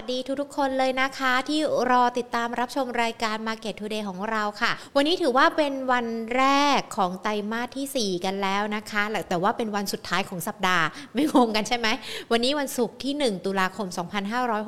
[0.00, 6.44] วัสดีทุกๆ คนเลยนะคะ ที่รอติดตามรับชมรายการ Market Today ของเราค่ะ วันนี้ถือว่าเป็นวันแร
[6.78, 10.84] กของไตรมาสที่ 4 กันแล้วนะคะ แต่ว่าเป็นวันสุดท้ายของสัปดาห์
[11.14, 11.88] ไม่งงกันใช่ไหม
[12.32, 13.86] วันนี้วันศุกร์ที่ 1 ตุลาคม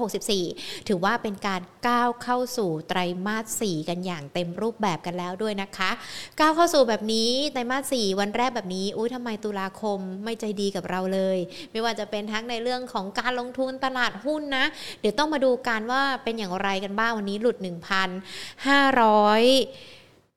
[0.04, 5.90] 2564 ถือว่าเป็นการก้าวเข้าสู่ไตรมาส 4 กันอย่างเต็มรูปแบบกันแล้วด้วยนะคะ
[6.40, 11.38] ก้าวเข้าสู่แบบนี้ไตรมาส 4 วันแรกแบบนี้ อุ้ยทำไมตุลาคมไม่ใจดีกับเราเลย
[11.72, 14.66] ไม่ว่าจะเป็นทั้งในเรื่องของการลงทุนตลาดหุ้นนะ
[15.00, 17.66] เดี๋ยวต้องมาดูกันว่าเป็นอย่างไรกันบ้างวันนี้หลุด 1,500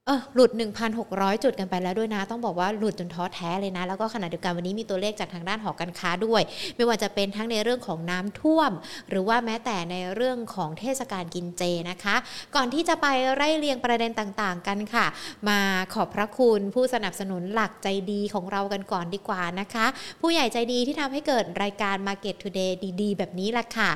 [0.07, 0.51] เออหลุด
[0.97, 6.41] 1,600 จุดกันไปแล้วด้วยนะ ต้องบอกว่าหลุดจนท้อแท้เลยนะ แล้วก็ขณะเดียวกันวันนี้มีตัวเลขจากทางด้านหอการค้าด้วย
[6.75, 8.71] ไม่ว่าจะเป็นทั้งในเรื่องของน้ำท่วม
[9.09, 12.15] หรือว่าแม้แต่ในเรื่องของเทศกาลกินเจนะคะ
[12.55, 15.05] ก่อนที่จะไปไล่เรียงประเด็นต่างๆ กันค่ะ
[15.49, 15.59] มา
[15.93, 19.85] ขอบพระคุณผู้สนับสนุนหลักใจดีของเรากันก่อนดีกว่านะคะ
[20.21, 23.91] ผู้ใหญ่ใจดีที่ทำให้เกิดรายการ Market Today ดี ๆ แบบนี้แหละค่ะ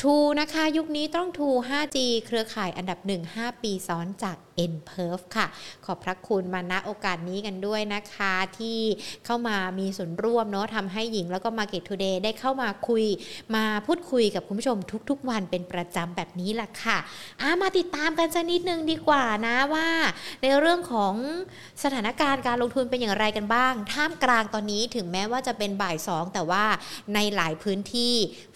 [0.00, 4.36] ทูนะคะ ยุคนี้ต้องทู 5G เครือข่ายอันดับ 1 5 ปีซ้อนจาก
[4.72, 5.46] n p e r f ค่ะ
[5.84, 8.78] ขอบพระคุณมาณโอกาสนี้กันด้วยนะคะ ที่
[9.24, 13.04] เข้ามามีส่วนร่วมเนาะทำให้หญิงแล้วก็ Market Today ได้เข้ามาคุย
[13.54, 14.76] มาพูดคุยกับคุณผู้ชม
[15.10, 19.88] ทุกๆ วันเป็นประจำแบบนี้แหละค่ะามาติดตามกันสักนิดนึงดีกว่านะว่า
[20.42, 21.14] ในเรื่องของ
[21.82, 26.64] สถานการณ์การลงทุนเป็นอย่างไรกันบ้าง ท่ามกลางตอนนี้ถึงแม้ว่าจะเป็นบ่ายสองแต่ว่า
[27.14, 28.14] ในหลายพื้นที่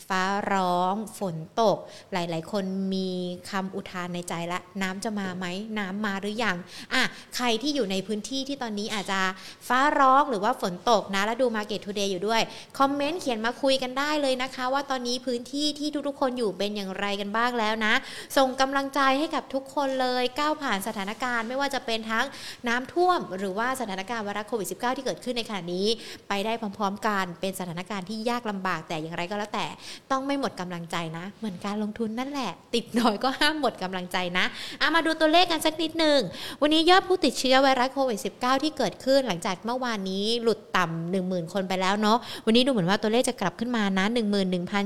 [0.08, 1.78] ฟ้าร้อง ฝนตก
[2.12, 3.10] หลาย ๆ คนมี
[3.50, 5.46] คำอุทานในใจละ น้ำจะมาไหม
[5.78, 6.56] น้ำมาหรือยัง
[6.94, 7.02] อะ
[7.36, 9.20] ใครที่อยู่ในพื้นที่ที่ตอนนี้อาจจะ
[9.68, 12.42] ฟ้าร้องหรือว่าฝนตกนะ แล้วดู Market Today อยู่ด้วย
[12.78, 17.94] คอมเมนต์เขียนมาคุยกันได้เลยนะคะ ว่าตอนนี้พื้นที่ที่ทุกๆคนอยู่เป็นอย่างไรกันบ้างแล้วนะ
[18.36, 22.26] ส่งกำลังใจให้กับทุกคนเลยก้าวผ่านสถานการณ์ไม่ว่าจะเป็นทั้ง
[22.68, 25.86] น้ำท่วม หรือว่าสถานการณ์วาระโควิด -19 ที่เกิดขึ้นในขณะนี้
[26.28, 29.66] ไปได้พร้อมๆกันเป็นสถานการณ์ที่ยากลำบากแต่อย่างไรก็แล้วแต่
[30.10, 34.44] ต้องไม่หมดกำลังใจนะ เหมือนการลงทุนนั่นแหละ ติดหน่อยก็ห้ามหมดกำลังใจนะ
[34.78, 36.20] เอามาดูตัวเลขกันสักนิดหนึ่ง
[36.62, 44.06] วันนี้ยอดผู้ติดเชื้อไวรัสโควิด -19 ที่เกิดขึ้นหลังจากเมื่อวานนี้หลุดต่ำ10,000คนไปแล้วเนาะ วันนี้ดูเหมือนว่าตัวเลขจะกลับขึ้นมานะ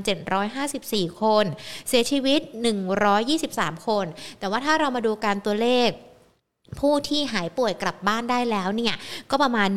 [0.01, 1.45] 11,754คน
[1.89, 2.41] เสียชีวิต
[3.15, 4.07] 123คน
[4.39, 5.91] แต่ว่าถ้าเรามาดูการตัวเลข
[6.79, 8.95] ผู้ที่หายป่วยกลับบ้านได้แล้วเนี่ย
[9.31, 9.69] ก็ประมาณ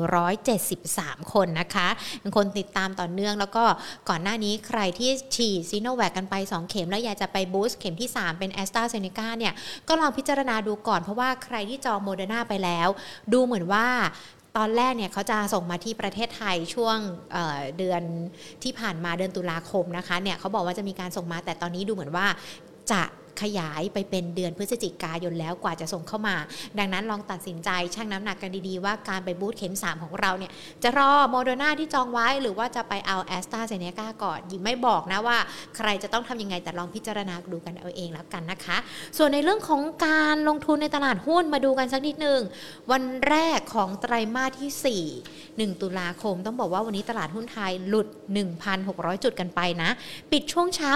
[0.00, 1.88] 12,473 คนนะคะ
[2.20, 3.64] เป็นคนติดตามต่อเนื่อง แล้วก็
[4.08, 9.52] ก่อนหน้านี้ใครที่ฉีดซีโนแวคกันไป 2 เข็ม แล้วอยากจะไป boost เข็มที่ 3 เป็นแอสตราเซเนกาเนี่ย
[9.88, 12.88] ก็ลองพิจารณาดูก่อนเพราะว่าใครที่จองโมเดอร์นาไปแล้ว
[13.32, 13.86] ดูเหมือนว่า
[14.56, 16.96] ตอนแรกเนี่ยเขาจะส่งมาที่ประเทศไทยช่วง
[17.32, 18.02] เเดือน
[18.62, 22.26] ที่ผ่านมาเดือนตุลาคมนะคะเนี่ยเขาบอกว่าจะมีการส่งมาแต่ตอนนี้ดูเหมือนว่า
[22.92, 23.02] จะ
[23.42, 26.36] ขยายไปเป็นเดือนพฤศจิกายนแล้วกว่าจะส่งเข้ามา
[26.78, 30.52] ดังนั้นลองตัดสินใจชั่งน้ำหนักกันดีๆ ว่าการไป boost เข็ม 3 ของเราเนี่ย
[30.82, 35.38] จะรอโมเดอร์นาที่จองไว้หรือว่าจะไปเอาแอสตราเซเนกาก่อนยิงไม่บอกนะว่า
[35.76, 38.76] ใครจะต้องทำยังไงแต่ลองพิจารณาดูกันเอาเองแล้วกันนะคะ
[39.16, 42.40] ส่วนในเรื่องของการลงทุนในตลาดหุ้นมาดูกันสักนิดหนึ่ง
[42.92, 45.04] วันแรกของไตรมาสที่
[45.58, 48.08] 4 1 ตุลาคม ต้องบอกว่าวันนี้ตลาดหุ้นไทยหลุด
[48.64, 49.90] 1,600 จุดกันไปนะ
[50.32, 50.90] ปิดช่วงเช้า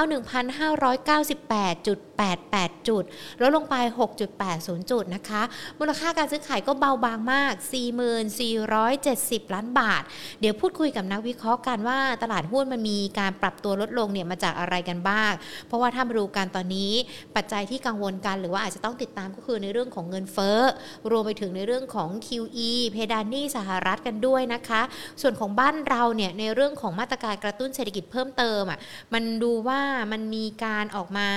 [2.18, 3.04] 6.88 จุด
[3.40, 3.74] ลดลงไป
[4.34, 5.42] 6.80 จุดนะคะ
[5.78, 7.52] มูลค่าการซื้อขายก็เบาบางมาก
[8.74, 10.02] 4470 ล้านบาท
[10.40, 15.32] เดี๋ยวพูดคุยกับนักวิเคราะห์กันว่าตลาดหุ้นมันมีการปรับตัวลดลงเนี่ยมาจากอะไรกันบ้าง
[15.66, 16.92] เพราะว่าถ้ามาดูกันตอนนี้
[17.36, 20.60] ปัจจัยที่กังวลกันหรือว่าอาจจะต้องติดตามก็คือในเรื่องของเงินเฟ้อ
[21.10, 24.82] รวมไปถึงในเรื่องของ QE เพดานหนี้สหรัฐกันด้วยนะคะ
[25.22, 28.78] ส่วนของบ้านเราเนี่ยในเรื่องของมาตรการกระตุ้นเศรษฐกิจเพิ่มเติมอะ
[29.14, 29.80] มันดูว่า
[30.12, 31.28] มันมีการออกมา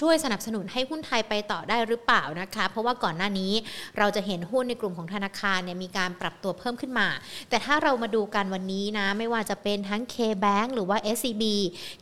[0.00, 3.52] ช่วยสนับสนุนให้หุ้นไทยไปต่อได้หรือเปล่านะคะ เพราะว่าก่อนหน้านี้
[3.98, 7.08] เราจะเห็นหุ้นในกลุ่มของธนาคารเนี่ยมีการปรับตัวเพิ่มขึ้นมา
[7.48, 11.42] แต่ถ้าเรามาดูกันวันนี้นะ ไม่ว่าจะเป็นทั้ง K-Bank หรือว่า SCB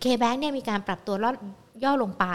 [0.02, 1.34] K-Bank เนี่ยมีการปรับตัวลด
[1.84, 2.26] ย่อลงไป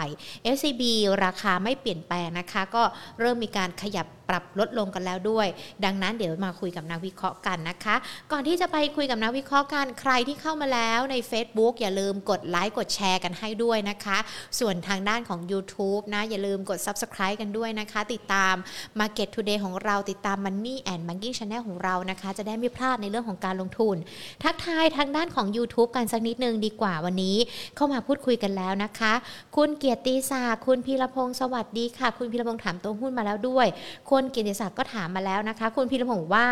[0.54, 0.82] SCB
[1.24, 2.82] ราคาไม่เปลี่ยนแปลงนะคะ ก็
[3.20, 5.46] เริ่มมีการขยับ ปรับลดลงกันแล้วด้วย
[5.84, 7.96] ดังนั้นเดี๋ยวมาคุยกับนักวิเคราะห์กันนะคะ
[8.32, 14.18] ก่อนที่จะไปคุยกับนักวิเคราะห์กันใครที่เข้ามาแล้วใน Facebook อย่าลืมกดไลค์กดแชร์กันให้ด้วยนะคะ
[14.58, 18.54] ส่วนทางด้านของ YouTube นะ อย่าลืมกด Subscribe กันด้วยนะคะ ติดตาม
[19.00, 23.96] Market Today ของเราติดตาม Money and Banking Channel ของเรานะคะ จะได้ไม่พลาดในเรื่องของการลงทุน
[24.42, 27.36] ทักทายทางด้านของ YouTube กันสักนิดนึงดีกว่าวันนี้
[27.76, 29.12] เข้ามาพูดคุยกันแล้วนะคะ
[29.56, 33.66] คุณเกียรติศาคุณพีรพงศ์สวัสดีค่ะ คุณพีรพงศ์ถามตัวหุ้นมาแล้วด้วย
[34.10, 36.46] คุณเกียรติศักดิ์ก็ถามมาแล้วนะคะ คุณพีรพงศ์ว่า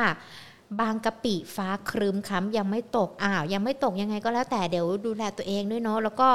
[0.80, 6.28] บางกะปิฟ้าครึมค้ำยังไม่ตกอ้าวยังไม่ตกยังไงก็แล้วแต่เดี๋ยวดูแลตัวเองด้วยเนาะแล้วก็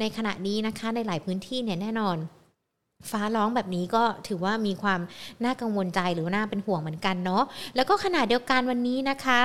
[0.00, 2.18] ในขณะนี้นะคะในหลายพื้นที่เนี่ยแน่นอน
[3.10, 5.00] ฟ้าร้องแบบนี้ก็ถือว่ามีความ
[5.44, 7.44] น่ากังวลใจหรือน่าเป็นห่วงเหมือนกันเนาะ
[7.76, 9.40] แล้วก็ขณะเดียวกันวันนี้นะคะ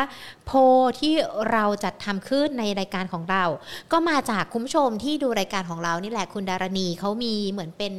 [0.46, 0.52] โพ
[1.00, 1.14] ที่
[1.52, 3.44] เราจัดทำขึ้นในรายการของเรา
[3.92, 7.94] ก็มาจากคุณผู้ชมที่ดูรายการของเรานี่แหละคุณดารณีเขามีเหมือนเป็น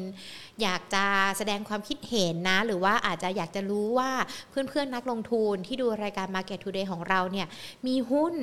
[0.62, 1.05] อยากจะ
[1.39, 4.11] แสดงความคิดเห็นนะ หรือว่าอาจจะอยากจะรู้ว่า
[4.51, 7.47] เพื่อนๆนักลงทุนที่ดูรายการ Market Today ของเราเนี่ย
[7.87, 8.35] มีหุ้น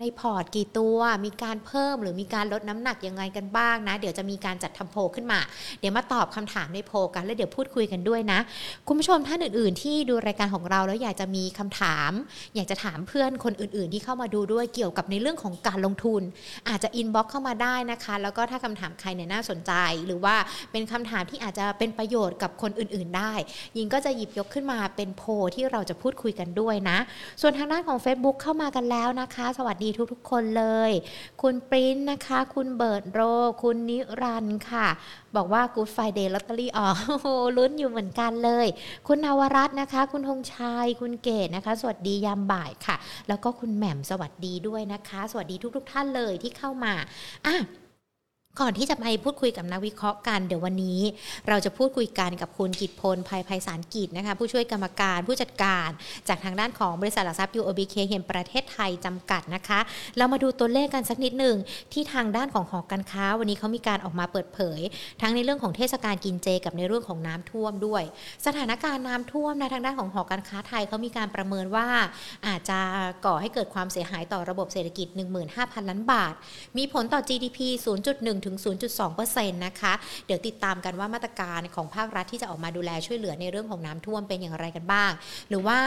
[0.00, 5.40] ในพอร์ตกี่ตัวมีการเพิ่มหรือมีการลดน้ำหนักยังไงกันบ้างนะ เดี๋ยวจะมีการจัดทำโพขึ้นมา
[5.80, 8.38] เดี๋ยวมาตอบคำถามในโพกัน แล้วเดี๋ยวพูดคุยกันด้วยนะ
[8.86, 12.10] คุณผู้ชมท่านอื่น ๆ ที่ดูรายการของเราแล้วอยากจะมีคำถาม
[12.54, 16.22] อยากจะถามเพื่อนคนอื่น ๆ ที่เข้ามาดูด้วยเกี่ยวกับในเรื่องของการลงทุน
[16.68, 19.72] อาจจะ inbox เข้ามาได้นะคะ แล้วก็ถ้าคำถามใครเนี่ยน่าสนใจ
[20.06, 20.36] หรือว่า
[20.72, 23.32] เป็นคำถามที่อาจจะเป็นประโยชน์กับคนอื่น ๆ ได้
[23.76, 25.22] ยิงก็จะหยิบยกขึ้นมาเป็นโพสต์
[25.54, 26.98] ที่เราจะพูดคุยกันด้วยนะ
[27.40, 29.81] ส่วนทางด้านของ Facebook เข้ามากันแล้วนะคะ สวัสดี
[30.12, 30.92] ทุกๆ คนเลย
[31.42, 33.20] คุณปริ้นนะคะ คุณเบิร์ดโร
[33.62, 34.88] คุณนิรันค่ะ
[35.36, 38.66] บอกว่า Good Friday ลอตเตอรี่ออกโอ้โหลุ้นอยู่เหมือนกันเลย
[39.06, 42.96] คุณนวรัตน์นะคะ คุณธงชัย คุณเกศนะคะ สวัสดียามบ่ายค่ะ
[43.28, 46.92] แล้วก็คุณแหม่มสวัสดีด้วยนะคะ สวัสดีทุก ๆ ท่านเลยที่เข้ามา
[47.46, 47.56] อะ
[48.60, 51.00] ก่อนที่จะไปพูดคุยกับนักวิเคราะห์กันเดี๋ยววันนี้
[51.48, 55.88] เราจะพูดคุยกันกับคุณกิตพลภัยภัยสารกิจนะคะผู้ช่วยกรรมการผู้จัดการ
[56.28, 59.80] จากทางด้านของบริษัทหลักทรัพย์ UOBK แห่งประเทศไทยจำกัดนะคะ
[60.16, 61.56] เรามาดูตัวเลขกันสักนิดหนึ่ง
[61.92, 64.80] ที่ทางด้านของหอการค้า วันนี้เขามีการออกมาเปิดเผย
[65.20, 68.02] ทั้งในเรื่องของเทศกาลกินเจ กับในเรื่องของน้ำท่วมด้วย
[68.46, 71.88] สถานการณ์น้ำท่วมในทางด้านของหอการค้าไทยเขามีการประเมินว่า
[72.46, 72.78] อาจจะ
[73.26, 75.06] ก่อให้เกิดความเสียหายต่อระบบเศรษฐกิจ
[75.48, 76.34] 15,000 ล้านบาท
[76.78, 77.58] มีผลต่อ GDP
[78.02, 78.56] 0.1ถึง
[79.04, 79.92] 0.2%นะคะ
[80.26, 85.10] เดี๋ยวติดตามกันว่ามาตรการของภาครัฐที่จะออกมาดูแลช่วยเหลือในเรื่องของน้ำท่วมเป็นอย่างไรกันบ้าง
[85.48, 85.78] หรือว่า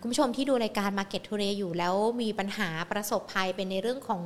[0.00, 4.22] คุณผู้ชมที่ดูรายการ Market Today อยู่แล้วมีปัญหาประสบภัยเป็นในเรื่องของ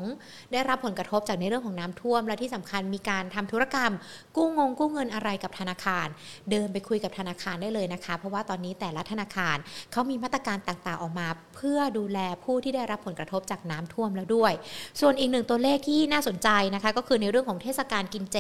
[0.53, 3.93] ได้รับผลกระทบจากในเรื่องของน้ำท่วม และที่สำคัญมีการทำธุรกรรม
[4.37, 6.06] กู้งงกู้เงินอะไรกับธนาคาร
[6.50, 9.56] เดินไปคุยกับธนาคารได้เลยนะคะ เพราะว่าตอนนี้แต่ละธนาคาร
[9.93, 14.53] เขามีมาตรการต่างๆออกมา เพื่อดูแลผู้ที่ได้รับผลกระทบจากน้ำท่วมแล้วด้วย
[15.00, 18.38] ส่วนอีกหนึ่งตัวเลขที่น่าสนใจนะคะก็คือในเรื่องของเทศกาลกินเจ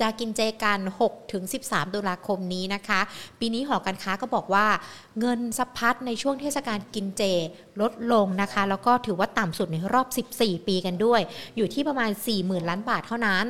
[0.00, 0.80] จะกินเจกัน
[1.36, 3.00] 6-13 ตุลาคมนี้นะคะ
[3.40, 4.66] ปีนี้หอการค้าก็บอกว่า
[5.20, 7.22] เงินสะพัดในช่วงเทศกาลกินเจ
[7.80, 10.06] ลดลงนะคะ แล้วก็ถือว่าต่ำสุดในรอบ
[10.38, 11.20] 14 ปีกันด้วย
[11.56, 13.44] อยู่ที่ประมาณ 40,000 ล้านบาทเท่านั้น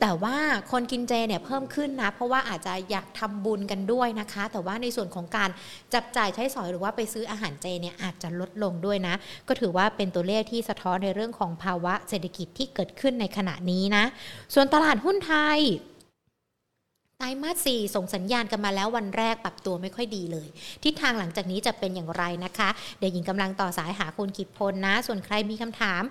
[0.00, 0.36] แต่ว่า
[0.70, 5.50] คนกินเจเนี่ยเพิ่มขึ้นนะ เพราะว่าอาจจะอยากทำบุญกันด้วยนะคะ แต่ว่าในส่วนของการ
[5.94, 9.14] จับจ่ายใช้สอยหรือว่าไปซื้ออาหารเจเนี่ยอาจจะลลดลงด้วยนะ
[9.48, 14.04] ก็ถือว่าเป็นตัวเลขที่สะท้อนในเรื่องของภาวะเศรษฐกิจที่เกิดขึ้นในขณะนี้นะ
[14.54, 15.60] ส่วนตลาดหุ้นไทย
[17.18, 20.48] ไตรมาส4ส่งสัญญาณกันมาแล้ววันแรกปรับตัวไม่ค่อยดีเลย
[20.82, 22.68] ทิศทางหลังจากนี้จะเป็นอย่างไรนะคะ
[22.98, 26.02] เดี๋ยวหญิงกำลังต่อสายหาคุณกิตพลนะ ส่วนใครมีคำถาม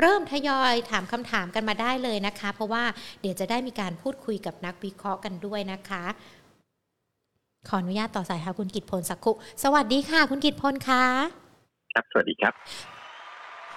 [0.00, 2.84] เริ่มทยอยถามคำถามกันมาได้เลยนะคะ เพราะว่า
[3.20, 6.04] เดี๋ยวจะได้มีการพูดคุยกับนักวิเคราะห์กันด้วยนะคะ
[7.68, 9.32] ขออนุญาตต่อสายหาคุณกิตพลสักคุ
[9.62, 11.04] สวัสดีค่ะ คุณกิตพลคะ
[11.94, 12.54] ครับ สวัสดีครับ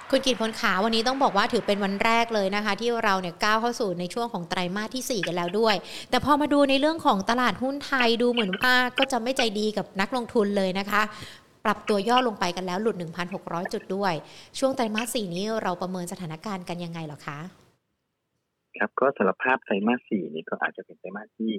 [0.09, 5.75] คุณกิตพลขาวันนี้ต้องบอกว่าถือเป็นวันแรกเลยนะคะ ที่เราเนี่ยก้าวเข้าสู่ในช่วงของไตรมาสที่ 4 กันแล้วด้วย
[6.09, 11.01] แต่พอมาดูในเรื่องของตลาดหุ้นไทยดูเหมือนว่าก็จะไม่ใจดีกับนักลงทุนเลยนะคะ
[11.65, 12.95] ปรับตัวย่อลงไปกันแล้วหลุด
[13.35, 14.13] 1,600 จุดด้วย
[14.59, 17.39] ช่วงไตรมาส 4 นี้เราประเมินสถานการณ์กันยังไงเหรอคะ
[18.77, 21.51] ครับก็สารภาพไตรมาสสี่นี่ก็อาจจะเป็นไตรมาสที่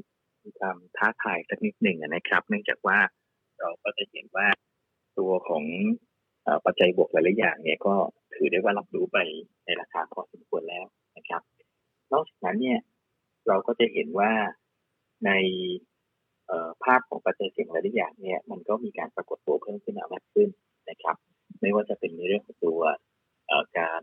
[0.43, 2.99] มีความท้าทายสักนิดหนึ่งนะครับ เนื่องจากว่า
[3.61, 4.47] เราก็จะเห็นว่า
[5.19, 6.04] ตัวของเอ่อ
[6.65, 7.95] ปัจจัยบวกหลายๆอย่างเนี่ยก็
[8.35, 9.19] ถือได้ว่ารับรู้ไป
[9.65, 10.85] ในราคาพอสมควรแล้ว
[11.17, 11.43] นะครับ
[12.13, 12.79] นอกจากนั้นเนี่ย
[13.49, 14.33] เราก็จะเห็นว่า
[15.27, 15.31] ใน
[16.85, 20.49] ภาพของปัจจัยเสี่ยงหลายๆอย่างเนี่ยมันก็มีการปรากฏตัวเพิ่มขึ้นมากขึ้น
[20.91, 21.17] นะครับ
[21.61, 22.81] ไม่ว่าจะเป็นในเรื่องของตัว
[23.79, 24.03] การ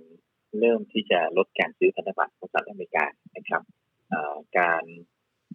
[0.60, 3.06] เริ่มที่จะลดการซื้อพันธบัตรของสหรัฐอเมริกา
[3.38, 3.62] นะครับ
[4.60, 4.84] การ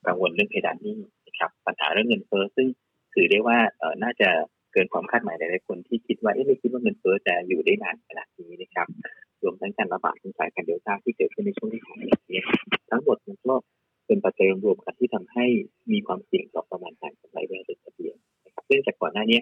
[0.07, 2.69] กังวลเรื่องเพดานหนี้นะครับปัญหาเรื่องเงินเฟ้อซึ่ง
[3.15, 3.59] ถือได้ว่า
[4.03, 4.31] น่าจะ
[4.77, 8.87] เกินความคาดหมายหลายๆคนที่คิดว่าเอ๊ะไม่คิดว่าเงินเฟ้อจะอยู่ได้นานขนาดนี้นะครับ
[9.43, 12.45] รวมทั้งการระบาดของสายพันธุ์เดลต้าที่เกิดขึ้นในช่วงที่ผ่านมานี่ย
[12.91, 13.55] ทั้งหมดมันก็
[14.07, 15.47] เป็นปัจจัยรวมๆกันที่ทำให้
[15.93, 19.39] มีความเสี่ยงต่อประมาณการกำไรบริษัทจดทะเบียนนะครับเนื่องจากก่อนหน้านี้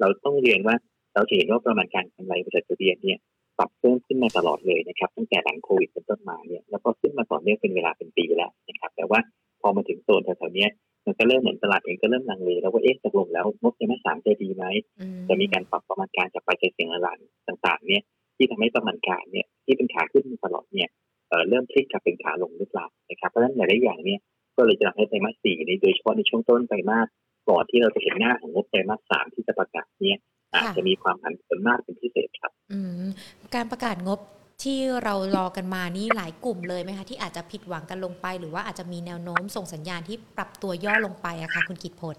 [0.00, 0.76] เราต้องเรียนว่า
[1.14, 3.18] เราจะเห็นว่าประมาณการกำไรบริษัททะเบียนเนี่ย
[3.58, 9.20] ปรับเพิ่มขึ้นมาตลอดเลยนะครับตั้งแต่หลังโควิดเป็นต้นมาเนี่ยแล้วก็ขึ้นมาต่อเนื่องเป็นเวลาเป็นปีแล้วนะครับ แต่ว่า
[9.60, 10.66] พอมาถึงโซนแถวๆนี้
[11.08, 14.64] มันก็เริ่มเหมือนตลาดเองก็เริ่มลังเลแล้วว่าเอ๊ะตกลงแล้วงบไตรมาสสามจะดีไหม
[15.00, 18.02] อืจะมีการปรับประมาณการจากปัจจัยเสี่ยงหลักๆต่างๆ เนี่ย
[18.36, 20.88] ที่ทำให้ประมาณการเนี่ยที่เป็นขาขึ้นมาตลอดเนี่ย
[21.28, 24.20] เอ่อเริ่มพลิกกลับเป็นขาลงหรือเปล่านะครับเพราะฉะนั้นหลายๆอย่างเนี่ย
[24.56, 27.06] ก็เลยจะทำให้ไตรมาสสี่ในโดยเฉพาะในช่วงต้นไตรมาส
[27.48, 30.18] ก่อนที่เราจะเห็นหน้าของงบไตรมาสสามที่จะประกาศเนี่ย
[30.54, 33.08] อาจจะมีความผันผวนมากเป็นพิเศษครับอืม
[33.54, 34.18] การประกาศงบ
[34.64, 42.16] ที่เรารอกันมานี่หลายกลุ่มเลยไหมคะ ที่อาจจะผิดหวังกันลงไป หรือว่าอาจจะมีแนวโน้มส่งสัญญาณที่ปรับตัวย่อลงไปอะคะคุณกิตพล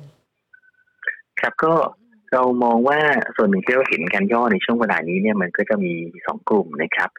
[1.39, 1.73] ครับก็
[2.33, 2.99] เรามองว่า
[3.35, 5.93] ส่วนหนึ่งที่เราเห็นการย่อในช่วงเวลานี้เนี่ยมันก็จะมี
[6.25, 7.09] สองกลุ่มนะครับ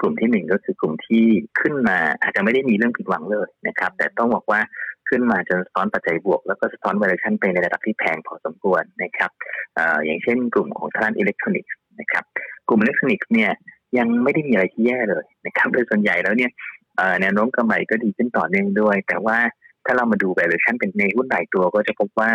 [0.00, 1.24] กลุ่มที่หนึ่งก็คือกลุ่มที่
[1.60, 4.60] ขึ้นมาอาจจะไม่ได้มีเรื่องผิดหวังเลยนะครับ แต่ต้องบอกว่า
[5.08, 9.30] ขึ้นมาจนสะท้อนปัจจัยบวก แล้วก็สะท้อน valuation ไปในระดับที่แพงพอสมควรนะครับ
[9.78, 12.24] ออย่างเช่นกลุ่มของทางอิเล็กทรอนิกส์นะครับ
[12.68, 13.52] กลุ่มอิเล็กทรอนิกส์เนี่ย
[13.98, 16.50] ยังไม่ได้มีอะไรที่แย่เลยนะครับโดยส่วนใหญ่แล้วเนี่ย
[17.20, 19.38] แนวโน้มกำไรก็ดีขึ้นต่อเนื่องด้วย แต่ว่า
[19.86, 22.30] ถ้าเรามาดู valuation เป็นในหุ้นหลายตัวก็จะพบว่า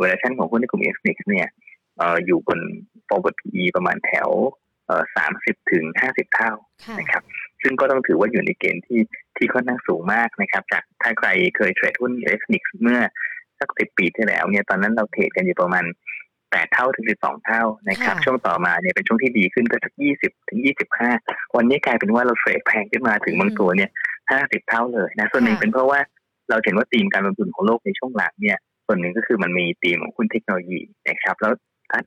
[0.00, 1.48] valuation ของหุ้นในกลุ่มอิเล็กทรอนิกส์เนี่ย
[2.26, 2.60] อยู่บน
[3.08, 4.30] forward PE ประมาณแถว
[5.16, 6.52] สามสิบถึงห้าสิบเท่า
[6.98, 7.22] นะครับ
[7.62, 9.00] ซึ่งก็ต้องถือว่าอยู่ในเกณฑ์ที่
[9.36, 13.00] ที่ค่อนข้างสูงมากนะครับ จากถ้าใครเคยเทรดหุ้นอิเล็กทรอนิกส์เมื่อ
[13.60, 15.84] สักสิบปีที่แล้วเนี่ยตอนนั้นเราเทรดกันอยู่ประมาณ
[16.56, 21.10] แปดเท่าถึงสิบสองเท่านะครับ ช่วงต่อมาเนี่ยเป็นช่วงที่ดีขึ้นก็สักยี่สิบถึงยี่สิบห้า
[21.56, 23.90] วันนี้กลายเป็นว่าเราเทรดแพงขึ้นมาถึงบางตัวเนี่ย
[24.30, 26.00] ห้าสิบเท่าเลยนะ ส่วนหนึ่งเป็นเพราะว่า
[26.50, 31.52] เราเห็นว่าธีมการลงทุนของโลกในช่วงหลังเนี่ย ส่วนหนึ่งก็คือมันมีธีมของหุ้นเทคโนโลยีนะครับ แล้ว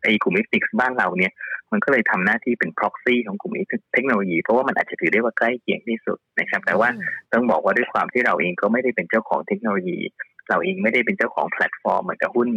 [0.04, 1.32] ไอ้กลุ่มอิเล็กบ้านเราเนี่ย
[1.72, 3.54] มันก็เลยทำหน้าที่เป็น proxy ของกลุ่ม
[3.94, 6.90] เทคโนโลยี เพราะว่ามันอาจจะถือได้ว่าใกล้เคียงที่สุดนะครับ แต่ว่า
[7.32, 10.00] ต้องบอกว่าด้วยความที่เราเองก็ไม่ได้เป็นเจ้าของเทคโนโลยี
[10.50, 12.50] เราเองไม่ได้เป็นเจ้าของแพลตฟอร์มเหมือนกับหุ้น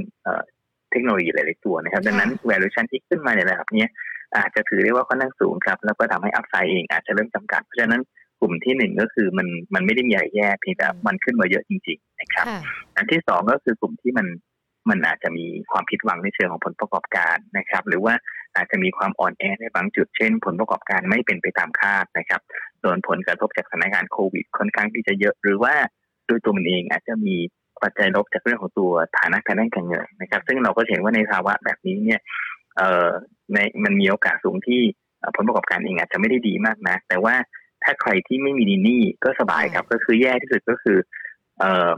[0.93, 3.87] เทคโนโลยีหลาย ๆ ตัวนะครับดังนั้น valuation ที่ขึ้นมาในระดับนี้
[4.37, 8.03] อาจจะถือได้ว่าค่อนข้างสูงครับ แล้วก็ทำให้อัพไซด์เองอาจจะเริ่มจำกัด เพราะฉะนั้น
[8.41, 12.47] กลุ่มที่หนึ่งก็คือมันมันไม่ได้มีอะไรแย่เพียงแต่มันขึ้นมาเยอะจริง ๆ นะครับ
[12.97, 14.27] อันที่สองก็คือกลุ่มที่มัน
[14.91, 18.15] มันอาจจะมีความผิดหวังในเชิงของผลประกอบการนะครับ หรือว่า
[18.57, 22.41] อาจจะมีความอ่อนแอในบางจุดเช่น ผลประกอบการไม่เป็นไปตามคาดนะครับ
[22.81, 25.75] โดนผลกระทบจากสถานการณ์โควิดค่อนข้างที่จะเยอะ หรือว่า
[26.27, 27.37] โดยตัวมันเองอาจจะมี
[27.83, 32.21] ปัจจัยลบจากเรื่องของตัวฐานะทางด้านการเงินนะครับ ซึ่งเราก็เห็นว่าในภาวะแบบนี้เนี่ย
[32.77, 33.09] เอ่อ
[33.53, 34.81] ในมันมีโอกาสสูงที่
[35.37, 37.35] ผลประกอบการเองอาจจะไม่ได้ดีมากนะแต่ว่า
[37.83, 40.99] ถ้าใครที่ไม่มีดีนี่ก็สบายครับ ก็คือแย่ที่สุดก็คือ
[41.59, 41.91] เอ่อ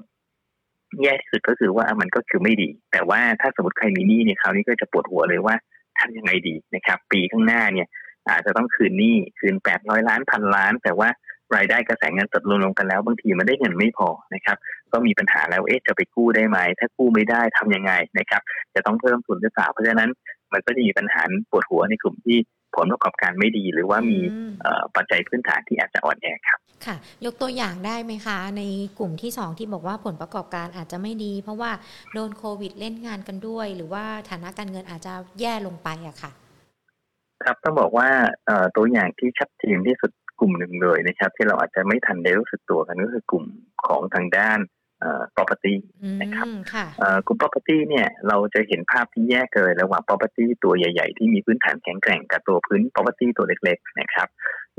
[1.03, 5.55] แย่ที่สุดก็คือว่ามันก็คือไม่ดี แต่ว่าถ้าสมมติใครมีหนี้เนี่ยคราวนี้ก็จะปวดหัวเลยว่า
[5.99, 7.89] ทำยังไงดีนะครับ ปีข้างหน้าเนี่ย
[8.31, 11.09] อาจจะต้องคืนหนี้คืนแปดร้อยล้านพันล้าน แต่ว่า
[11.57, 14.57] รายได้กระแสเงินสดลงลงกันแล้ว บางทีมันได้เงินไม่พอนะครับ
[14.93, 18.43] ก็มีปัญหาแล้วเอ๊ะจะไปกู้ได้ไหม ถ้ากู้ไม่ได้ทํำยังไงนะครับ
[18.75, 20.11] จะต้องเพิ่มทุนหรือเปล่าเพราะฉะนั้น
[20.53, 22.39] มันก็จะมีปัญหาปวดหัวในกลุ่มที่
[22.77, 24.19] ผลประกอบการไม่ดี หรือว่ามี
[24.97, 28.63] ปัจจัยพื้นฐานที่อาจจะอ่อนแอครับค่ะ ยกตัวอย่างได้ไหมคะ ใน
[28.99, 31.71] กลุ่มที่ 2 ที่บอกว่าผลประกอบการอาจจะไม่ดี เพราะว่า
[32.13, 36.31] โดนโควิดเล่นงานกันด้วย หรือว่าฐานะการเงินอาจจะแย่ลงไปอะค่ะ
[37.45, 38.09] ครับต้องบอกว่า
[38.77, 40.11] ตัวอย่างที่ชัดเจนที่สุด
[40.41, 43.45] กลุ่มหนึ่งเลยนะครับ ที่เราอาจจะไม่ทันได้รู้สึกตัวกันก็คือกลุ่ม
[43.87, 44.59] ของทางด้าน
[45.37, 45.75] property
[46.23, 46.47] นะครับ
[47.27, 54.29] กลุ่ม property เนี่ยเราจะเห็นภาพที่แยกเลยระหว่าง property ตัวใหญ่ ๆ ที่มีพื้นฐานแข็งแกร่งกับตัวพื้น property ตัวเล็ก ๆ นะครับ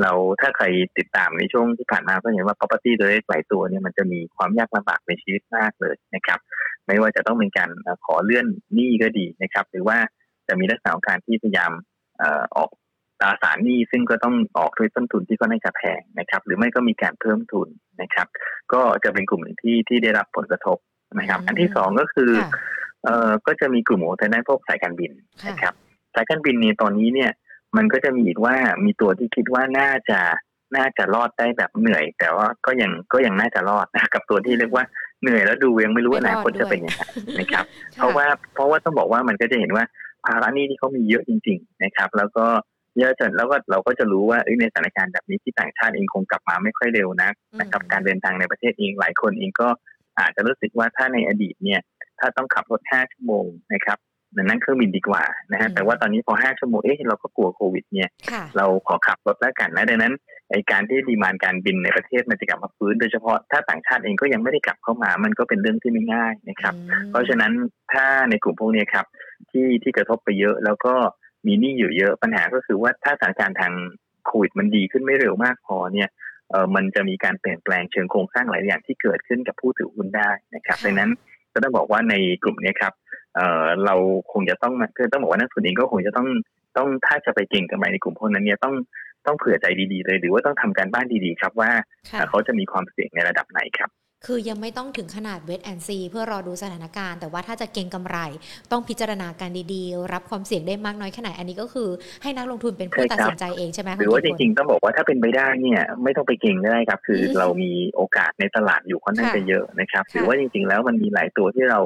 [0.02, 0.66] เราถ้าใคร
[0.98, 6.40] ติดตามในช่วงที่ผ่านมาก็เห็นว่า property ตัวเล็กหลายตัวเนี่ยมันจะมีความยากลำบากในชีวิตมากเลยนะครับ
[6.88, 7.70] ไม่ว่าจะต้องเป็นการ
[8.06, 9.98] ขอเลื่อนหนี้ก็ดีนะครับ หรือว่า
[10.48, 11.72] จะมีลักษณะของการที่พยายาม
[12.56, 12.70] ออก
[13.20, 17.68] ตราสารหนี้ซึ่งก็ต้องออกด้วยต้นทุนที่ก็น่าจะแพงนะครับ หรือไม่ก็มีการเพิ่มทุน
[18.02, 18.28] นะครับ
[18.74, 20.78] ก็จะเป็นกลุ่มหนึ่งที่ที่ได้รับผลกระทบ
[21.20, 22.32] นะครับ อันที่สองก็คือ
[23.04, 25.12] เอ่อก็จะมีกลุ่มของทางด้านพวกสายการบิน
[25.48, 25.74] นะครับ
[26.16, 27.32] สายการบินนี่ตอนนี้เนี่ย
[27.78, 28.56] มันก็จะมีอีกว่า
[28.86, 30.20] มีตัวที่คิดว่าน่าจะ
[30.76, 34.86] น่าจะรอดได้แบบเหนื่อย แต่ว่าก็ยังก็ยังน่าจะรอดนะกับตัวที่เรียกว่า
[35.22, 37.02] เหนื่อยแล้วดูยังไม่รู้อนาคตจะเป็นยังไง
[37.40, 39.84] นะครับ เพราะว่าเพราะว่าต้องบอกว่ามันก็จะเห็นว่า
[40.26, 42.46] ภาระหนี้ที่เขามีเยอะจริง ๆ นะครับ แล้วก็
[43.00, 49.68] เยอะจนแล้วก็เราก็จะรู้ว่าในสถานการณ์แบบนี้ที่ต่างชาติเองคงกลับมาไม่ค่อยเร็วนะนะครับการเดินทางในประเทศเองหลายคนเองก็
[50.20, 51.82] อาจจะรู้สึกว่าถ้าในอดีตเนี่ย
[52.20, 54.00] ถ้าต้องขับรถห้าชั่วโมงนะครับ
[54.38, 58.10] นั่งเครื่องบินดีกว่านะฮะแต่ว่าตอนนี้พอห้าชั่วโมงเอ๊ะเราก็กลัวโควิด เนี่ย
[58.58, 60.14] เราขอขับรถแล้วกันนะดังนั้น
[60.52, 66.74] ไอการที่ดีมานการบินในประเทศมันจะกลับมาฟื้นโดยเฉพาะถ้าต่างชาติเองก็ยังไม่ได้กลับเข้ามา มันก็เป็นเรื่องที่ไม่ง่ายนะครับ
[67.12, 67.52] เพราะฉะนั้น
[67.94, 69.06] ถ้าในกลุ่มพวกนี้ครับ
[69.52, 70.94] ที่ที่กระทบไปเยอะแล้วก็
[71.48, 73.74] มีหนี้อยู่เยอะปัญหาก็คือว่าถ้าสถานการณ์ทาง
[74.26, 76.10] โควิดมันดีขึ้นไม่เร็วมากพอเนี่ย
[76.50, 81.10] เออมันจะมีการเปลี่ยนแปลงเชิงโครงสร้างหลายอย่างที่เกิดขึ้นกับผู้ถือหุ้นได้นะครับดังนั้น
[81.54, 82.94] ก็ต้องบอกว่าในกลุ่มนี้ครับ
[83.36, 83.96] เออเรา
[84.32, 86.28] คงจะต้องคือต้องบอกว่านักทุนเองก็คงจะต้อง
[86.78, 88.76] ต้องถ้าจะไปเก่งกันไปในกลุ่มพวกนั้นเนี่ยต้อง
[89.26, 91.72] ต้องเผื่อใจดีๆเลย หรือว่าต้องทำการบ้านดีๆ ครับว่า
[92.30, 93.90] เขาจะมีความเสี่ยงในระดับไหนครับ
[94.26, 98.18] คือยังไม่ต้องถึงขนาดเวทแอนซีเพื่อรอดูสถานการณ์ แต่ว่าถ้าจะเก็งกำไร
[98.72, 101.90] ต้องพิจารณาการดีๆ รับความเสี่ยงได้มากน้อยแค่ไหนอันนี้ก็คือ
[102.24, 111.80] ให้นักลงทุนเป็นผู้ตัดสินใจเองใช่ไหมหรือว่าจริงๆต้องบอกว่าถ้าเป็นไปได้เนี่ยไม่ต้องไปเก่งได้ครับ คือเรามีโอกาสในตลาดอยู่ค่อนข้างจะเยอะนะครับหรือว่าจริงๆแล้วมันมีหลายตัวที่เรา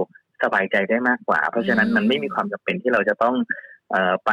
[0.44, 3.36] สบายใจได้มากกว่า เพราะฉะนั้นมันไม่มีความจำเป็นที่เราจะต้อง
[4.26, 4.32] ไป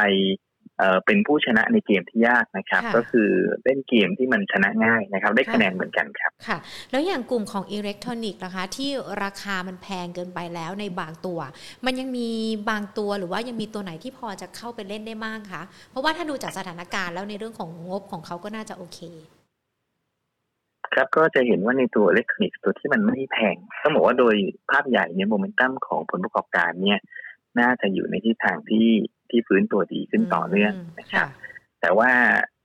[0.79, 3.29] เอ่อเป็นผู้ชนะในเกมที่ยากนะครับค่ะก็คือ
[3.63, 6.57] เล่นเกมที่มันชนะง่ายนะครับ ได้ค่ะคะแนนเหมือนกันครับค่ะ
[6.91, 8.89] แล้วอย่างกลุ่มของอิเล็กทรอนิกส์นะคะ ที่
[9.23, 11.39] ราคามันแพงเกินไปแล้วในบางตัว
[11.85, 12.29] มันยังมี
[12.69, 18.99] บางตัวหรือว่ายังมีตัวไหนที่พอจะเข้าไปเล่นได้บ้างคะเพราะว่าถ้าดูจากสถานการณ์แล้วในเรื่องของงบของเขาก็น่าจะโอเค
[20.93, 24.35] ครับก็จะเห็นว่าในตัวอิเล็กทรอนิกส์ตัวที่มันไม่แพงต้องบอกว่าโดย
[24.69, 26.99] ภาพใหญ่เนี่ยโมเมนตัมของผลประกอบการเนี่ย
[27.59, 28.87] น่าจะอยู่ในทิศทางที่
[29.31, 31.29] ที่ฟื้นตัวดีขึ้นต่อเนื่องนะครับ
[31.81, 32.11] แต่ว่า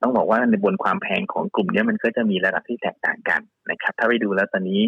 [0.02, 3.40] ต้องบอกว่าในบนความแพงของกลุ่มเนี้มันก็จะมีระดับที่แตกต่างกัน
[3.70, 4.80] นะครับ ถ้าไปดูแล้วตอนนี้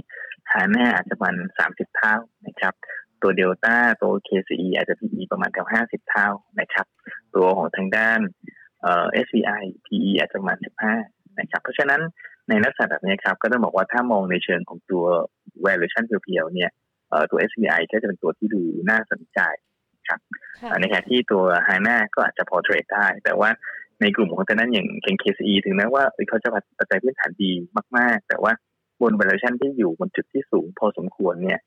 [0.50, 2.14] ฮาน่าอาจจะประมาณสามสิบเท่า
[2.46, 2.74] นะครับ
[3.22, 6.28] ตัวเดลต้าตัว KCE อาจจะ PE ประมาณกับห้าสิบเท่า
[6.60, 6.86] นะครับ
[7.34, 8.20] ตัวของทางด้าน
[8.82, 10.94] เอ่อ SVI PE อาจจะประมาณสิบห้า
[11.40, 12.00] นะครับ เพราะฉะนั้น
[12.48, 15.04] ในลักษณะแบบนี้ครับก็ต้องบอกว่าถ้ามองในเชิงของตัว
[15.66, 16.70] valuation เพียวๆเนี่ย
[17.10, 19.40] เอ่อตัว SVI ก็จะเป็นตัวที่ดูน่าสนใจ
[20.08, 20.18] ค่ะ
[20.80, 23.50] ในขณะที่ตัวฮาน่าก็อาจจะพอเทรดได้ แต่ว่า
[24.00, 27.50] ในกลุ่มของแต่นั้นอย่างเกง KCE ถึงแม้ว่าเอ้ยเขาจะปัจจัยพื้นฐานดี
[27.96, 28.52] มาก ๆ แต่ว่า
[29.00, 31.60] บน valuation ที่อยู่บนจุดที่สูงพอสมควรเนี่ย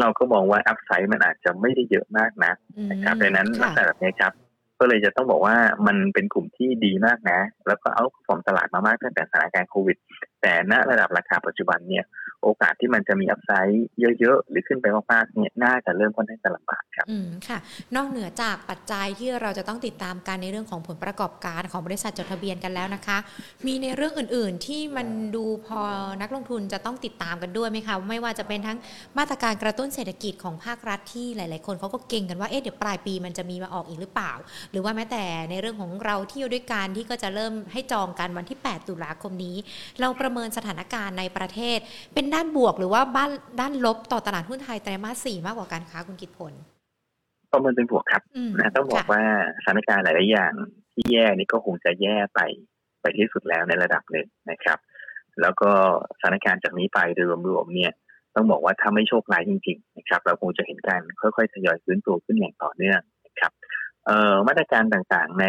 [0.00, 2.52] เราก็มองว่าอัพไซด์มันอาจจะไม่ได้เยอะมากนะ
[2.90, 4.32] นะครับดังนั้นลักษณะแบบนี้ครับ
[4.80, 9.96] ก็เลยจะต้องบอกว่ามันเป็นกลุ่มที่ดีมากนะ แล้วก็เอาฟอร์มตลาดมามากตั้งแต่สถานการณ์โควิด
[10.40, 12.04] แต่ณระดับราคาปัจจุบันเนี่ย
[12.44, 13.86] โอกาสที่มันจะมีอัพไซด์
[14.20, 17.58] เยอะๆ หรือขึ้นไปมากๆเนี่ยน่าจะเริ่มค่อนข้างจะลำบากครับอืมค่ะ
[17.96, 23.18] นอกเหนือจากปัจจัยที่เราจะต้องติดตามกันในเรื่องของผลประกอบการของบริษัทจดทะเบียนกันแล้วนะคะ
[23.66, 25.80] มีในเรื่องอื่นๆที่มันดูพอ
[26.22, 28.78] นักลงทุนจะต้องติดตามกันด้วยไหมคะไม่ว่าจะเป็นทั้ง
[29.18, 34.32] มาตรการกระตุ้นเศรษฐกิจของภาครัฐที่หลาย ๆ คนเขาก็เก่งกันว่าเอ๊ะเดี๋ยวปลายปีมันจะมีมาออกอีกหรือเปล่า
[34.70, 39.56] หรือว่าแม้แต่ในเรื่องของเราเที่ยวด้วยกันที่ก็จะเริ่มให้จองกันวันที่ 8 ตุลาคมนี้
[40.00, 41.78] เราประเมินสถานการณ์ในประเทศ
[42.14, 46.52] เป็นด้านบวกหรือว่าบ้านด้านลบต่อตลาดหุ้นไทยไตรมาสสี่มากกว่ากันคะคุณกิตพล
[47.52, 49.22] ประเมินเป็นบวกครับอืมนะต้องบอกค่ะว่า
[49.64, 50.52] สถานการณ์หลาย ๆ อย่าง
[50.94, 52.40] ที่แย่นี่ก็คงจะแย่ไป
[53.00, 54.78] ไปที่สุดแล้วในระดับหนึ่งนะครับ
[55.40, 55.70] แล้วก็
[56.18, 57.92] สถานการณ์จากนี้ไปโดยรวมๆเนี่ย
[58.34, 63.52] ต้องบอกว่าถ้าไม่โชคร้ายจริง ๆ นะครับ เราคงจะเห็นการค่อย ๆ ทยอยฟื้นตัวขึ้นอย่างต่อเนื่องนะครับ
[64.06, 65.46] เอ่อมาตรการต่างๆใน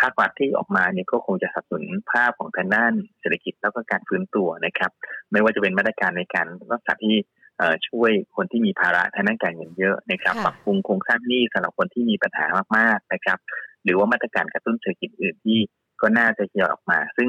[0.00, 4.90] ภาครัฐที่ออกมาเนี่ยก็คงจะสนับสนุนภาพของทางด้านเศรษฐกิจแล้วก็การฟื้นตัวนะครับ
[5.32, 7.16] ไม่ว่าจะเป็นมาตรการในการรักษาที่
[7.58, 13.38] เอ่อช่วยคนที่มีภาระทางด้านการเงินเยอะนะครับค่ะปรับปรุงโครงสร้างหนี้สำหรับคนที่มีปัญหามากๆนะครับ
[13.84, 15.58] หรือว่ามาตรการกระตุ้นเศรษฐกิจอื่นที่
[16.00, 17.28] ก็น่าจะทยอยออกมา ซึ่ง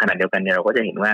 [0.00, 1.12] ขณะเดียวกันเนี่ยเราก็จะเห็นว่า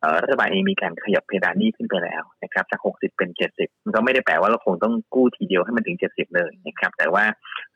[0.00, 7.24] เอ่อรัฐบาลเองมีการขยับเพดานหนี้ขึ้นไปแล้วนะครับจาก 60 เป็น 70 มันก็ไม่ได้แปลว่าเราคงต้องกู้ทีเดียวให้มันถึง 70 เลยนะครับ แต่ว่า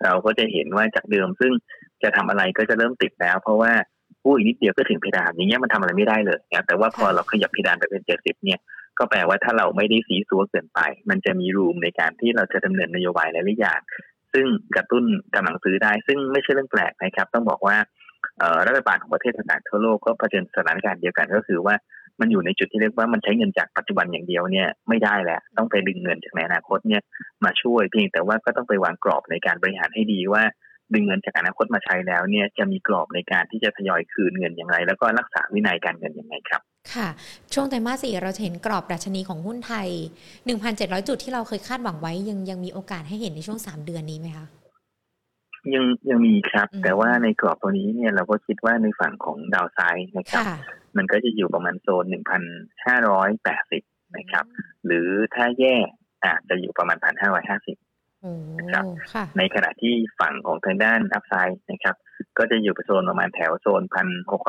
[0.02, 1.52] เราก็จะเห็นว่าจากเดิมซึ่ง
[2.02, 3.72] จะทำอะไรก็จะเริ่มติดแล้ว เพราะว่า
[4.22, 8.60] กู้อีกนิดเดียวก็ถึงเพดานอย่างเงี้ยมันทำอะไรไม่ได้เลยนะแต่ว่าพอเราขยับเพดานไปเป็น70เนี่ย
[8.98, 13.80] ก็แปลว่าถ้าเราไม่ได้สีซัวเกินไป มันจะมีรูมในการที่เราจะดำเนินนโยบายหลายๆอย่าง
[14.32, 17.76] ซึ่งกระตุ้นกำลังซื้อได้ ซึ่งไม่ใช่เรื่องแปลกนะครับ ต้องบอกว่า
[18.66, 21.74] รัฐบาลของประเทศต่างๆทั่วโลกก็เผชิญสถานการณ์เดียวกันก็คือว่า
[22.20, 27.02] มันอยู่ในจุดที่เรียกว่ามันใช้เงินจากปัจจุบันอย่างเดียวเนี่ยไม่ได้แล้วต้องไปดึงเงินจากในอนาคตเนี่ย
[27.44, 30.42] มาช่วยเพียงแต่ว่าก็ต้องไปวางกรอบในการบริหารให้ดีว่า
[30.94, 36.60] ดึงเงินจากอนาคตมาใช้แล้วเนี่ยจะมีกรอบในการที่จะทยอยคืนเงินอย่างไร แล้วก็รักษาวินัยการเงินยังไงครับ
[36.94, 37.08] ค่ะ
[37.54, 39.88] ช่วงไตรมาสสี่เราจะเห็นกรอบดัชนีของหุ้นไทย
[40.48, 44.46] 1,700 จุดที่เราเคยคาดหวังไว้ยังยังมีโอกาสให้เห็นในช่วง 3 เดือนนี้ไหมคะ
[45.74, 50.58] ยังยังมีครับอืมแต่ว่าในกรอบตัวนี้เนี่ยเราก็คิดว่าในฝั่งของดาวไซด์นะครับค่ะ
[50.96, 52.04] มันก็จะอยู่ประมาณโซน
[52.90, 54.44] 1,580 นะครับ
[54.86, 55.76] หรือถ้าแย่
[56.24, 57.91] อาจจะอยู่ประมาณ 1,550
[58.22, 58.32] โอ้
[58.72, 61.96] ครับค่ะในขณะที่ฝั่งของทางด้านอัพไซด์นะครับ
[62.38, 63.82] ก็จะอยู่โซนประมาณแถวโซน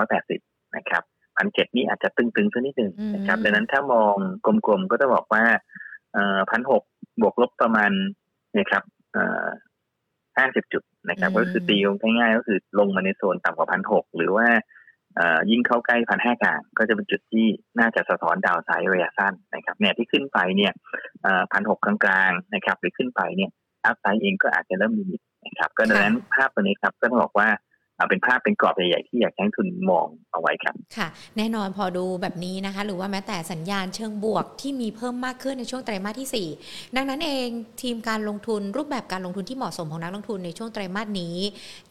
[0.04, 1.04] 1,680นะครับ
[1.38, 4.16] พันเจ็ดนี่อาจจะตึงๆสักนิดหนึ่งนะครับอืมดังนั้นถ้ามอง
[4.68, 5.44] กลมๆก็จะบอกว่า
[6.14, 6.84] เอ่อพันหก
[7.22, 7.92] บวกลบประมาณ
[8.54, 8.84] เนี่ยครับ
[9.14, 9.46] เอ่อ
[10.38, 11.78] ห้าสิบจุดนะครับ ก็คือตี
[12.20, 14.48] ง่ายๆก็คือลงมาในโซนต่ำกว่าพันหกหรือว่า
[15.16, 17.46] เอ่อยิ่งเข้าใกล้พันห้ากลางก็จะเป็นจุดที่
[17.80, 20.74] น่าจะสะท้อนดาวไซด์ระยะสั้นนะครับเนี่ยที่ขึ้นไปเนี่ย
[21.54, 21.96] พันหกกลา
[22.30, 23.52] งๆนะครับ หรือขึ้นไปเนี่ย
[23.86, 25.08] upside เองก็อาจจะเริ่มมี
[25.46, 27.50] นะครับ ก็ดังนั้นภาพตัวนี้ครับก็ต้องบอกว่า
[27.98, 37.48] เอาเป็นภาพเป็นกรอบใหญ่ๆที่อยากให้นักลงทุนมองเอาไว้ครับ ค่ะ แน่นอนพอดูแบบนี้นะคะ หรือว่าแม้แต่สัญญาณเชิงบวกที่มีเพิ่มมากขึ้นในช่วงไตรมาสที่ 4 ดังนั้นเอง
[37.82, 41.36] ธีมการลงทุนรูปแบบการลงทุนที่เหมาะสมของนักลงทุนในช่วงไตรมาสนี้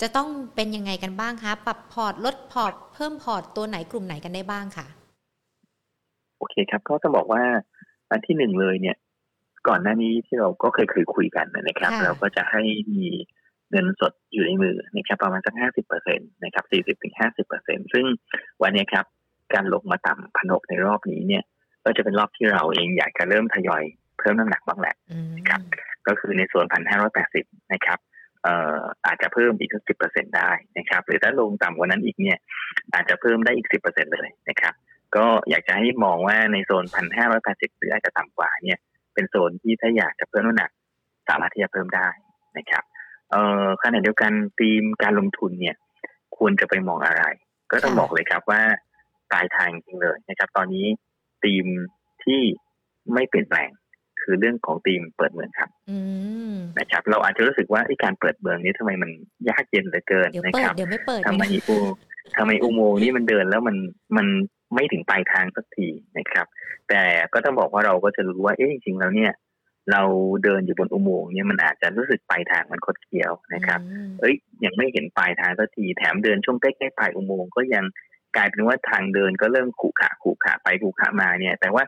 [0.01, 4.87] จะต้องเป็นยังไงกันบ้างคะ ปรับพอร์ตลดพอร์ตเพิ่มพอร์ตตัวไหนกลุ่มไหนกันได้บ้างค่ะ
[6.39, 7.43] โอเคครับก็จะบอกว่า
[8.11, 8.97] อันที่หนึ่งเลยเนี่ย
[9.69, 12.63] ก่อนหน้านี้ที่เราก็เคยเคยคุยกันนะครับค่ะเราก็จะให้
[12.95, 13.07] มี
[13.71, 18.05] เงินสดอยู่ในมือนะครับประมาณสักห้าสิบเปอร์เซ็นตนะครับสี่สิบถึงห้าสิบเปอร์เซ็นซึ่ง
[18.63, 19.05] วันนี้ครับ
[19.55, 21.45] การลงมาต่ำพันหกในรอบนี้เนี่ย
[21.85, 23.83] ก็จะเป็นรอบที่เราเองอยากจะเริ่มทยอย
[24.19, 25.61] เพิ่มน้ำหนักบ้างแหละอืมครับ
[26.07, 27.99] ก็คือในส่วนพันห้าร้อยแปดสิบนะครับ
[28.43, 32.39] เอ่ออาจจะเพิ่มอีกสิบเปอร์เซ็นได้นะครับ หรือถ้าลงต่ำกว่านั้นอีกเนี่ย
[32.95, 34.75] อาจจะเพิ่มได้อีกสิบเปอร์เซ็นเลยนะครับ
[35.17, 38.81] ก็อยากจะให้มองว่าในโซนพันห้าร้อยแปดสิบหรืออาจจะต่ำกว่าเนี่ย
[39.15, 40.71] เป็นโซนที่ถ้าอยากจะเพิ่มน้ำหนัก
[41.29, 42.09] สามารถที่จะเพิ่มได้
[42.59, 42.85] นะครับ
[43.31, 45.77] เอ่อขณะเดียวกันธีมการลงทุนเนี่ย
[46.37, 47.25] ควรจะไปมองอะไร
[47.71, 48.63] ก็ต้องบอกเลยครับว่า
[49.31, 50.87] ปลายทางจริงเลยนะครับ ตอนนี้
[51.45, 51.67] ธีม
[52.25, 52.41] ที่
[53.15, 53.71] ไม่เปลี่ยนแปลง
[54.23, 55.99] คือเรื่องของธีมเปิดเมืองครับอื
[56.53, 59.11] มนะครับ เราอาจจะรู้สึกว่าไอ้การเปิดเมืองนี้ทำไมมัน
[59.49, 61.77] ยากเย็นเหลือเกินเดี๋ยวนะเปิคดรับเดี๋ยวไม่เปิดทำไมอุ
[62.37, 63.77] ทำไมอุโมงค์นี้มันเดินแล้วมัน
[64.17, 64.27] มัน
[64.75, 66.47] ไม่ถึงปลายทางสักทีนะครับ
[66.89, 69.33] แต่ก็ต้องบอกว่าเราก็จะรู้ว่าเอ๊ะจริงๆแล้วเนี่ย
[69.93, 70.03] เรา
[70.45, 77.85] เดินอยู่บนอุโมงค์เนี่ยมันอาจจะรู้สึกปลายทางมันคดเคี้ยวนะครับอืมเอ้ยยังไม่เห็นปลายทางสักทีแถมเดินช่วงใกล้ๆปลายอุโมงค์ก็ยัง
[78.37, 81.85] กลายเป็นว่าทางเดินก็เริ่มขรุขระขรุขระไปขรุขระมาเนี่ย แต่ว่า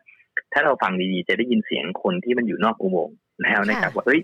[0.52, 4.20] ถ้าเราฟังดีๆจะได้ยินเสียงคนที่มันอยู่นอกอุโมงค์แล้วนะครับว่าเอ้ย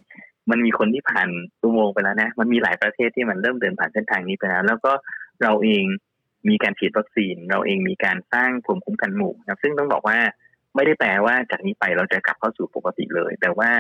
[0.51, 1.29] มันมีคนที่ผ่าน
[1.62, 4.92] อุโมงค์ไปแล้วนะ มันมีหลายประเทศที่มันเริ่มเดินผ่านเส้นทางนี้ไปแล้ว แล้วก็
[5.42, 5.85] เราเอง
[6.48, 10.18] มีการฉีดวัคซีน เราเองมีการสร้างภูมิคุ้มกันหมู่นะครับ ซึ่งต้องบอกว่า
[10.74, 13.70] ไม่ได้แปลว่าจากนี้ไปเราจะกลับเข้าสู่ปกติเลย แต่ว่า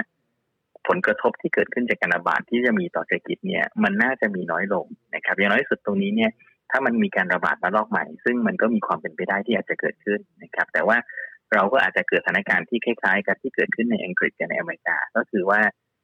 [0.88, 6.30] ผลกระทบที่เกิดขึ้นจากการระบาดที่จะมีต่อเศรษฐกิจเนี่ยมันน่าจะมีน้อยลงนะครับ อย่างน้อยที่สุดตรงนี้เนี่ย
[6.70, 10.96] ถ้ามันมีการระบาดระลอกใหม่ ซึ่งมันก็มีความเป็นไปได้ที่อาจจะเกิดขึ้นนะครับ แต่ว่า
[11.54, 15.60] เราก็อาจจะเกิดสถานการณ์ที่คล้ายๆ กับที่เกิดขึ้นในอังกฤษกับในอเมริกา ก็คือว่า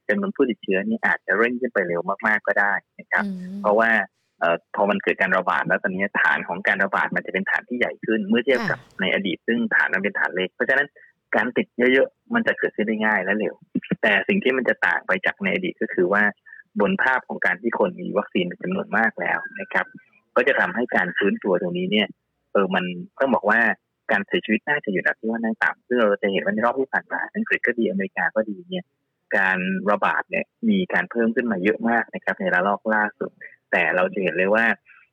[0.09, 4.26] จำนวนผู้ติดเชื้อนี่อาจจะเร่งขึ้นไปเร็วมากๆก็ได้นะครับอืมเพราะว่าเอ่อ
[4.75, 10.89] พอมันเกิดการระบาดแล้วตอนนี้ฐานของการระบาดมันจะเป็นฐานที่ใหญ่ขึ้น เมื่อเทียบกับในอดีต ซึ่งฐานมันเป็นฐานเล็ก เพราะฉะนั้น
[11.37, 13.55] การติดเยอะๆ มันจะเกิดขึ้นได้ง่ายและเร็ว
[14.03, 16.23] แต่สิ่งที่มันจะต่างไปจากในอดีตก็คือว่า
[16.81, 19.87] บนภาพของการที่คนมีวัคซีนเป็นจำนวนมากแล้วนะครับ
[20.37, 22.09] ก็จะทำให้การฟื้นตัวตรงนี้เนี่ย
[22.53, 22.85] เออมัน
[23.21, 23.61] ต้องบอกว่า
[24.11, 28.85] การเสียชีวิตน่าจะอยู่ในที่ว่าน่าต่ำซึ่งเราจะเห็นว่าในรอบที่ผ่านมาอังกฤษก็ดีอเมริกาก็ดีเนี่ย
[29.37, 29.59] การ
[29.91, 33.31] ระบาดเนี่ยมีการเพิ่มขึ้นมาเยอะมากนะครับในระลอกล่าสุด
[33.77, 34.65] แต่เราจะเห็นเลยว่า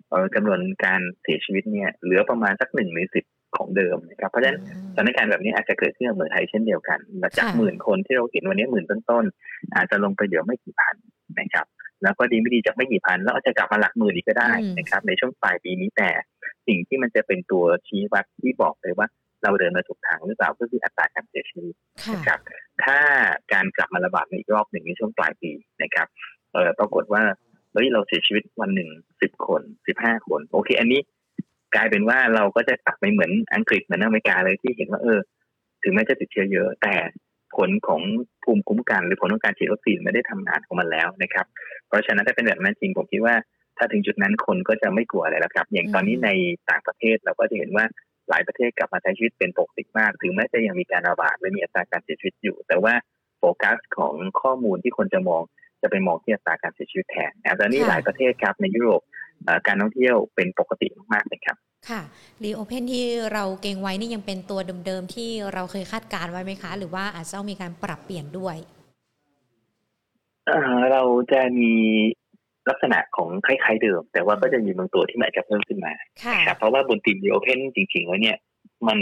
[0.10, 3.26] เอ่อจำนวนการเสียชีวิตเนี่ยเหลือประมาณสักหนึ่งในสิบ
[3.58, 4.60] ของเดิมนะครับเพราะฉะนั้น
[4.95, 6.99] สถานการณ์แบบนี้อาจจะเกิดขึ้นกับเมืองไทยเช่นเดียวกัน
[7.38, 10.95] จากค่ะหมื่นคนที่เราเห็นวันนี้หมื่นต้นๆอาจจะลงไปเหลือไม่กี่พัน
[11.39, 11.65] นะครับ
[12.04, 16.10] แล้วก็ดีไม่ดีจากไม่กี่พันแล้วอาจจะกลับมาหลักหมื่นอีกก็ได้นะครับ ในช่วงปลายปีนี้แต่
[16.67, 19.08] สิ่งที่มันจะเป็นตัวชี้วัดที่บอกเลยว่า
[19.43, 22.39] เราเดินมาถูกทางหรือเปล่าก็คืออัตราการเสียชีวิตค่ะนะครับ
[22.84, 22.97] ถ้า
[23.54, 25.52] การกลับมาระบาดในอีกรอบหนึ่งในช่วงปลายปี
[25.84, 26.08] นะครับ
[26.54, 27.23] เออปรากฏว่า
[27.73, 28.89] เฮ้ยเราเสียชีวิตวันหนึ่ง
[29.21, 31.01] สิบคนสิบห้าคน โอเค อันนี้
[31.75, 35.19] กลายเป็นว่าเราก็จะกลับไปเหมือนอังกฤษเหมือนอเมริกาเลยที่เห็นว่าเออ
[35.83, 36.95] ถึงแม้จะติดเชื้อเยอะ แต่
[37.55, 38.01] ผลของ
[38.43, 41.45] ภูมิคุ้มกัน หรือผลของการฉีดวัคซีนไม่ได้ทำงานของมันแล้วนะครับ
[41.88, 43.36] เพราะฉะนั้นถ้าเป็นแบบนั้นจริงผมคิดว่า
[43.77, 46.29] ถ้าถึงจุดนั้นคนก็จะไม่กลัวอะไรแล้วครับ อย่างตอนนี้ใน
[46.69, 47.86] ต่างประเทศเราก็จะเห็นว่า
[48.29, 52.93] หลายประเทศกลับมาใช้ชีวิตเป็นปกติมาก ถึงแม้จะยังมีการระบาดและมีอัตราการเสียชีวิตอยู่ แต่ว่า
[53.38, 55.43] โฟกัสของข้อมูลที่คนจะมอง
[55.84, 59.02] จะไปมองที่อัตราการเสียชีวิตแทนนะตอนนี้ค่ะหลายประเทศครับในยุโรป
[59.43, 61.58] เอ่อการท่องเที่ยวเป็นปกติมากๆเลยครับ
[61.89, 62.02] ค่ะ
[62.43, 68.58] รีโอเพนที่เราเกรงไว้นี่ยังเป็นตัวเดิมๆที่เราเคยคาดการณ์ไว้ไหมคะ หรือว่าอาจจะต้องมีการปรับเปลี่ยนด้วย
[70.48, 71.72] เอ่อเราจะมี
[72.69, 75.93] ลักษณะของคล้ายๆเดิม แต่ว่าก็จะมีบางตัวที่มันอาจจะเพิ่มขึ้นมา
[76.24, 78.38] ค่ะนะครับเพราะว่าบนทีม Open จริงๆแล้วเนี่ย
[78.88, 79.00] มัน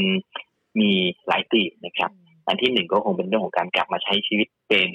[0.79, 0.91] มี
[1.27, 2.11] หลายตีมนะครับ
[2.47, 4.89] อันที่หนึ่งก็คงเป็นเรื่องของการกลับมาใช้ชีวิตเป็น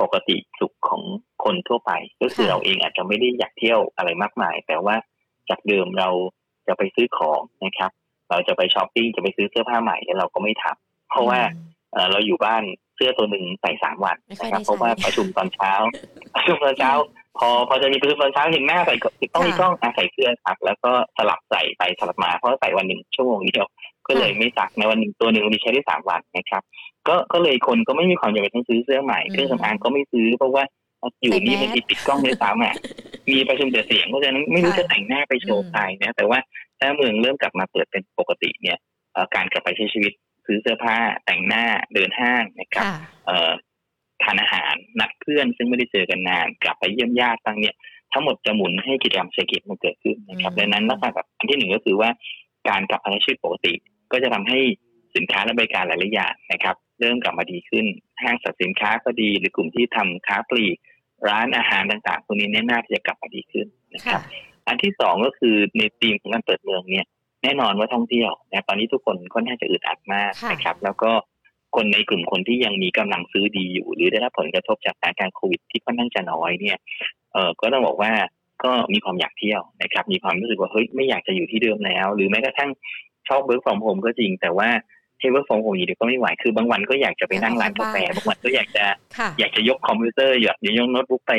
[0.00, 1.02] ปกติสุขของ
[1.44, 4.96] คนทั่วไป ก็คือค่ะเราเองอาจจะไม่ได้อยากเที่ยวอะไรมากมาย แต่ว่า
[5.50, 6.08] จากเดิมเรา
[6.66, 7.90] จะไปซื้อของนะครับ
[8.30, 12.62] เราจะไปช้อปปิ้งจะไปซื้อเสื้อผ้าใหม่แล้วเราก็ไม่ทำเพราะว่าอืมเอ่อเราอยู่บ้าน
[12.94, 15.72] เสื้อตัวหนึ่งใส่สามวันไม่ค่อยนะครับได้เพราะว่าใช้ประชุมตอนเช้า
[16.34, 16.92] ประชุมตอนเช้า
[17.38, 23.66] พอพอจะมีประชุมตอนเช้าเห็นหน้าใส่ก็ต้องมีค่ะกล้องอาใส่เสื้อซักแล้วก็สลับใส่ไปสลับมาเพราะว่าใส่วันหนึ่งชั่วโมงเดียว
[24.06, 26.62] ก็เลยไม่ซักในวันหนึ่งตัวหนึ่งมีใช้ได้สามวันนะครับ
[27.08, 30.64] ก็ก็เลยคนก็ไม่มีความจำเป็นต้องซื้อเสื้อใหม่อืมเครื่องสำอางก็ไม่ซื้อเพราะว่า
[31.22, 32.74] อยู่นี่ใส่แมสมันติดปิดกล้องด้วยซ้ำอะ
[33.30, 36.38] มีประชุมแต่เสียงเพราะฉะนั้นไม่รู้ค่ะจะแต่งหน้าไปโชว์อืมใครนะแต่ว่า
[36.80, 38.78] ถ้าเมืองเริ่มกลับมาเปิดเป็นปกติเนี่ย
[39.12, 40.12] เอ่อการกลับไปใช้ชีวิต
[40.46, 43.50] ซื้อเสื้อผ้าแต่งหน้าเดินห้างนะครับค่ะเอ่อ
[44.22, 47.74] ทานอาหารนัดเพื่อนซึ่งไม่ได้เจอกันนาน กลับไปเยี่ยมญาติตั้งเนี่ย
[48.12, 52.10] ทั้งหมดจะหมุนให้กิจกรรมเศรษฐกิจมันเกิดขึ้นนะครับอืมดังนั้นลักษณะแบบอันที่หนึ่งก็คือว่า
[52.68, 53.72] การกลับมาใช้ชีวิตปกติ
[54.12, 54.58] ก็จะทำให้
[55.16, 57.86] สินค้าและบริการหลายๆอย่างนะครับ เริ่มกลับมาดีขึ้น
[58.22, 60.76] ห้างสรรพสินค้าก็ดี หรือกลุ่มที่ทำค้าปลีก
[61.28, 64.22] ร้านอาหารต่างๆพวกนี้แน่าที่จะกลับมาดีขึ้นนะครัค่ะบ
[64.66, 67.06] อันที่สองก็คือในธีมของการเปิดเมืองเนี่ย
[67.42, 71.10] แน่นอนว่าท่องเที่ยวนะตอนนี้ทุกคนค่อนข้างจะอึดอัดมากค่ะนะครับ แล้วก็
[71.76, 76.78] คนในกลุ่มคนที่ยังมีกำลังซื้อดีอยู่ หรือได้รับผลกระทบจากสถานการณ์โควิดที่ค่อนข้างจะน้อยเนี่ย
[77.32, 78.12] เออก็ต้องบอกว่า
[78.64, 82.70] ก็มีความอยากเที่ยวนะครับ มีความรู้สึกว่าเฮ้ยไม่อยากจะอยู่ที่เดิมแล้ว หรือแม้กระทั่ง
[83.28, 84.70] ชอบ work from home ก็จริง แต่ว่า
[85.20, 88.84] ให้ work from home อยู่เดียวก็ไม่ไหว คือบางวันก็อยากจะไปนั่งร้านกาแฟ บางวันก็อยากจะ
[89.18, 91.34] ค่ะอยากจะยกคอมพิวเตอร์อยากจะยกโน้ตบุ๊กไป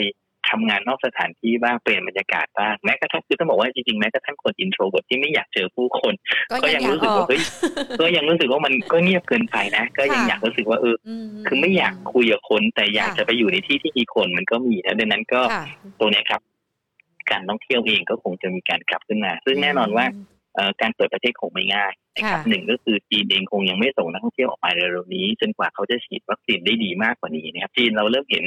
[0.50, 6.14] ทำงานนอกสถานที่บ้างเปลี่ยนบรรยากาศบ้างแม้กระทั่งคือต้องบอกว่าจริงๆแม้กระทั่งคน introvert ที่ไม่อยากเจอผู้คน
[6.64, 7.42] ก็ยังรู้สึกว่าเฮ้ย
[8.02, 10.96] ก็ยังรู้สึกว่ามันก็เงียบเกินไปนะ ก็ยังอยากรู้สึกว่าเออ
[11.48, 15.42] คือไม่อยากคุยกับคนแต่อยากจะไปอยู่ในที่ที่มีคนมันก็มีแล้วดังนั้นก็
[16.00, 16.42] ตัวนี้ครับ
[17.32, 20.06] การท่องเที่ยวเองก็คงจะมีการกลับขึ้นมา ซึ่งแน่นอนว่า
[20.82, 28.44] การเปิดประเทศคงไม่ง่ายนะครับหนึ่งก็คือจีนเองคงยังไม่ส่งนักท่องเที่ยวออกมาเร็วๆนี้ จนกว่าเขาจะฉีดวัคซีนได้ดีมากกว่านี้นะครับจีนเราเริ่มเห็น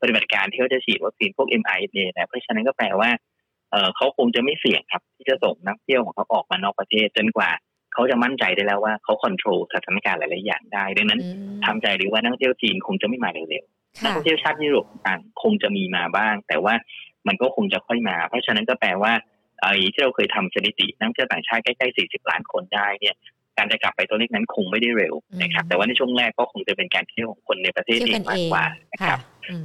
[0.00, 3.10] ปฏิบัติการที่เขาจะฉีดวัคซีนพวก mRNA นะเพราะฉะนั้นก็แปลว่า
[3.70, 7.50] เเขาคงจะไม่เสี่ยงครับ ที่จะส่งนักเที่ยวของเขาออกมานอกประเทศ จนกว่า
[7.92, 11.20] เขาจะมั่นใจได้แล้วว่าเขาควบคุมสถานการณ์หลายๆอย่างได้ดังนั้น
[11.66, 16.74] ทำใจหรือว่านักท่องเที่ยวจีนคงจะไม่มาเร็วๆนักท่องเที่ยวชาติยุโรปต่างคงจะมีมาบ้าง แต่ว่า
[17.26, 19.12] มันก็คงจะค่อยมา เพราะฉะนั้นก็แปลว่า
[19.62, 23.14] ไอ้ที่เราเคยทำสถิตินักท่องเที่ยวต่างชาติใกล้ๆ40 ล้านคนได้เนี่ย
[23.56, 29.18] การจะกลับไปตัวเลขนั้นคงไม่ได้เร็วนะครับ แต่ว่าในช่วงแรกก็คงจะเป็นการเที่ยวของคนในประเทศเองมากกว่านะครับ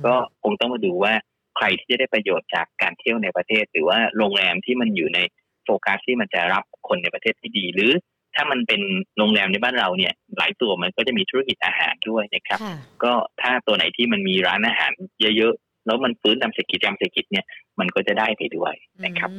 [0.05, 1.13] ก็คงต้องมาดูว่า
[1.57, 5.19] ใครที่จะได้ประโยชน์จากการเที่ยวในประเทศ หรือว่าโรงแรมที่มันอยู่ใน
[5.63, 7.91] โฟกัสที่มันจะรับคนในประเทศที่ดี หรือ
[8.35, 8.81] ถ้ามันเป็น
[9.17, 12.59] โรงแรมในบ้านเราเนี่ย หลายตัวมันก็จะมีธุรกิจอาหารด้วยนะครับ
[13.03, 14.91] ก็ถ้าตัวไหนที่มันมีร้านอาหาร
[15.37, 17.45] เยอะๆ แล้วมันฟื้นตามเศรษฐกิจตามเศรษฐกิจเนี่ย
[17.79, 18.73] มันก็จะได้ไปด้วย
[19.05, 19.29] นะครับ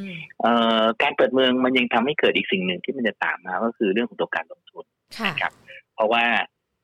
[1.03, 4.85] การเปิดเมืองมันยังทำให้เกิดอีกสิ่งหนึ่งที่มันจะตามมาก็คือเรื่องของตัวการลงทุน
[5.27, 5.53] นะครับ
[5.95, 6.25] เพราะว่า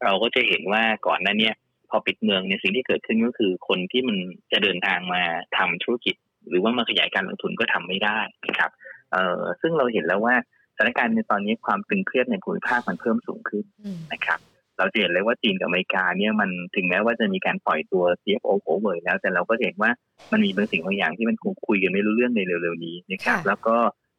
[0.04, 1.50] เราก็จะเห็นว่าก่อนหน้านี้
[1.90, 4.16] พอปิดเมืองเนี่ยสิ่งที่เกิดขึ้นก็คือคนที่มัน
[4.52, 5.22] จะเดินทางมา
[5.56, 6.14] ทำธุรกิจ
[6.48, 8.18] หรือว่ามาขยายการลงทุนก็ทำไม่ได้
[8.48, 8.70] นะครับ
[9.12, 10.34] เอ่อซึ่งเราเห็นแล้วว่า
[10.76, 13.64] สถานการณ์ในตอนนี้ความตึงเครียดในภูมิภาคมันเพิ่มสูงขึ้น
[14.12, 14.38] นะครับ
[14.80, 19.90] เราจะเห็นเลยว่าจีนกับอเมริกาเนี่ยมันถึงแม้ว่าจะมีการปล่อยตัว CFO โผเวยแล้ว แต่เราก็เห็นว่า
[20.32, 23.76] มันมีบางสิ่งบางอย่างที่มันคงคุยกันไม่รู้เรื่องในเร็วๆนี้นะครับแล้วก็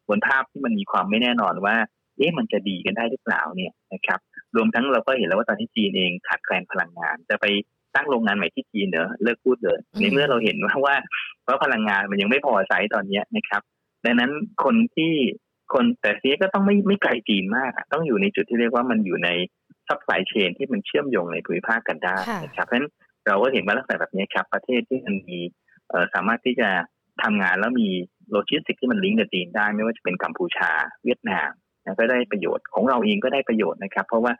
[0.08, 1.76] บนภาพที่มันมีความไม่แน่นอนว่า
[2.18, 4.20] เอ๊ะมันจะดีกันได้หรือเปล่าเนี่ยนะครับ
[4.56, 7.46] รวมทั้งเราก็เห็นแล้วว่าตอนที่จีนเองขาดแคลนพลังงาน จะไป
[7.94, 10.94] ตั้งโรงงานใหม่ที่จีนเนอะเลิกพูดเลยในเมื่อเราเห็นว่าว่า
[11.42, 13.62] เพราะพลังงานมันยังไม่พอใช้ตอนนี้นะครับ
[14.04, 14.30] ดังนั้น
[14.64, 15.12] คนที่
[15.72, 19.28] คนแต่ซีก็ต้องไม่ไม่ไกลจีนมาก ต้องอยู่ในจุดที่เรียกว่ามันอยู่ใน
[19.88, 22.90] supply chain ที่มันเชื่อมโยงในภูมิภาคกันได้นะครับเพราะฉะนั้น
[23.26, 25.38] เราก็เห็นว่าลักษณะแบบนี้ครับ ประเทศที่มันมี
[26.14, 26.68] สามารถที่จะ
[27.22, 27.88] ทำงานแล้วมี
[28.30, 30.70] โลจิสติกส์ที่มันลิงก์กับจีนได้ไม่ว่าจะเป็นกัมพูชา
[31.04, 31.50] เวียดนาม
[31.98, 34.32] ก็ได้ประโยชน์ของเราเองก็ได้ประโยชน์นะครับ เพราะว่า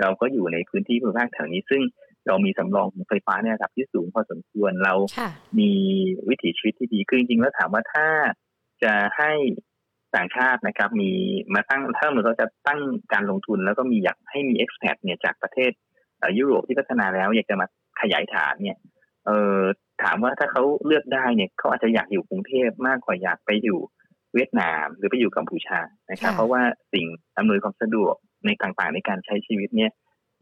[0.00, 1.82] เราก็อยู่ในพื้นที่ภูมิภาคแถวนี้ ซึ่ง
[2.26, 4.94] เรามีสำรองไฟฟ้าเนี่ยครับที่สูงพอสมควรเรา
[5.58, 5.70] มี
[6.28, 8.06] วิถีชีวิตที่ดีคือจริงๆแล้วถามว่าถ้า
[8.82, 9.32] จะให้
[10.16, 11.10] ต่างชาตินะครับมี
[11.54, 12.80] มาตั้งถ้าเหมือนเขาจะตั้ง
[13.12, 15.70] การลงทุน แล้วก็มีอยากให้มี expat เนี่ยจากประเทศ
[16.38, 17.66] ยุโรปที่พัฒนาแล้ว อยากจะมา
[18.00, 18.78] ขยายฐานเนี่ย
[19.26, 19.60] เออ
[20.02, 23.80] ถามว่าถ้าเขาเลือกได้เนี่ยเขาอาจจะอยากอยู่กรุงเทพมากกว่าอยากไปอยู่
[24.34, 25.78] เวียดนาม หรือไปอยู่กัมพูชา
[26.10, 27.06] นะครับเพราะว่าสิ่ง
[27.38, 28.14] อำนวยความสะดวก
[28.46, 29.90] ในต่างๆ ในการใช้ชีวิตเนี่ย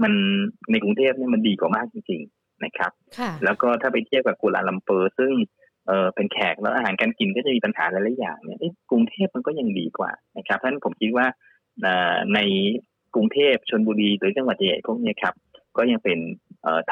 [0.03, 0.13] มัน
[0.71, 2.93] ในกรุงเทพเนี่ยมันดีกว่ามากจริง ๆนะครับ
[3.45, 5.33] แล้วก็ถ้าไปเทียบกับกุลาลัมเปอร์ ซึ่ง
[5.89, 8.59] เออเป็นแขกแล้วอาหารการกินก็จะมีปัญหาหลายๆอย่างเนี่ย
[8.91, 11.27] กรุงเทพมันก็ยังดีกว่านะครับเพราะฉะนั้นผมคิดว่า
[12.35, 12.41] ใน
[13.15, 15.35] กรุงเทพชนบุรีหรือจังหวัดใหญ่พวกนี้ครับ
[15.77, 16.19] ก็ยังเป็น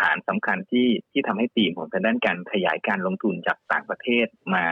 [0.00, 4.64] ฐานสำคัญที่ที่ทำให้ตีมของทางด้านการขยายการลงทุนจากต่างประเทศมา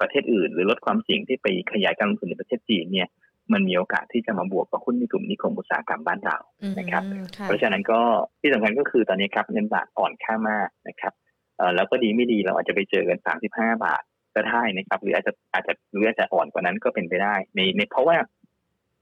[0.00, 3.08] ประเทศอื่น หรือลดความเสี่ยงที่ไปขยายการลงทุนในประเทศจีนเนี่ย
[3.52, 6.38] มันมีโอกาสที่จะมาบวกกับหุ้นในกลุ่มนิคมอุตสาหกรรมบ้านเรา
[6.78, 7.02] นะครับ
[7.44, 8.00] เพราะฉะนั้นก็
[8.40, 11.27] ที่สำคัญก็คือตอนนี้ครับเงินบาทอ่อนค่ามากนะครับเออ
[11.76, 14.02] แล้วก็ดีไม่ดีเราอาจจะไปเจอกันสามสิบห้าบาท
[14.34, 18.16] ก็ได้นะครับ หรืออาจจะอาจจะหรืออาจจะอ่อนกว่านั้นก็เป็นไปได้ในในเพราะว่า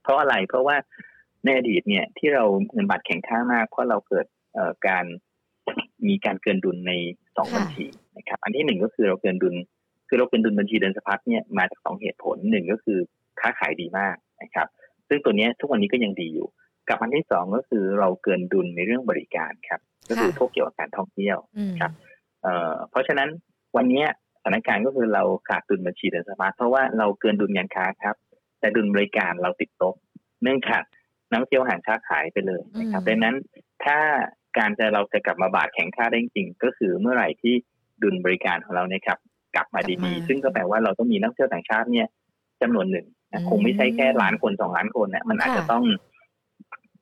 [0.03, 0.75] เพราะอะไรเพราะว่า
[1.45, 2.43] ในอดีตเนี่ยที่เรา
[2.73, 5.05] เงินบาทแข็งค่ามาก เพราะเราเกิดเอ่อการ
[6.07, 6.93] มีการเกินดุลใน
[7.35, 7.85] สองบัญชี
[8.17, 9.55] นะครับอันที่หนึ่งก็คือเราเกินดุล
[10.07, 12.99] คือเราเกินดุลบัญชีเดินสะพัดเนี่ยมาจากสองเหตุผลหนึ่งก็คือ
[13.39, 14.67] ค้าขายดีมากนะครับ
[15.07, 16.47] ซึ่งตัวนี้ทุกวันนี้ก็ยังดีอยู่
[16.89, 21.37] กับอันที่สองก็คือเราเกินดุลในเรื่องบริการครับ ก็คือพวกเกี่ยวกับการท่องเที่ยว
[21.79, 21.91] ครับ
[22.89, 23.29] เพราะฉะนั้น
[23.77, 24.03] วันนี้
[24.41, 28.15] สถานการณ์ก็คือเราขาดดุลบัญชีเดินสมาร์ทเพราะว่าเราเกินดุลงานค้าครับ
[28.59, 29.95] แต่ดุลบริการเราติดลบ
[30.43, 30.83] เนื่องจาก
[31.31, 33.35] นักเที่ยวห่างชาติหายไปเลยนะครับดังนั้น
[33.85, 33.97] ถ้า
[34.57, 37.53] การจะเราจะกลับมาบาทแข็งค่าได้จริงก็คือเมื่อไหร่ที่
[38.03, 39.19] ดุลบริการของเราเนี่ยครับ
[39.55, 42.07] กลับมาดีๆ ซึ่งก็แปลว่าเราต้องมีนักเที่ยวต่างชาติเนี่ย
[42.61, 43.05] จำนวนหนึ่ง
[43.49, 45.83] คงไม่ใช่แค่ล้านคนสองล้านคนนะมันอาจจะต้อง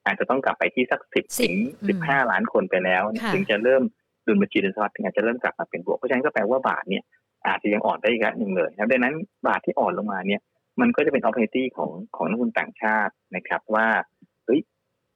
[0.06, 1.56] อาจจะต้องกลับไปที่สักสิบถึง
[1.88, 3.04] สิบห้าล้านคนไปแล้ว
[3.34, 3.84] ถึงจะเริ่ม
[4.28, 7.04] ดุลบัญชีเดินสะพัดอาจจะเริ่มกลับมาเป็นบวกเพราะฉะนั้นก็แปลว่าบาทเนี่ย
[7.48, 9.16] อาจจะยังอ่อนได้อีกระหนึ่งเลยนะดังนั้น
[9.48, 10.42] บาทที่อ่อนลงมาเนี่ย
[10.82, 13.88] มันก็จะเป็น opportunity ของของนักลงทุนต่างชาตินะครับ ว่า
[14.46, 14.62] เฮ้ย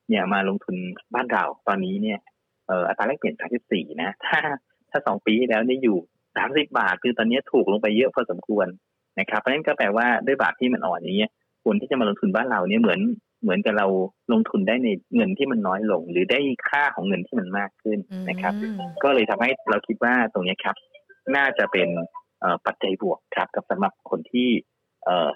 [0.10, 0.76] เนี่ยมาลงทุน
[1.14, 2.20] บ้านเราตอนนี้เนี่ย
[2.68, 3.36] เอ่ออัตราแลกเปลี่ยน
[3.68, 4.40] 34นะ ถ้า
[4.90, 5.98] ถ้าสองปีแล้วเนี่ยอยู่
[6.36, 8.68] 30บาท คือตอนนี้ถูกลงไปเยอะพอสมควร
[9.20, 11.32] นะครับเพราะฉะนั้นก็แปลว่าด้วยบาทที่มันอ่อนอย่างเงี้ย
[11.66, 13.00] คนที่จะมาลงทุนบ้านเราเนี่ยเหมือน
[13.42, 13.88] เหมือนกับเรา
[14.32, 17.98] ลงทุนได้ในเงินที่มันน้อยลง หรือได้ค่าของเงินที่มันมากขึ้น
[18.30, 18.54] นะครับ
[19.04, 20.76] ก็เลยทำให้เราคิดว่าตรงนี้ครับ
[21.36, 21.88] น่าจะเป็น
[22.66, 24.50] ปัจจัยบวกครับกับสำหรับคนที่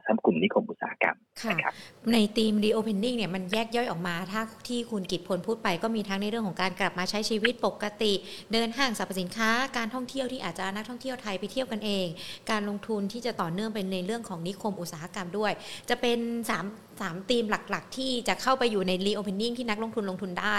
[0.08, 1.72] ทำกลุ่มนิคมอุตสาหกรรมค่ะ
[2.13, 8.13] ในทีม reopening เนี่ยมันแยกย่อยออกมา ถ้าที่คุณกิตพลพูดไปก็มีทั้งในเรื่องของการกลับมาใช้ชีวิตปกติ
[8.54, 12.06] เดินห้างสรรพสินค้า การท่องเที่ยวที่อาจจะนักท่องเที่ยวไทยไปเที่ยวกันเอง
[12.52, 15.52] การลงทุนที่จะต่อเนื่องเป็นในเรื่องของนิคมอุตสาหกรรมด้วย
[15.89, 16.20] จะเป็น
[16.60, 20.58] 3 3ธีมหลักๆ ที่จะเข้าไปอยู่ใน reopening ที่นักลงทุนลงทุนได้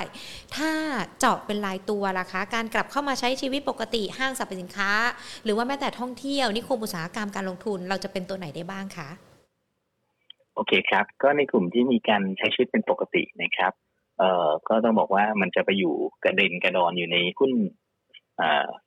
[0.57, 0.71] ถ้า
[1.19, 4.91] เจาะเป็นรายตัวล่ะคะ การกลับเข้ามาใช้ชีวิตปกติห้างสรรพสินค้า
[5.45, 9.09] หรือว่าแม้แต่ท่องเที่ยวนิคมอุตสาหกรรมการลงทุนเราจะเป็นตัวไหนได้บ้างคะ
[10.55, 13.73] โอเคครับ ก็ในกลุ่มที่มีการใช้ชีวิตเป็นปกตินะครับ
[14.19, 15.95] เอ่อก็ต้องบอกว่ามันจะไปอยู่
[16.25, 17.53] กระเด็นกระดอนอยู่ในหุ้น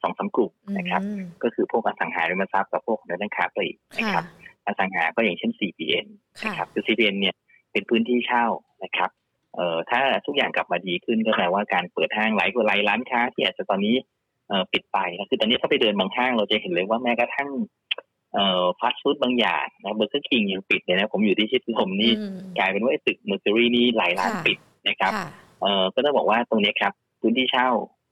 [0.02, 1.02] สองสากลุ่มนะครับ
[1.44, 4.26] ก็คือพวกอสังหาริมทรัพย์กับพวกด้านค้าปลีกนะครับ
[4.68, 6.08] อสังหาก็อย่างเช่น CPN
[6.46, 7.36] นะครับคือ CPN เนี่ย
[7.72, 8.46] เป็นพื้นที่เช่า
[8.84, 9.10] นะครับ
[9.56, 13.96] เอ่อถ้าทุกอย่างกลับมาดีขึ้นก็แปลว่าการเปิดห้างหลายกว่าหลายร้านค้าที่อาจจะตอนนี้
[14.50, 17.50] เอ่อปิดไปนะคือตอนนี้ถ้าไปเดินบางห้างเราจะเห็นเลยว่าแม้กระทั่ง
[18.34, 22.12] เอ่อฟาสต์ฟู้ดบางอย่างนะเบอร์เกอร์คิงยังปิดเลยนะผมอยู่ที่ชิดลมนี่
[22.58, 24.58] กลายเป็นว่าตึกเมอร์คิวรีนี่หลายร้านปิด
[24.90, 25.12] นะครับ
[25.62, 27.68] เอ่อก็ต้องบอกว่าตรงนี้ครับพื้นที่เช่า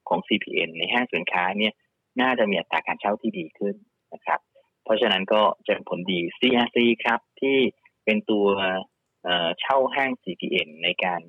[0.09, 1.73] ของ CPN ในห้างสินค้าเนี่ย
[2.21, 3.75] น่าจะมีอัตราการเช่าที่ดีขึ้น
[4.13, 4.39] นะครับ
[4.85, 7.57] เพราะฉะนั้นก็จะผลดี CRC ครับ ที่
[8.05, 8.45] เป็นตัว
[9.59, 11.21] เช่าห้าง CPN ในการ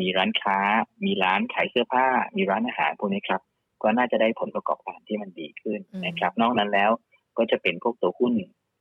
[0.00, 0.58] มีร้านค้า
[1.04, 2.06] มีร้านขายเสื้อผ้า
[2.36, 3.42] มีร้านอาหารพวกนี้ครับ
[3.82, 6.90] ก็น่าจะได้ผลประกอบการที่มันดีขึ้นนะครับ นอกนั้นแล้ว
[7.38, 8.34] ก็จะเป็นพวกตัวหุ้น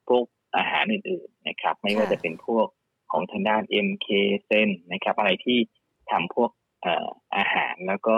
[0.10, 0.24] พวก
[0.58, 2.68] อาหารอื่นๆนะครับ ไม่ว่าจะเป็นพวก
[3.12, 4.08] ของทางด้าน MK
[4.46, 5.60] เซนนะครับ อะไรที่
[6.12, 6.50] ทำพวก
[7.36, 8.18] อาหารแล้วก็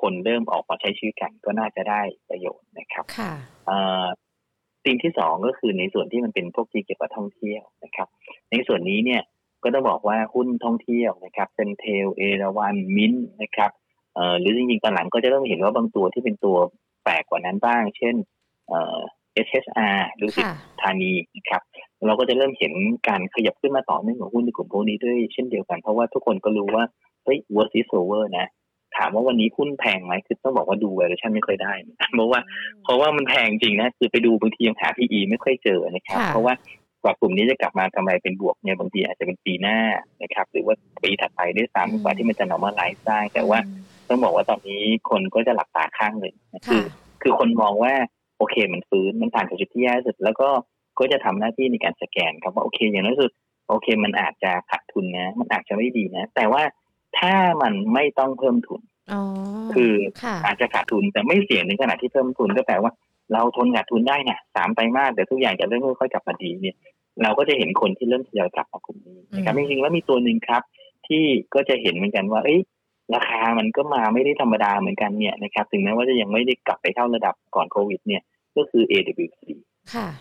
[0.00, 3.04] คนเริ่มออกมาใช้ชีวิตกันก็น่าจะได้ประโยชน์นะครับ
[4.84, 8.08] ค่ะสิ่งที่สองก็คือในส่วนที่มันเป็นพวกที่เกี่ยวกับท่องเที่ยวนะครับ
[8.50, 9.22] ในส่วนนี้เนี่ย
[9.62, 13.70] ก็ต้องบอกว่าหุ้นท่องเที่ยวนะครับเซนเทลเอราวันมินนะครับ
[14.40, 16.56] หรือจริงๆตอนหลังก็จะเริ่มเห็นว่าบางตัวที่เป็นตัว
[17.04, 18.14] แปลกกว่านั้นบ้าง เช่น
[19.46, 20.42] SHR หรือสิ
[20.82, 21.62] ธานีนะครับ
[22.06, 22.72] เราก็จะเริ่มเห็น
[23.08, 26.84] การขยับขึ้นมาต่อเนื่องของหุ้นในกลุ่มพวกนี้ด้วยเช่นเดียวกันเพราะว่าทุกคนก็รู้ว่า
[27.24, 28.46] เฮ้ย worst is over นะ
[28.96, 31.72] ถามว่าวันนี้หุ้นแพงไหมคือต้องบอกว่าดู valuation ไม่ค่อยได้
[32.14, 32.40] เพราะว่า
[32.82, 36.54] เพราะว่ามันแพงจริงนะคือไปดูบางทียังหา PE ไม่ค่อยเจอนะครับ เพราะว่า
[37.02, 39.78] กว่ากลุ่มนี้จะกลับมากำไรเป็นบวกเนี่ยบางทีอาจจะเป็นปีหน้า
[40.22, 43.58] นะครับ หรือว่าปีถัดไปด้วยซ้ำกว่าที่มันจะนอมาไลฟ์ได้แต่ว่า
[44.08, 46.34] ต้องบอกว่าตอนนี้คนก็จะหลับตาข้างหนึ่ง
[46.66, 46.82] คือ
[47.22, 47.94] คือคนมองว่า
[48.38, 50.48] โอเคมันฟื้นมันผ่านจุดที่แย่สุด แล้วก็
[50.98, 53.30] ก็จะทำหน้าที่ในการสแกนครับว่าโอเคอย่างน้อยสุด
[53.68, 56.62] โอเคมันอาจจะขาดทุนนะ มันอาจจะไม่ดีนะ แต่ว่า
[57.18, 58.80] ถ้ามันไม่ต้องเพิ่มทุน
[59.74, 59.92] คือ
[60.46, 62.92] อาจจะขาดทุนแต่ไม่เสี่ยงในขณะที่เพิ่มทุนก็แปลว่า
[63.32, 66.76] เราทนขาดทุนได้นะสามไตรมาสแต่ทุกอย่างจะเริ่มค่อยๆกลับมาดีเนี่ย
[67.22, 70.62] เราก็จะเห็นคนที่เริ่มทยอยกลับมากลุ่มนี้นะครับจริงๆแล้วมีตัวหนึ่งครับ
[71.06, 71.24] ที่
[71.54, 72.60] ก็จะเห็นเหมือนกันว่า เอ้ย
[73.14, 78.22] ราคามันก็มาไม่ได้ธรรมดาเหมือนกันเนี่ยนะครับถึงแม้ว่าจะยังไม่ได้กลับไปเท่าระดับก่อนโควิด เนี่ย
[78.56, 79.40] ก็คือ AWC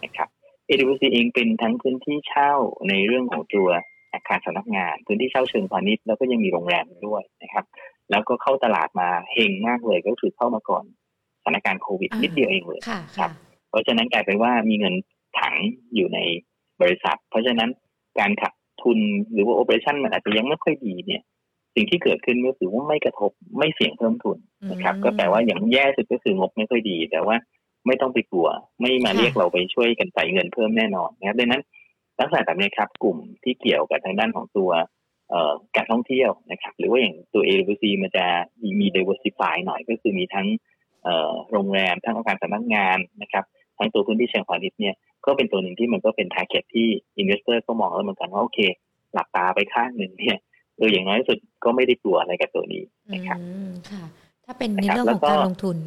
[0.03, 0.29] นะครับ
[0.69, 2.53] AWC เองเป็นทั้งพื้นที่เช่า
[2.89, 3.69] ในเรื่องของตัว
[4.13, 7.65] อาคารสำนักงาน พื้นที่เช่าเชิงพาณิชย์แล้วก็ยังมีโรงแรมด้วยนะครับ
[8.09, 10.83] แล้วก็เข้าตลาดมาเฮงมากเลยก็คือเข้ามาก่อน
[11.43, 12.79] สถานการณ์โควิดนิดเดียวเองเลย
[13.17, 13.31] ครับ
[13.69, 14.95] เพราะฉะนั้นกลายเป็นว่ามีเงิน
[15.39, 15.55] ถัง
[15.95, 16.19] อยู่ใน
[16.81, 17.69] บริษัท เพราะฉะนั้น
[18.19, 18.97] การขัดทุน
[19.33, 21.21] หรือว่าโอเปอเรชั่นมันอาจจะยังไม่ค่อยดีเนี่ย
[21.75, 24.37] สิ่งที่เกิดขึ้นก็คือว่าไม่กระทบไม่เสี่ยงเพิ่มทุน
[24.71, 27.35] นะครับ ก็แปลว่าอย่างแย่สุดก็คืองบไม่ค่อยดี แต่ว่า
[27.87, 28.47] ไม่ต้องไปกลัว
[28.81, 31.61] ไม่มาเรียกเราไปช่วยกันใส่เงินเพิ่มแน่นอนนะครับดังนั้น
[32.19, 34.71] ลักษณะแบบนี้ครับ กลุ่มที่เกี่ยวกับทางด้านของตัว
[35.75, 38.25] การท่องเที่ยวนะครับ หรือว่าอย่างตัว AWC มันจะ
[38.79, 40.47] มี diversify หน่อยก็คือมีทั้ง
[41.51, 43.43] โรงแรมทั้งอาคารสำนักงานนะครับ
[43.77, 44.95] ทั้งตัวพื้นที่เชิงพาณิชย์เนี่ย
[45.25, 46.87] ก็เป็นตัวหนึ่งที่มันก็เป็น target ที่
[47.21, 48.59] investor ก็มองแล้วเหมือนกันว่าโอเค
[49.13, 50.37] หลับตาไปข้างหนึ่งเนี่ย
[50.77, 53.39] เอออย่างน้อยสุดก็ไม่ได้กลัวอะไรกับตัวนี้นะครับ
[53.91, 54.03] ค่ะ
[54.45, 55.77] ถ้าเป็นในเรื่องของการลงทุน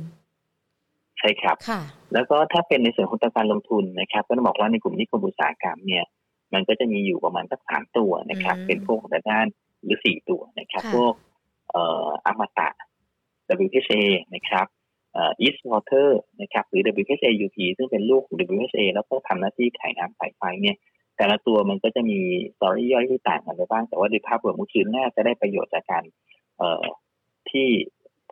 [1.18, 1.56] ใช่ครับ
[2.12, 6.04] แล้วก็ถ้าเป็นในส่วนของการลงทุนนะครับ ก็ต้องบอกว่าในกลุ่มนิคมอุตสาหกรรมเนี่ย
[6.54, 9.46] มันก็จะมีอยู่ประมาณสักสามตัวนะครับ เป็นพวกของด้าน
[9.82, 11.12] หรือสี่ตัวนะครับ พวก
[11.72, 12.68] เอ่ออมตะ
[13.64, 14.02] WHA
[14.34, 14.66] นะครับ
[15.12, 16.08] เอ่อ East Water
[16.40, 20.76] นะครับ หรือ WHA UP ซึ่งเป็นลูกของ WHA แล้วก็ทำหน้าที่ขายน้ำสายไฟเนี่ย
[21.16, 22.18] แต่ละตัวมันก็จะมี
[22.56, 26.04] สตอรี่ย่อยที่ต่างกันไปบ้าง แต่ว่าโดยภาพรวมก็คือน่าจะได้ประโยชน์จากการ
[26.58, 26.84] เอ่อ
[27.50, 27.66] ที่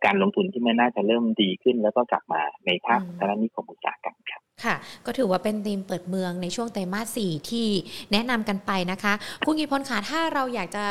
[0.04, 4.74] การลงทุนที่มันน่าจะเริ่มดีขึ้น แล้วก็กลับมาในภาคธนานิคมอุตสาหกรรมครับ ค่ะ
[5.06, 7.66] ก็ถือว่าเป็นธีมเปิดเมืองในช่วงไตรมาสสี่ที่
[8.12, 9.14] แนะนำกันไปนะคะ
[9.46, 10.86] คุณกิพลขาถ้าเราอยากจะ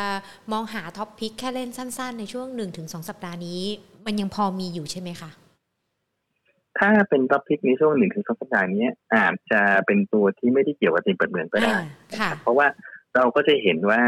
[0.52, 3.62] มองหาท็อปพิกแค่เล่นสั้น ๆ ในช่วงหนึ่งถึงสองสัปดาห์นี้
[4.06, 5.30] มันยังพอมีอยู่ใช่ไหมคะ
[6.80, 8.86] ถ้าเป็นท็อปพิกในช่วงหนึ่งถึงสองสัปดาห์นี้
[9.16, 11.76] อาจจะเป็นตัวที่ไม่ได้เกี่ยวกับธีมเปิดเมืองก็ได้
[12.42, 12.68] เพราะว่า
[13.16, 14.02] เราก็จะเห็นว่า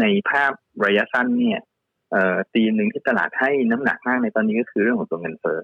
[0.00, 0.52] ในภาพ
[0.84, 1.60] ระยะสั้นเนี่ย
[2.10, 5.58] เอ่อตีหนึ่งที่ตลาดให้น้ำหนักมากในตอนนี้ก็คือเรื่องของตัวเงินเฟ้อ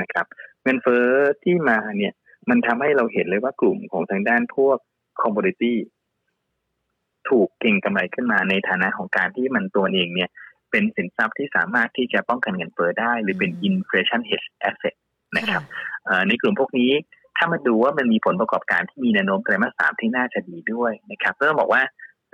[0.00, 0.26] นะครับ
[0.62, 1.04] เงินเฟ้อ
[1.42, 2.12] ที่มาเนี่ย
[2.50, 4.78] มันทำให้เราเห็นเลยว่ากลุ่มของทางด้านพวก
[5.22, 5.78] commodity
[7.28, 10.30] ถูกเก็งกำไรขึ้นมาในฐานะของการที่มันตัวเองเนี่ย
[10.70, 14.94] เป็นสินทรัพย์ที่สามารถที่จะป้องกันเงินเฟ้อได้ หรือเป็น inflation hedge asset
[15.36, 15.62] นะครับ
[16.28, 16.92] ในกลุ่มพวกนี้
[17.36, 21.82] ถ้ามาดูว่ามันมีผลประกอบการที่มีแนวโน้มไตรมาสสามที่น่าจะดีด้วยนะครับต้องบอกว่า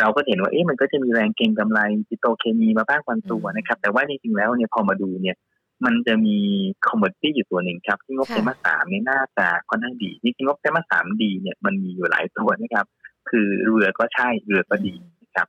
[0.00, 5.36] เราก็เห็นว่าเอ๊ะมันก็จะมีแรงเก็งกำไรปิโตรเคมีมาบ้างบางตัวนะครับ แต่ว่าจริงๆแล้วเนี่ยพอมาดูเนี่ย
[5.84, 6.38] มันจะมี
[6.86, 12.86] commodity อยู่ตัวหนึ่งครับ ที่งบไตรมาสสามเนี่ยน่าจะค่อนข้างดีจริงๆงบไตรมาสสามดีเนี่ยมันมีอยู่หลายตัวนะครับ
[13.30, 15.48] คือเรือก็ใช่เรือก็ดีนะครับ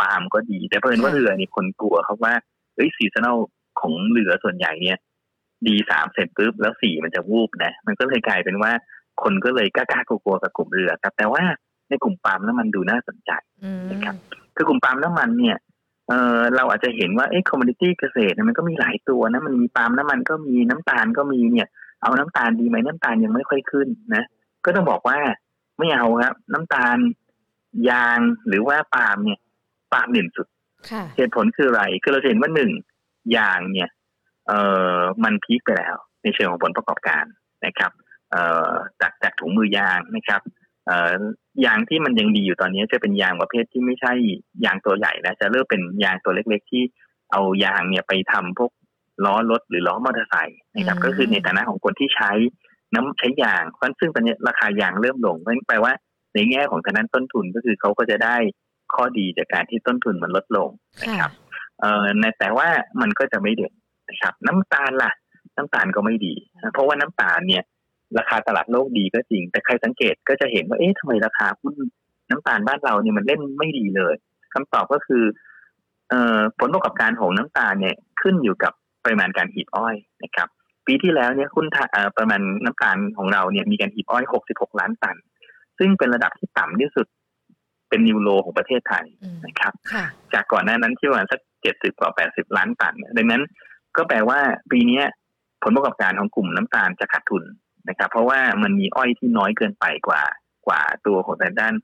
[0.00, 2.34] ปาล์มก็ดี แต่เผอิญว่าเรือเนี่ยคนกลัวครับว่า
[2.74, 3.38] เอ้ย seasonal
[3.80, 4.98] ของเรือส่วนใหญ่เนี่ย
[5.66, 8.72] ดีสามเสร็จปุ๊บแล้วสี่มันจะวูบนะมันก็เลยกลายเป็นว่า
[9.22, 11.42] คนก็เลยกล้าๆกลัวๆกับกลุ่มเรือครับ แต่ว่า
[11.88, 13.30] ในกลุ่มปาล์มน้ำมันดูน่าสนใจ
[13.90, 14.14] นะครับ
[14.56, 15.56] คือกลุ่มปาล์มน้ำมันเนี่ย
[16.08, 21.68] เออเราอาจจะเห็นว่าเอ้ commodity เกษตรมันก็มีหลายตัวนะมันมีปาล์มน้ำมันก็มีน้ำตาลก็มีเนี่ย
[22.02, 24.24] เอาน้ำตาลดีไหมน้ำตาลยังไม่ค่อยขึ้นนะ
[24.64, 25.18] ก็ต้องบอกว่า
[25.78, 26.96] ไม่เอาครับ น้ำตาล
[27.90, 29.40] ยางหรือว่าปาล์มเนี่ย
[29.92, 30.46] ปาล์มเด่นสุด
[31.16, 32.70] เหตุผลคืออะไรคือเราเห็นว่าหนึ่ง
[33.36, 33.90] ยางเนี่ย
[34.48, 34.52] เอ
[34.96, 37.24] อมันพีคไปแล้ว ในเชิงของผลประกอบการ
[37.66, 37.92] นะครับ
[39.00, 40.40] จากจากถุงมือยางนะครับ
[41.64, 44.12] ยางที่มันยังดีอยู่ตอนนี้จะเป็นยางประเภทที่ไม่ใช่
[44.64, 46.82] ยางตัวใหญ่นะจะเริ่มเป็นยางตัวเล็ก ๆ ที่
[47.32, 48.70] เอายางเนี่ยไปทำพวก
[49.24, 52.30] ล้อรถหรือล้อมอเตอร์ไซค์นะครับ ก็คือในฐานะของคนที่ใช้
[52.94, 55.92] น้ำใช้ยางเพราะซึ่งตอนนี้ราคายางเริ่มลงเพราะแปลว่า
[56.34, 58.36] ในแง่ของทางด้านต้นทุนก็คือเขาก็จะได้
[58.94, 60.68] ข้อดีจากการที่ต้นทุนมันลดลง
[61.02, 61.30] นะครับ
[61.80, 62.04] เอ่อ
[62.38, 62.68] แต่ว่า
[63.00, 63.72] มันก็จะไม่เด่น
[64.08, 65.12] นะครับ น้ำตาลล่ะ
[65.56, 66.34] น้ำตาลก็ไม่ดี
[66.72, 67.62] เพราะว่าน้ำตาลเนี่ย
[68.18, 71.74] ราคาตลาดโลกดีก็จริง แต่ใครสังเกตก็จะเห็นว่าเอ๊ะทำไมราคาหุ้น
[72.30, 74.14] น้ำตาลบ้านเราเนี่ยมันเล่นไม่ดีเลย
[74.54, 75.24] คำตอบก็คือ
[76.08, 78.72] เอ่อผลประกอบการของน้ำตาลเนี่ยขึ้นอยู่กับ
[79.04, 79.94] ปริมาณการหีบอ้อย
[80.24, 80.48] นะครับ
[80.86, 81.66] ปีที่แล้วเนี่ยคุณ
[82.18, 85.16] ประมาณน้ำตาลของเราเนี่ยมีการหีบอ้อย 66 ล้านตัน
[85.78, 87.06] ซึ่งเป็นระดับที่ต่ำที่สุด
[87.88, 89.04] เป็นนิวโลของประเทศไทย
[89.46, 89.72] นะครับ
[90.32, 93.42] จากก่อนหน้านั้นที่ประมาณสักเจ็ดสิบกว่าแปดสิบล้านตัน ดังนั้น
[93.96, 94.40] ก็แปลว่า
[94.70, 95.00] ปีนี้
[95.62, 97.42] ผลประกอบการของกลุ่มน้ำตาลจะขาดทุน
[97.88, 100.22] นะครับ เพราะว่ามันมีอ้อยที่น้อยเกินไปกว่า
[100.66, 101.74] กว่าตัวของแต่ด้าน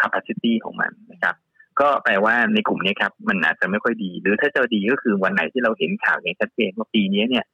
[0.00, 1.34] capacity ของมันนะครับ
[1.80, 7.44] ก็แปลว่าในกลุ่มนี้ครับ มันอาจจะไม่ค่อยดี หรือถ้าจะดีก็คือวันไหนที่เราเห็นข่าวอย่างชัดเจนว่าปีนี้เนี่ย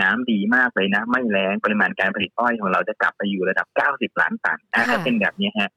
[0.00, 5.70] น้ำดีมากเลยนะ ไม่แรงปริมาณการผลิตอ้อยของเราจะกลับไปอยู่ระดับ 90 ล้านตันถ้าเป็นแบบนี้ฮะ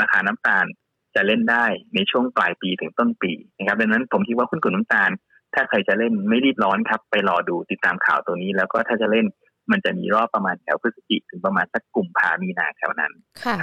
[0.00, 0.66] ราคาน้ำตาล
[1.14, 5.10] จะเล่นได้ในช่วงปลายปีถึงต้นปีนะครับดังนั้นผมคิดว่าหุ้นกลุ่มน้ำตาล
[5.54, 9.26] ถ้าใครจะเล่นไม่รีบร้อนครับ ไปรอดูติดตามข่าวตัวนี้ แล้วก็ถ้าจะเล่น
[9.70, 13.12] มันจะมีรอบประมาณแถวพฤศจิกถึงประมาณสักกลุ่มพามีนาแถวนั้น
[13.44, 13.56] ค่ะ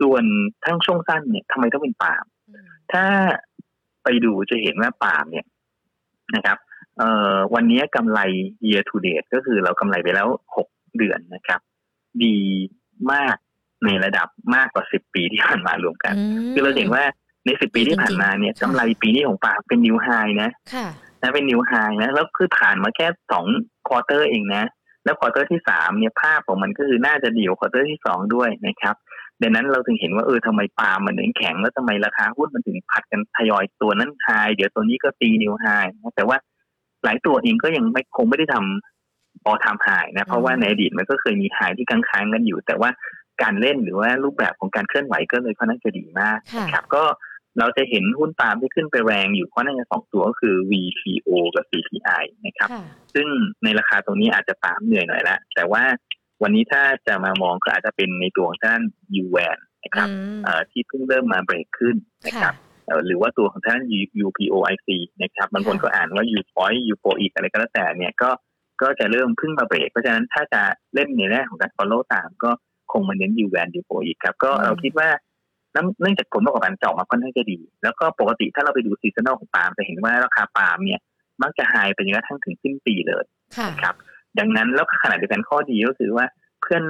[0.00, 0.24] ส่วน
[0.64, 2.24] ทั้งช่วงสั้นเนี่ยทำไมต้องเป็นปาล์ม
[2.92, 3.04] ถ้า
[4.04, 5.46] ไปดูจะเห็นว่าปาล์มเนี่ย
[6.34, 6.58] นะครับ
[6.98, 8.20] เอ่อวันนี้กำไร
[8.68, 11.60] year to date ก็คือเรากำไรไปแล้วหกเดือนนะครับ
[12.24, 12.36] ดี
[13.12, 13.36] มาก
[13.84, 16.14] ในระดับมากกว่าสิบปีที่ผ่านมารวมกัน
[16.52, 17.04] คือเราเห็นว่า
[17.44, 20.08] ในสิบปีที่ผ่านมาเนี่ยกำไรปีนี้ของปาล์มเป็นนิวไฮ
[20.42, 20.50] นะ
[21.22, 21.72] นะเป็น new high
[22.02, 23.44] นะแล้วคือผ่านมาแค่สอง
[23.88, 24.64] quarter เองนะ
[25.04, 28.96] แล้ว quarter ที่สามเนี่ยภาพของมันก็คือน่าจะดีกว่า quarter ที่สองด้วยนะครับ
[29.42, 35.66] ดังนั้นเราถึงเห็นว่าเออทำไมปาล์มมันถึงแข็งแล้วทำไมราคาหุ้นมันถึงผลัดกันทยอยตัวนั้น high เดี๋ยวตัวนี้ก็ตี new high
[36.16, 36.36] แต่ว่า
[37.04, 42.90] หลายตัวเองก็ยังไม่คงไม่ได้ทำ all time high นะเพราะว่าในอดีตมันก็เคยมี high ที่ค้างๆกันอยู่ แต่ว่า
[43.42, 47.04] การเล่นหรือว่ารูปแบบของการเคลื่อนไหวก็เลยค่อนข้างจะดีมากนะครับก็
[47.58, 52.68] เราจะเห็นหุ้นปาล์มที่ขึ้นไปแรงอยู่เพราะน่าจะสองตัวก็คือ VPO กับ CPI นะครับ
[53.14, 53.26] ซึ่ง
[53.64, 55.84] ในราคาตรงนี้อาจจะตามเหนื่อยหน่อยละแต่ว่า
[56.42, 58.80] วันนี้ถ้าจะมามองก็อาจจะเป็นในตัวของท่าน
[59.22, 60.08] u แวนนะครับ
[60.70, 61.96] ที่เพิ่งเริ่มมาเบรกขึ้น
[62.26, 62.54] นะครับ
[63.06, 63.80] หรือว่าตัวของท่าน
[64.24, 64.88] UPOIC
[65.22, 68.30] นะครับบางคนก็อ่านว่า U point U p o อีกอะไรก็แล้วแต่เนี่ยก็
[68.82, 70.62] ก็จะเริ่มพึ่งมาเบรก เพราะฉะนั้นถ้าจะ
[70.94, 72.50] เล่นในแง่ของการ follow ตามก็
[72.92, 75.08] คงมาเน้น U แวน U p o อีกครับก็เราคิดว่า
[76.00, 81.00] เนื่องจากผลประกอบการจะออกมาค่อนข้างจะดี แล้วก็ปกติถ้าเราไปดู seasonal ของปาล์มจะเห็นว่าราคาปาล์มเนี่ย
[81.42, 83.24] มักจะ high ไปจนกระทั่งถึงสิ้นปีเลย
[83.82, 83.94] ครับ
[84.38, 86.26] ดังนั้นแล้วขณะเดียวกันข้อดีก็คือว่า
[86.60, 86.82] เพื่อน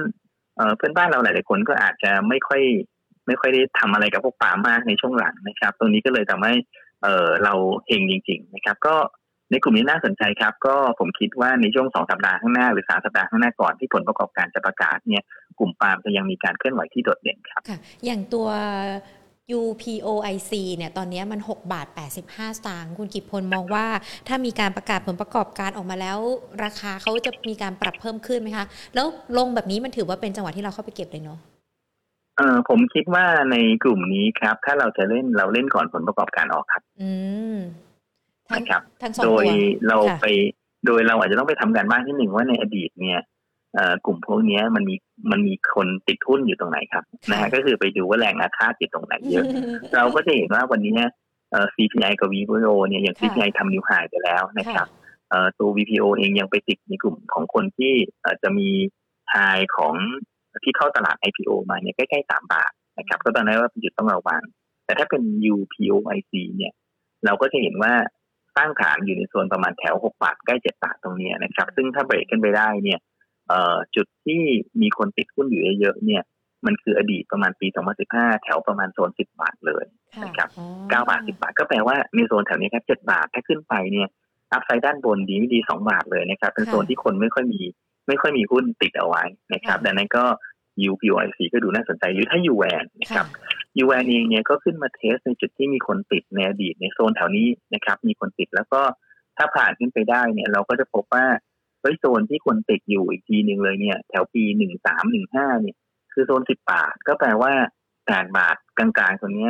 [0.77, 2.61] เพื่อนบ้านเราหลาย ๆ คนก็อาจจะไม่ค่อย
[3.27, 6.53] ไม่ค่อยได้ทำอะไรกับพวกปาล์มมากในช่วงหลังนะครับ ตรงนี้ก็เลยทำให้
[7.03, 7.53] เออเรา
[7.87, 8.95] เฮงจริง ๆ นะครับ ก็
[9.53, 15.23] ในกลุ่มนี้น่าสนใจครับ ก็ผมคิดว่าในช่วงสองสัปดาห์ข้างหน้าหรือสามสัปดาห์ข้างหน้าก่อนที่ผลประกอบการจะประกาศเนี่ย
[15.59, 18.47] กลุ่มปาล์มจะยังมีการเคลื่อนไหวที่โดดเด่นครับค่ะอย่างตัว
[19.59, 21.87] UPOIC เนี่ยตอนนี้มัน 6 บาท
[22.23, 23.85] 85 สตางค์คุณกิจพลมองว่า
[24.27, 26.17] ถ้ามีการประกาศผลประกอบการออกมาแล้ว
[26.63, 29.05] ราคาเขาจะมีการปรับเพิ่มขึ้นไหมคะ แล้ว
[29.37, 31.39] ลงแบบนี้มันถือว่าเป็นจังหวะที่เราเข้าไปเก็บเลยเนาะ
[32.37, 37.11] เออผมคิดว่าในกลุ่มนี้ครับ ถ้าเราจะเล่นเราเล่นก่อนผลประกอบการออกครับ อื
[37.55, 37.57] ม
[38.55, 38.81] นะครับ
[39.25, 39.45] โดย
[39.87, 40.25] เราไป
[40.85, 43.19] โดยเราอาจจะต้องไปทำการบ้านที่หนึ่งว่าในอดีตเนี่ย
[44.05, 44.95] กลุ่มพวกนี้มันมี
[45.31, 49.45] มันมีคนติดหุ้นอยู่ตรงไหนครับนะฮะก็คือไปดูว่าแรงอาฆาตติดตรงไหนเยอะ
[49.95, 50.93] เราก็จะเห็นว่าวันนี้
[51.51, 54.87] เอ่อ CPI กับ VPO เนี่ยอย่าง CPI ทำนิวไฮไปแล้วนะครับ
[55.29, 58.69] เอ่อตัว VPO เองยังไปติดในกลุ่มของคนที่เอ่อจะมี
[59.31, 59.35] ไฮ
[59.75, 59.93] ของ
[60.63, 64.41] ที่เข้าตลาด IPO มาเนี่ยใกล้ๆสามบาทนะครับ ก็ตอนนั้นว่าเป็นจุดต้องระวัง
[64.85, 65.21] แต่ถ้าเป็น
[65.53, 66.73] UPOIC เนี่ย
[67.25, 67.93] เราก็จะเห็นว่า
[68.55, 72.99] สร้างฐานอยู่ในโซนประมาณแถวหกบาทใกล้เจ็ดบาทตรงนี้นะครับ ซึ่งถ้าเบรกขึ้นไปได้เนี่ย
[73.47, 74.41] เอ่อจุดที่
[74.81, 76.23] มีคนติดหุ้นอยู่เยอะๆเนี่ย
[76.65, 77.67] มันคืออดีตประมาณปี
[78.05, 79.85] 2015 แถวประมาณโซน 10 บาทเลย
[80.23, 84.07] นะครับ 9 บาท 10 บาทก็แปลว่าในโซนแถวนี้ครับ 7 บาทถ้าขึ้นไปเนี่ย
[84.51, 87.61] อัพไซด์ด้านบนดีไม่ดี 2 บาทเลยนะครับ เป็นโซนที่คนไม่ค่อยมี
[88.07, 89.23] ไม่ค่อยมีหุ้นติดเอาไว้
[89.53, 90.23] นะครับ ดังนั้นก็
[90.89, 93.25] UPOIC ก็ดูน่าสนใจหรือถ้า UVN นะครับ
[93.81, 98.81] UVN เองเนี่ยก็ขึ้นมาเทสในจุดที่มีคนติดในอดีตในโซนแถวนี้นะครับ มีคนติดแล้วก็
[99.37, 101.25] ถ้าผ่านขึ้นไปได้เนี่ย เราก็จะพบว่า
[101.81, 105.75] เฮ้ยโซนที่คนติดอยู่อีกทีหนึ่งเลยเนี่ย แถวปีหนึ่งสามหนึ่งห้าเนี่ย
[106.13, 107.53] คือโซนสิบบาทก็แปลว่า
[108.07, 109.49] แปดบาทกลางๆตรงนี้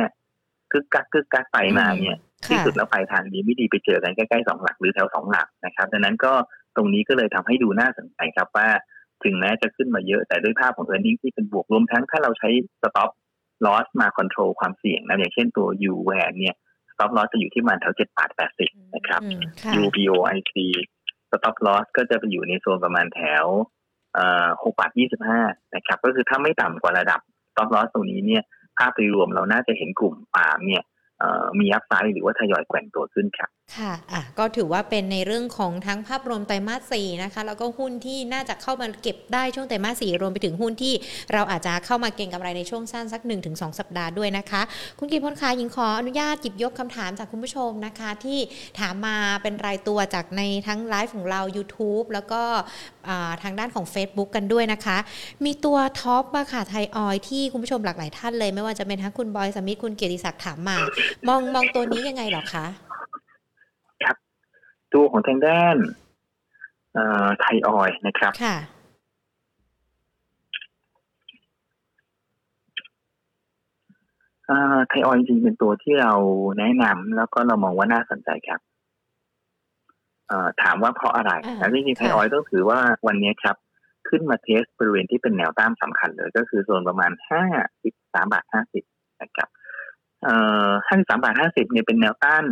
[0.72, 2.18] คึกกักคึกกักไปมาเนี่ย
[2.48, 6.32] ที่สุดแล้วไปทางดีไม่ดีไปเจอกันใกล้ๆสองหลักหรือแถวสองหลักนะครับดังนั้นก็
[6.76, 8.68] ตรงนี้ก็เลยทำให้ดูน่าสนใจครับว่า
[9.24, 12.48] ถึงแม้จะขึ้นมาเยอะแต่ด้วยภาพของ e a r n i n g ที่เป็นบวกรวมทั้งถ้าเราใช้
[13.56, 16.54] stop loss มา control ความเสี่ยงนะอย่างเช่นตัว U w a n เนี่ย
[16.92, 19.20] stop loss จะอยู่ที่มันแถวเจ็ดบาทแปดสิบนะครับ
[19.82, 20.54] UPOIC
[21.28, 23.46] stop loss ก็จะไปอยู่ในโซนประมาณแถว
[24.62, 25.40] หกบาทยี่สิบห้า
[25.74, 27.20] นะครับ ก็คือถ้าไม่ต่ำกว่าระดับ
[27.52, 28.42] stop loss ตรงนี้เนี่ย
[28.78, 30.82] ภาพโดยรวมเราน่าจะเห็นกลุ่มปาล์มเนี่ย
[31.60, 40.94] มีอัพไซด์หรือว่าทยอยแกว่งตัวขึ้นครับค่ะอะ ก็ถือว่าเป็นในเรื่องของทั้งภาพรวมไตรมาสสี่นะคะ แล้วก็หุ้นที่น่าจะเข้ามาเก็บได้ช่วงไตรมาสสี่รวมไปถึงหุ้นที่
[41.32, 44.62] เราอาจจะเข้ามาเก็งกำไรในช่วงสั้นสัก 1-2 สัปดาห์ด้วยนะคะ
[44.98, 48.38] คุณกิพลคะยิงขออนุญาตหยิบยกคำถามจากคุณผู้ชมนะคะ ที่
[48.80, 52.42] ถามมาเป็นรายตัวจากในทั้งไลฟ์ของเรา YouTube แล้วก็
[53.42, 54.96] ทางด้านของ Facebook กันด้วยนะคะ
[55.44, 60.78] มีตัวท็อปมาค่ะไทยออยที่คุณผู้ชมหลากหลายท่านเลย ไม่ว่าจะเป็นทั้งคุณบอยสมิธคุณเกียรติศักดิ์ถามมา
[61.28, 62.66] มองมองตัวนี้ยังไงหรอคะ
[64.94, 65.76] ตัวของทางด้าน
[67.40, 68.56] ไทยออยนะครับค่ะ
[74.88, 76.12] ไทยออยจริงเป็นตัวที่เรา
[76.58, 78.60] แนะนำแล้วก็เรามองว่าน่าสนใจครับ
[80.62, 83.56] ถามว่าเพราะอะไรแต่จริงๆไทยออยต้องถือว่าวันนี้ครับ
[84.08, 87.44] ขึ้นมาเทสบริเวณที่เป็นแนวต้านสำคัญเลย ก็คือโซนประมาณห้า
[87.82, 88.84] สิบสามบาทห้าสิบ
[89.22, 89.48] นะครับ
[90.22, 90.34] เอ่
[90.68, 92.44] อห้าสิบสามบาทห้าสิบเนี่ยเป็นแนวต้าน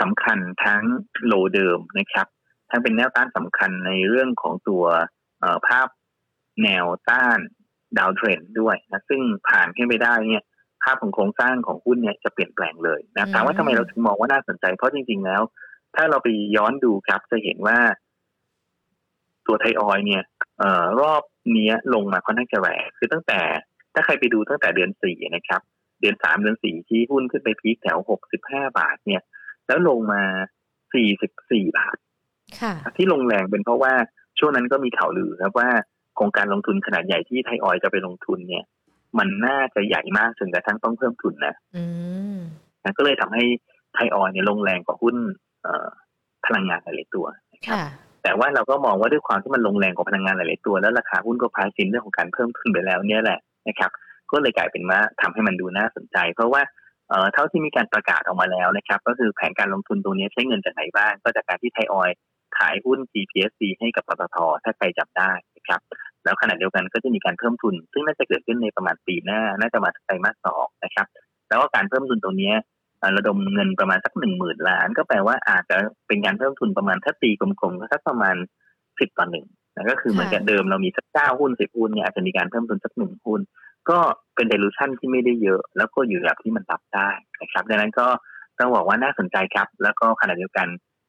[0.00, 0.82] สำคัญทั้ง
[1.26, 2.26] โลเดิมนะครับ
[2.70, 4.84] ทั้งเป็นแนวต้านสำคัญในเรื่องของตัว
[5.68, 5.88] ภาพ
[6.62, 7.38] แนวต้าน
[7.98, 10.44] ดาวเทรนด้วยนะซึ่งผ่านขึ้นไปได้เนี่ย
[10.82, 15.42] ภาพของโครงสร้างของหุ้นเนี่ยจะเปลี่ยนแปลงเลยนะถามว่าทำไมเราถึงมองว่าน่าสนใจ เพราะจริง ๆ แล้ว
[15.96, 17.78] ถ้าเราไปย้อนดูครับ จะเห็นว่า
[19.46, 20.22] ตัวไทยออยเนี่ย
[20.58, 21.22] เอ่อรอบ
[21.56, 23.40] นี้ลงมาค่อนข้างจะแรงคือตั้งแต่
[23.94, 25.60] ถ้าใครไปดูตั้งแต่เดือนสี่นะครับ
[26.00, 29.22] เดือนสามเดือนสี่ที่หุ้นขึ้นไปพีคแถวหกสิบห้าบาทเนี่ย
[29.70, 30.22] แล้วลงมา
[30.94, 31.96] สี่สิบสี่บาท
[32.60, 33.92] ค่ะที่ลงแรงเป็นเพราะว่า
[34.38, 35.68] ช่วงนั้นก็มีข่าวลือครับว่า
[36.16, 38.64] โครงการลงทุนขนาดใหญ่ที่ไทยออยจะไปลงทุนเนี่ย
[39.18, 41.84] มันน่าจะใหญ่มากจนกระทั่งต้องเพิ่มทุนนะอื
[42.34, 42.38] ม
[42.96, 43.44] ก็เลยทำให้
[43.94, 45.16] ไทยออยเนี่ยลงแรงกว่าหุ้น
[46.46, 47.78] พลังงานหลายตัวนะครับ
[48.22, 53.90] แต่ว่าเราก็มองว่าด้วยความที่มันลงแรงกว่าพลังงานหลายตัว แล้วราคาหุ้นก็พายซินเรื่องของการเพิ่มทุนไปแล้วเนี่ยแหละนะครับ
[54.32, 56.62] ก็เลยกลายเป็นว่าทำให้มันดูน่าสนใจ เพราะว่า
[57.10, 62.10] เเท่าที่มีการประกาศออกมาแล้วนะครับ ก็คือแผนการลงทุนตรงนี้ใช้เงินจากไหนบ้าง ก็จากการที่ไทยออย
[62.58, 65.80] ขายหุ้น GPSC ให้กับปตทถ้าใครจับได้นะครับ
[66.24, 71.06] แล้วขณะเดียวกันก็จะมีการเพิ่มทุน ซึ่งน่าจะเกิดขึ้นในประมาณปีหน้า น่าจะมาไตรมาสสองนะครับ
[71.48, 72.52] แล้วก็การเพิ่มทุนตรงนี้
[73.16, 78.36] ระดมเงินประมาณสักหนึ่งหมื่นล้าน ก็แปลว่าอาจจะเป็นการเพิ่มทุนประมาณถ้าตีกลมๆก็สักประมาณ
[78.98, 79.46] สิบต่อหนึ่ง
[79.90, 83.40] ก็คือเหมือนกับเดิมเรามีสักเก้าหุ้นสิบหุ้นเนี่ยอาจจะมีการเพิ่มทุนสักหนึ่งหุ้น
[83.90, 83.98] ก็
[84.34, 87.10] เป็นเดลูชันที่ไม่ได้เยอะ แล้วก็อยู่ระดับที่มันรับได้
[87.40, 88.06] นะครับดังนั้นก็
[88.58, 90.66] ต้องบอกว่าน่าสนใจครับ แล้วก็ขณะเดียวกัน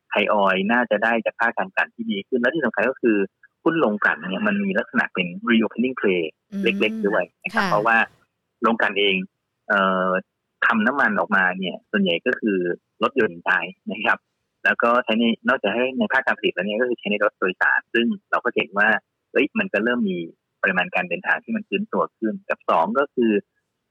[0.09, 3.17] ไทยออยน่าจะได้จากค่าการกันที่ดีขึ้นและที่สำคัญก็คือ
[3.63, 6.21] หุ้นลงกันเนี่ยมันมีลักษณะเป็น reopening play
[6.63, 7.97] เล็กๆด้วยนะครับเพราะว่า
[8.65, 9.15] ลงกันเอง
[9.67, 10.09] เอ่อ
[10.65, 12.57] ทำน้ำมันออกมาเนี่ย ส่วนใหญ่ก็คือ
[13.03, 13.59] รถยนต์ได้
[13.91, 14.17] นะครับ
[14.65, 18.87] แล้วก็ใช้ในนอกจากให้ในภาคการผลิตแล้วเนี่ยก็คือใช้ในรถโดยสาร ซึ่งเราก็เห็นว่า
[19.31, 20.19] เอ้ยมันก็เริ่มมี
[20.63, 23.31] ปริมาณการเดินทางที่มันขึ้นตัวขึ้น กับสองก็คือ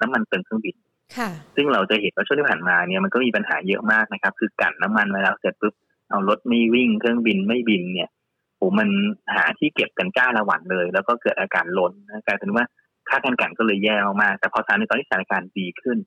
[0.00, 0.76] น้ำมันเติมเครื่องบิน
[1.16, 5.74] ค่ะซึ่งเราจะเห็นว่าช่วงที่ผ่านมาเนี่ยมันก็มีปัญหาเยอะมากนะครับ คือกันน้ำมันมาแล้วเสร็จปุ๊บ
[6.08, 8.08] เอารถไม่วิ่งเครื่องบินไม่บินเนี่ย
[8.56, 8.88] โอ้มัน
[9.34, 11.92] หาที่เก็บกันจ้าละวันเลย แล้วก็เกิดอาการล้น
[12.26, 12.64] กลายเป็นว่า
[13.08, 15.98] ค่าการกันก็เลยแย่มากแต่พอสารในตอนที่สถานการณ์ดีขึ้น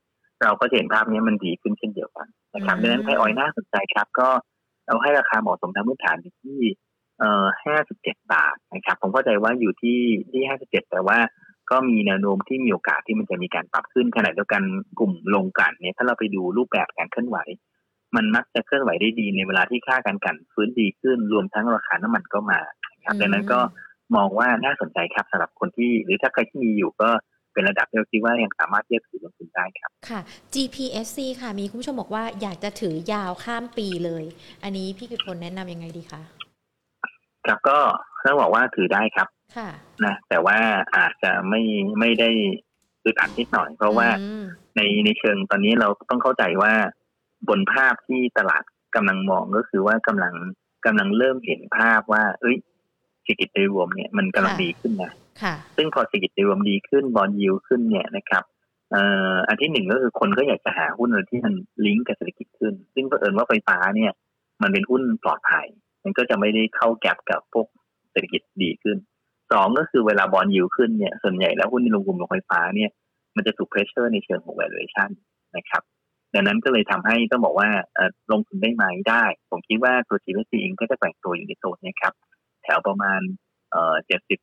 [0.44, 4.30] เราก็เห็นภาพนี้มันดีขึ้นเช่นเดียวกันนะครับดังนั้นไทยออยน่าสนใจครับ ก็
[4.86, 6.60] เราให้ราคาเหมาะสมทางพื้นฐานอยู่ที่
[7.24, 10.00] เอ่อห้าสิบเจ็ดบาทนะครับ ผมเข้าใจว่าอยู่ที่
[10.32, 11.18] ที่ห้าสิบเจ็ดแต่ว่า
[11.70, 14.62] ก็มีแนวโน้มที่มีโอกาสที่มันจะมีการปรับขึ้นขณะเดียวกัน
[15.00, 17.38] กลุ่มลงกันเนี่ยถ้าเราไปดูรูปแบบการเคลื่อนไหว
[18.16, 22.60] มันมักจะเคลื่อนไหวได้ดีในเวลาที่ค่าการกันฟื้นดีขึ้น รวมทั้งราคาน้ำมันก็มา
[23.06, 23.60] ครับดังนั้นก็
[24.16, 27.10] มองว่าน่าสนใจครับสำหรับคนที่หรือถ้าใครที่มีอยู่ก็
[27.54, 30.20] เป็นระดับที่เราคิดว่ายังสามารถเทียบถือลงทุนได้ครับ ค่ะ
[30.54, 34.24] GPSC ค่ะ มีคุณผู้ชมบอกว่าอยากจะถือยาวข้ามปีเลย
[34.64, 36.22] อันนี้พี่กิตพลแนะนำยังไงดีคะ
[37.46, 37.78] ครับก็
[38.26, 39.28] ต้องบอกว่าถือได้ครับ
[39.58, 39.70] ค่ะ
[40.06, 40.58] นะแต่ว่า
[40.96, 41.62] อาจจะไม่
[42.00, 42.30] ไม่ได้
[43.06, 46.74] อึดอัดนิดหน่อย เพราะว่าอืมในในเชิงตอนนี้เราต้องเข้าใจว่า
[47.50, 48.64] บนภาพที่ตลาด
[48.96, 50.34] กำลังมองก็คือว่ากำลัง
[50.86, 52.58] กำลังเริ่มเห็นภาพว่า เอ้ย
[53.24, 58.44] เศรษฐกิจโดยรวมเนี่ยมันกำลังดีขึ้นนะค่ะซึ่งพอเศรษฐกิจโดยรวมดีขึ้นบอลยิวขึ้นเนี่ยนะครับ
[58.92, 61.54] เอ่ออันที่หนึ่งก็คือคนก็อยากจะหาหุ้นอะไรที่มัน
[61.86, 64.12] ลิงก์กับเศรษฐกิจขึ้น ซึ่งเผอิญว่าไฟฟ้าเนี่ย
[64.62, 65.68] มันเป็นหุ้นปลอดภัย
[66.04, 67.68] มันก็จะไม่ได้เข้าแก็บกับพวก
[68.12, 68.98] เศรษฐกิจดีขึ้น
[69.52, 72.90] สองก็คือเวลาบอลยิวขึ้นเนี่ยส่วนใหญ่แล้วหุ้นในโรงกลุ่มโรงไฟฟ้าเนี่ย
[73.36, 75.10] มันจะถูกเพรสเชอร์ในเชิงของ valuation
[75.58, 75.84] นะครับ
[76.34, 82.14] ดังนั้นก็เลยทำให้ต้องบอกว่าเออลงทุนได้ไหมได้ ผมคิดว่าตัว g ี s เองก็จะแกว่งตัวอยู่ในโซนนี้ครับ
[82.64, 83.22] แถวประมาณ
[83.72, 84.40] เอ่อเจ็ดสิบ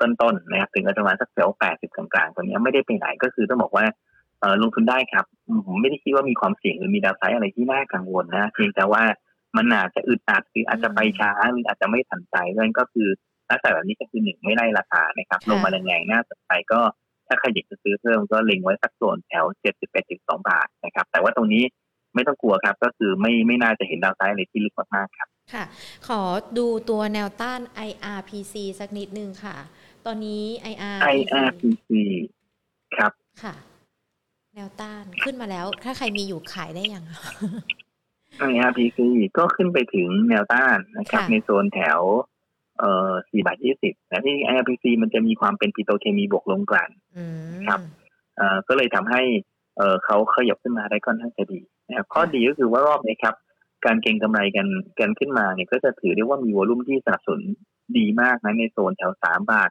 [0.00, 3.86] ต้นๆนะครับถึงประมาณสักแถวแปดสิบกลางๆตัวนี้ไม่ได้ไปไหนก็คือต้องบอกว่า
[4.40, 5.24] เออลงทุนได้ครับ
[5.66, 9.02] ผมไม่ได้คิดว่ามีความเสี่ยงหรือมีดาวไซด์อะไรที่น่ากังวลนะเพียงแต่ว่า
[9.56, 13.08] มันอาจจะอึดอัดหรืออาจจะไปช้าหรืออาจจะไม่ทันใจนั่นก็คือ
[13.50, 16.80] ลักษณะแบบนี้ก็คือหนึ่งไม่ไล่ราคานะครับลงมาแรงๆน่าสนใจก็
[17.26, 19.44] ถ้าใครอยากจะซื้อเพิ่มก็เล็งไว้สักส่วนแถว
[19.96, 21.62] 71.2บาทนะครับ แต่ว่าตรงนี้
[22.14, 25.64] ไม่ต้องกลัวครับ ก็คือไม่ไม่น่าจะเห็นดาวไซด์อะไรที่ลึกมากๆครับ ค่ะ
[26.08, 26.20] ขอ
[26.58, 29.56] ดูตัวแนวต้าน IRPC สักนิดนึงค่ะ
[30.06, 30.42] ตอนนี้
[30.72, 31.90] IRPC IRPC
[32.96, 33.54] ครับค่ะ
[34.54, 37.04] แนวต้านขึ้นมาแล้ว ถ้าใครมีอยู่ขายได้ยัง
[38.52, 38.98] IRPC
[39.38, 42.00] ก็ขึ้นไปถึงแนวต้านนะครับค่ะในโซนแถว
[42.78, 47.24] เอ่อ4บาท20แต่ที่ IRPC มันจะมีความเป็นปิโตรเคมีบวกลงกลั่นอื
[47.60, 47.80] มครับ
[48.36, 49.22] เอ่อก็เลยทำให้
[49.76, 53.34] เอ่อเขาขยับขึ้นมาได้ค่อนข้างจะดีนะครับข้อดีก็คือว่ารอบนี้ครับ
[53.84, 54.66] การเก็งกำไรกัน
[55.00, 57.42] กันขึ้นมาเนี่ยก็จะถือได้ว่ามีวอลุ่มที่สนับสนุน
[57.98, 59.70] ดีมากนะในโซนแถวสามบาท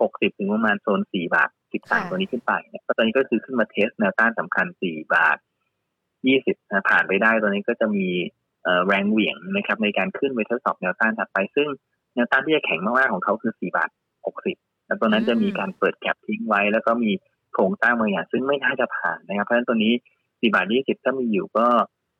[0.00, 5.36] หกสิบถึงประมาณโซนสี่บาทสิบสามค่ะตัวนี้ขึ้นไปเนี่ยก็ตอนนี้ก็คือขึ้นมาเทสแนวต้านสำคัญสี่บาท
[6.26, 8.06] ยี่สิบนะผ่านไปได้ตอนนี้ก็จะมี
[8.64, 11.68] เอ่อแรงเหวี่ยงนะครับในการขึ้นไปทดสอบแนวต้านถัดไป ซึ่ง
[12.14, 13.90] แนวต้านที่จะแข็งมากๆของเขาคือสี่บาท
[14.26, 14.56] หกสิบ
[14.86, 17.12] แล้วตอนนั้นจะมีการเปิด gap ทิ้งไว้ แล้วก็มี
[17.52, 19.92] โครงสร้างบางอย่างซึ่งไม่น่าจะผ่านนะครับเพราะฉะนั้นตัวนี้
[20.40, 21.66] สี่บาทยี่สิบถ้ามีอยู่ก็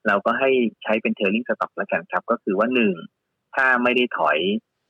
[0.07, 0.51] เราก็ให้
[0.83, 2.95] ใช้เป็น trailing stop แล้วกันครับ ก็คือว่าหนึ่ง
[3.55, 4.39] ถ้าไม่ได้ถอย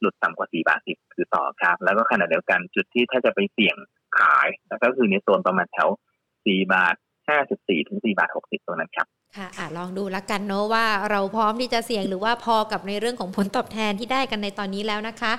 [0.01, 3.77] หลุดต่ำกว่า4บาท10คือต่อครับ แล้วก็ขณะเดียวกันจุดที่ถ้าจะไปเสี่ยง
[4.19, 5.89] ขายแล้วก็คือในโซนประมาณแถว
[6.31, 6.95] 4บาท
[7.29, 9.07] 54 ถึง4บาท60ตรงนั้นครับ
[9.37, 15.33] ค่ะอะลองดูละกันเนาะว่าเราพร้อมที่จะเสี่ยงหรือว่าพอกับในเรื่องของผลตอบแทนที่ได้กันในตอนนี้แล้วนะคะ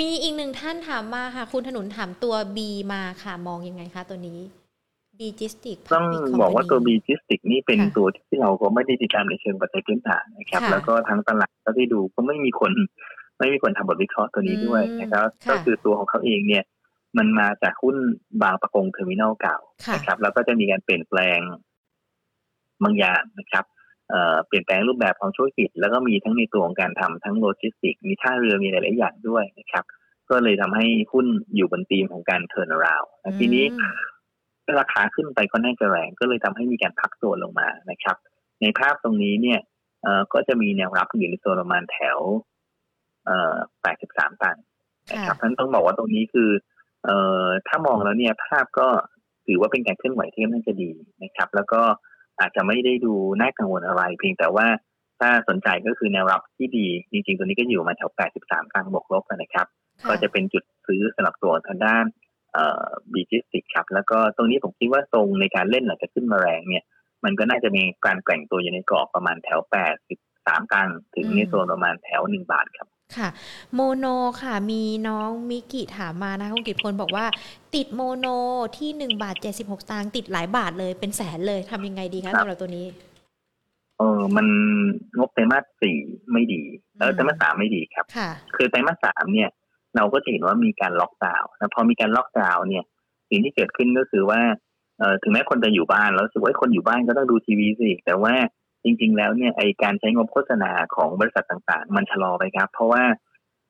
[0.00, 2.58] มีอีกหนึ่งท่านถามมาค่ะ คุณถนนถามตัว B
[2.92, 4.38] มาค่ะ มองยังไงคะตัวนี้
[5.18, 6.06] B g i s t i c ต้อง
[6.40, 12.72] บอกว่าตัว B จิสติกนี่เป็นค่ะตัวที่เราก็ไม่ได้ติดตามในเชิงปัจจัยพื้นฐานนะครับค่ะแล้วก็ทั้งตลาดก็ที่ดูก็ไม่มีคน
[13.38, 16.64] ไม่มีคนทำบทวิเคราะห์ตัวนี้ด้วยนะครับอืมค่ะก็คือตัวของเขาเองเนี่ย
[17.18, 17.96] มันมาจากหุ้น
[18.42, 21.40] บางปะกงเทอร์มินอลเก่าค่ะนะครับ แล้วก็จะมีการเปลี่ยนแปลง
[22.82, 23.64] บางอย่างนะครับ
[24.10, 29.84] เอ่อเปลี่ยนแปลงรูปแบบของธุรกิจ แล้วก็มีทั้งในตัวของการทำทั้งโลจิสติกส์มีท่าเรือมีหลาย ๆ อย่างด้วยนะครับ
[30.30, 33.02] ก็เลยทำให้หุ้นอยู่บนธีมของการ turnaround
[33.38, 33.98] ทีนี้อืม
[34.80, 38.16] ราคาขึ้นไปก็น่าจะแรงก็เลยทำให้มีการพักตัวลงมานะครับ
[38.60, 39.60] ในภาพตรงนี้เนี่ย
[40.02, 42.18] เอ่อก็จะมีแนวรับอยู่ในโซนประมาณแถว
[43.26, 43.54] เอ่อ
[43.96, 44.64] 83 ตังค์
[45.12, 46.50] นะครับท่านต้องบอกว่าตรงนี้คือ
[47.04, 48.88] เอ่อถ้ามองแล้วเนี่ยภาพก็
[49.46, 50.90] ถือว่าเป็นการเคลื่อนไหวที่ค่อนข้างจะดี
[51.22, 51.80] นะครับ แล้วก็
[52.40, 54.66] อาจจะไม่ได้ดูน่ากังวลอะไร เพียงแต่ว่า
[55.20, 59.66] ถ้าสนใจก็คือแนวรับที่ดี จริงๆ ตัวนี้ก็อยู่มาแถว 83ตังค์บวกลบนะครับ
[60.00, 62.04] ค่ะก็จะเป็นจุดซื้อสำหรับตัวทางด้าน
[62.52, 66.84] เอ่อบีจิสติกครับ แล้วก็ตรงนี้ผมคิดว่าทรงในการเล่นหลังจากขึ้นมาแรงเนี่ย
[67.24, 69.60] มันก็น่าจะมีการแกว่งตัวอยู่ในกรอบประมาณแถว
[70.12, 72.88] 83ตังค์ถึงในโซนประมาณแถว 1 บาทครับ
[73.18, 73.28] ค่ะ
[73.74, 74.06] MONO
[74.42, 77.26] ค่ะ มีน้องมิกิถามมานะคะคุณกิตพลบอกว่า
[77.74, 78.26] ติด MONO
[78.78, 82.86] ที่หนึ่งบาทเจ็ดสิบหกตังค์ติดหลายบาทเลยเป็นแสนเลยทำยังไงดีคะครับสำหรับตัวนี้
[83.98, 84.46] เออมัน
[85.18, 85.96] งบไตรมาสสี่
[86.32, 86.62] ไม่ดี
[86.98, 89.50] เอออืมไตรมาสสามไม่ดีครับค่ะคือไตรมาสสามเนี่ย
[89.96, 92.84] เราก็จะเห็นว่ามีการล็อกดาวน์แล้วพอมีการล็อกดาวน์เนี่ย
[93.30, 94.40] สิ่งที่เกิดขึ้นก็คือว่า
[94.98, 98.34] เออถึงแม้คนจะอยู่บ้านแล้วรู้สึกว่าคนอยู่บ้านก็ต้องดูทีวีสิแต่ว่า
[98.84, 103.02] จริง ๆ แล้วเนี่ยไอการใช้งบโฆษณาของบริษัทต่างๆ มันชะลอไปครับ เพราะว่า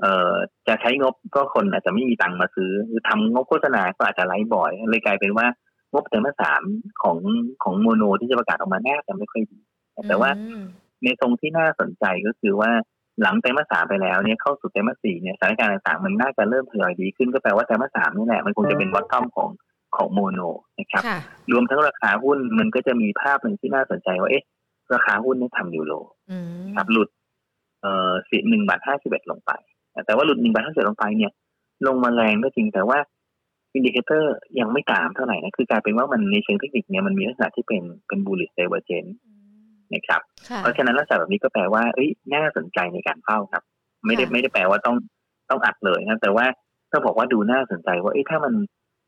[0.01, 0.33] เอ่อ
[0.69, 5.47] จะใช้งบก็คนอาจจะไม่มีตังค์มาซื้อ หรือทำงบโฆษณาก็อาจจะได้น้อย เลยกลายเป็นว่า
[5.93, 6.63] งบไตรมาสสาม
[7.03, 7.17] ของ
[7.63, 9.59] ของโมโนที่จะประกาศออกมาน่าจะไม่ค่อยดี
[10.09, 10.65] แต่ว่าอืม
[11.05, 12.71] ในตรงที่น่าสนใจก็คือว่า
[13.23, 19.51] หลังไตรมาสสามไปแล้วเนี่ยเข้าสู่ไตรมาสสี่เนี่ยสถานการณ์ต่างๆมันน่าจะเริ่มทยอยดีขึ้นก็แปลว่าไตรมาสสามนี่แหละมันคงจะเป็น bottom ของ
[19.97, 20.41] ของโมโน
[20.79, 21.21] นะครับค่ะ
[21.53, 24.45] รวมทั้งราคาหุ้นมันก็จะมีภาพหนึ่งที่น่าสนใจว่าเอ๊ะ
[24.95, 25.93] ราคาหุ้นเนี่ยทำ new low
[26.30, 27.09] อืมครับหลุด
[27.82, 29.51] เอ่อสิหนึ่งบาทห้าสิบเอ็ดลงไป
[30.07, 31.32] แต่ว่าหลุดหนึ่งบาทห้าสิบลงไปเนี่ย
[31.86, 32.99] ลงมาแรงก็จริงแต่ว่า
[33.75, 39.05] indicator ยังไม่ตามเท่าไหร่นะคือกลายเป็นว่ามันในเชิงเทคนิคเนี่ยมันมีลักษณะที่เป็นเป็น bullish divergence
[39.95, 43.62] นะครับค่ะเพราะฉะนั้นลักษณะแบบนี้ก็แปลว่าเอ้ยน่าสนใจในการเข้าครับ
[44.07, 44.97] ไม่ได้ค่ะไม่ได้แปลว่าต้อง
[45.51, 46.47] ต้องอัดเลยนะแต่ว่า
[46.91, 48.53] ถ้าบอกว่าดูน่าสนใจว่าเอ้ยถ้ามัน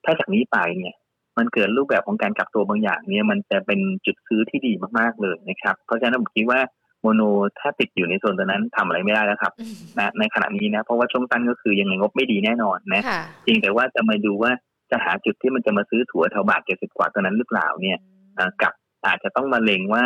[0.05, 0.95] ถ้าจากนี้ไปเนี่ย
[1.39, 6.61] มันเกิดรูปแบบของการกลับตัวบางอย่างเนี่ยมันจะเป็นจุดซื้อที่ดีมากๆเลยนะครับ เพราะฉะนั้นผมคิดว่า
[7.01, 7.23] โมโน
[7.61, 14.53] ถ้าติดอยู่ในโซนตัวนั้นทำอะไรไม่ได้แล้วครับอืมนะในขณะนี้นะเพราะว่าช่วงตั้นก็คือยังไงงบไม่ดีแน่นอนนะค่ะจริงแต่ว่าจะมาดูว่า
[14.91, 17.99] จะหาจุดที่มันจะมาซื้อถั่วแถวบาทเจ็ดสิบกว่าตัวนั้นหรือเปล่าเนี่ย
[18.39, 18.73] อ่ากับ
[19.07, 20.05] อาจจะต้องมาเล็งว่า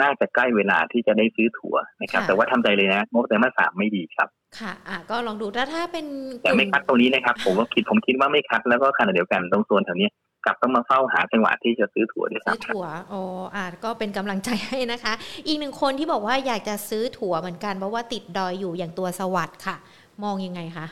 [0.00, 6.06] น่าจะใกล้เวลาที่จะได้ซื้อถั่วนะครับค่ะแต่ว่าทำใจเลยนะงบไตรมาสสามไม่ดีครับ ค่ะอะ ก็ลองดูถ้าถ้าเป็น
[6.42, 10.08] แต่ไม่คัดตรงนี้นะครับ ผมก็คิดผมคิดว่าไม่คัดแล้วก็ขณะเดียวกันตรงโซนแถวนี้
[10.44, 13.22] กลับต้องมาเฝ้าหาจังหวะที่จะซื้อถั่วด้วยซื้อซ้ำครับถั่วอ๋อ
[13.54, 15.12] อะก็เป็นกำลังใจให้นะคะ
[15.46, 19.76] อีกหนึ่งคนที่บอกว่าอยากจะซื้อถั่วเหมือนกันเพราะว่าติดดอยอยู่อย่างตัวสวัสด์ค่ะ
[20.24, 20.86] มองยังไงคะ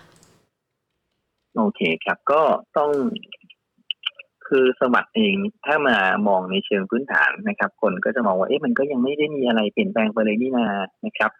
[1.56, 2.40] โอเคครับก็
[2.76, 2.90] ต้อง
[4.46, 5.34] คือสวัสด์เอง
[5.66, 5.96] ถ้ามา
[6.28, 10.66] มองในเชิงพื้นฐานนะครับ คนก็จะมองว่าเอ๊ะมันก็ยังไม่ได้มีอะไรเปลี่ยนแปลงไปเลยนี่นา
[11.06, 11.30] นะครับ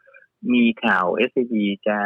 [0.53, 1.55] มีข่าว s c b
[1.87, 1.99] จะ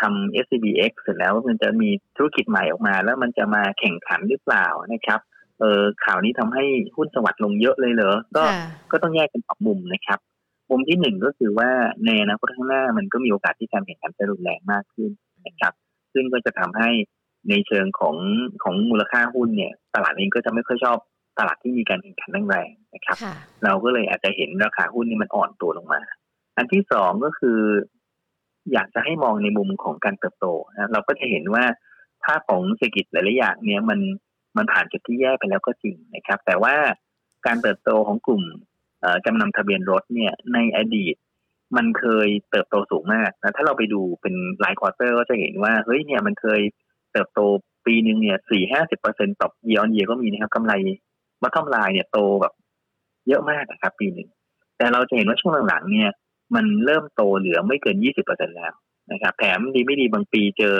[0.00, 5.20] ทำ SCBX เสร็จแล้วมันจะมีธุรกิจใหม่ออกมา แล้วมันจะมาแข่งขันหรือเปล่านะครับ
[5.60, 6.64] เออข่าวนี้ทำให้
[6.96, 10.18] หุ้นสวัสด์ลงเยอะเลยเหรอ ก็ค่ะก็ต้องแยกเป็นสองมุมนะครับ
[10.70, 11.70] มุมที่หนึ่งก็คือว่า
[12.06, 15.10] ในอนาคตข้างหน้ามันก็มีโอกาสที่การแข่งขันจะรุนแรงมากขึ้น
[15.46, 15.72] นะครับ
[16.12, 16.90] ซึ่งก็จะทำให้
[17.50, 18.16] ในเชิงของ
[18.62, 20.98] ของมูลค่าหุ้นเนี่ย ตลาดเองก็จะไม่ค่อยชอบ
[21.38, 23.34] ตลาดที่มีการแข่งขันแรงๆนะครับค่ะ
[23.64, 26.00] เราก็เลยอาจจะเห็นราคาหุ้นนี่มันอ่อนตัวลงมา
[26.56, 27.58] อันที่สองก็คือ
[28.72, 31.64] อยากจะให้มองในมุมของการเติบโตนะเราก็จะเห็นว่า
[32.24, 34.00] ภาพของเศรษฐกิจหลายๆอย่างเนี่ยมัน
[34.56, 36.74] มันผ่านจุดที่แย่ไปแล้วก็จริงนะครับ แต่ว่า
[37.46, 38.42] การเติบโตของกลุ่ม
[39.24, 41.14] จำนำทะเบียนรถเนี่ยในอดีต
[41.76, 46.60] มันเคยเติบโตสูงมากนะถ้าเราไปดูเป็นรายควอเตอร์ก็จะเห็นว่าเฮ้ยเนี่ยมันเคย
[47.12, 47.40] เติบโต
[47.86, 50.72] ปีหนึ่งเนี่ยสี่ห้าสิบเปอร์เซ็นต์ต่อเยียร์เยียก็มีนะครับกำไร
[51.42, 52.52] วัตถุลายเนี่ยโตแบบ
[53.28, 54.28] เยอะมากนะครับปีหนึ่ง
[54.76, 56.10] แต่เราจะเห็นว่าช่วงหลังๆเนี่ย
[56.54, 58.72] มันเริ่มโตเหลือไม่เกินยี่สิบเปอร์เซ็นแล้ว
[59.12, 60.74] นะครับแถมดีไม่ดีบางปีเจอ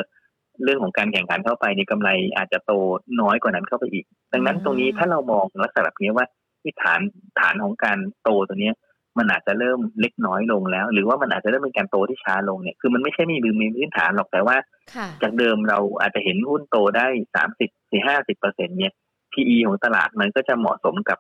[0.65, 2.73] เรื่องของการแข่งขันเข้าไปในกำไรอาจจะโต
[3.21, 6.27] น้อยกว่านั้นเข้าไปอีก ดังนั้นตรงนี้ถ้าเรามองลักษณะแบบนี้ว่า
[6.63, 7.01] ที่ฐาน
[7.41, 8.77] ฐานของการโตตัวเนี้ย
[9.19, 14.57] มันอาจจะเริ่มเล็กน้อยลงแล้ว หรือว่ามันอาจจะเริ่มเป็นการโตที่ช้าลงเนี่ยคือมันไม่ใช่มีมือมีพื้นฐานหรอกแต่ว่า
[14.97, 18.93] ค่ะจากเดิมเราอาจจะเห็นหุ้นโตได้สามสิบสี่ห้าสิบเปอร์เซ็นเนี่ย
[19.33, 21.19] PE ของตลาดมันก็จะเหมาะสมกับ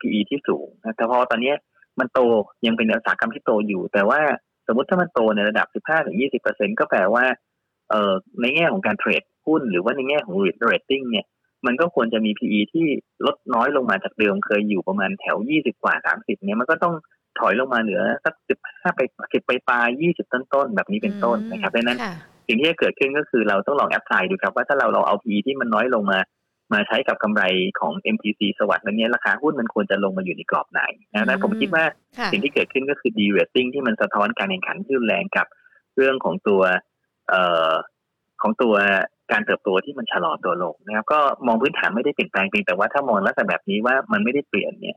[0.00, 1.56] PE ที่สูงนะแต่พอตอนเนี้ย
[2.00, 2.20] มันโต
[2.66, 4.20] ยังเป็นอุตสาหกรรมที่โตอยู่ แต่ว่า
[4.66, 7.24] สมมติถ้ามันโตในระดับสิบห้าถึงยี่สิบเปอร์เซ็นก็แปลว่า
[7.90, 10.34] เอ่อในแง่ของการเทรดหุ้นหรือว่าในแง่ของ
[10.70, 11.26] rating เนี่ย
[11.66, 12.86] มันก็ควรจะมี PE ที่
[13.26, 16.94] ลดน้อยลงมาจากเดิมเคยอยู่ประมาณแถวยี่สิบกว่าสามสิบเนี่ยมันก็ต้อง
[17.38, 19.00] ถอยลงมาเหลือสักสิบห้าไป
[19.32, 22.14] สิบไปปลายยี่สิบต้นๆ แบบนี้เป็นต้นนะครับดังนั้นค่ะ
[22.46, 26.18] สิ่งที่จะเกิดขึ้นก็คือเราต้องลองแอพพลายดูครับว่าถ้าเราเราเอา PE ที่มันน้อยลงมา
[26.74, 27.42] มาใช้กับกำไร
[27.80, 31.84] ของ MTC สวัสด์แล้วเนี้ยราคาหุ้นมันควรจะลงมาอยู่ในกรอบไหนนะดังนั้นผมคิดว่า
[32.18, 35.46] ค่ะสิ่งที่เกิดขึ้นก็คือ de-rating ที่มันสะท้อนการแข่งขันที่รุนแรงกับ
[35.96, 36.62] เรื่องของตัว
[37.28, 37.72] เอ่อ
[38.42, 38.74] ของตัว
[39.32, 44.96] การเติบโตที่มันชะลอตัวลงนะครับก็มองพื้นฐานไม่ได้เปลี่ยนแปลงเพียงแต่ว่าถ้ามองลักษณะแบบนี้ว่ามันไม่ได้เปลี่ยนเนี่ย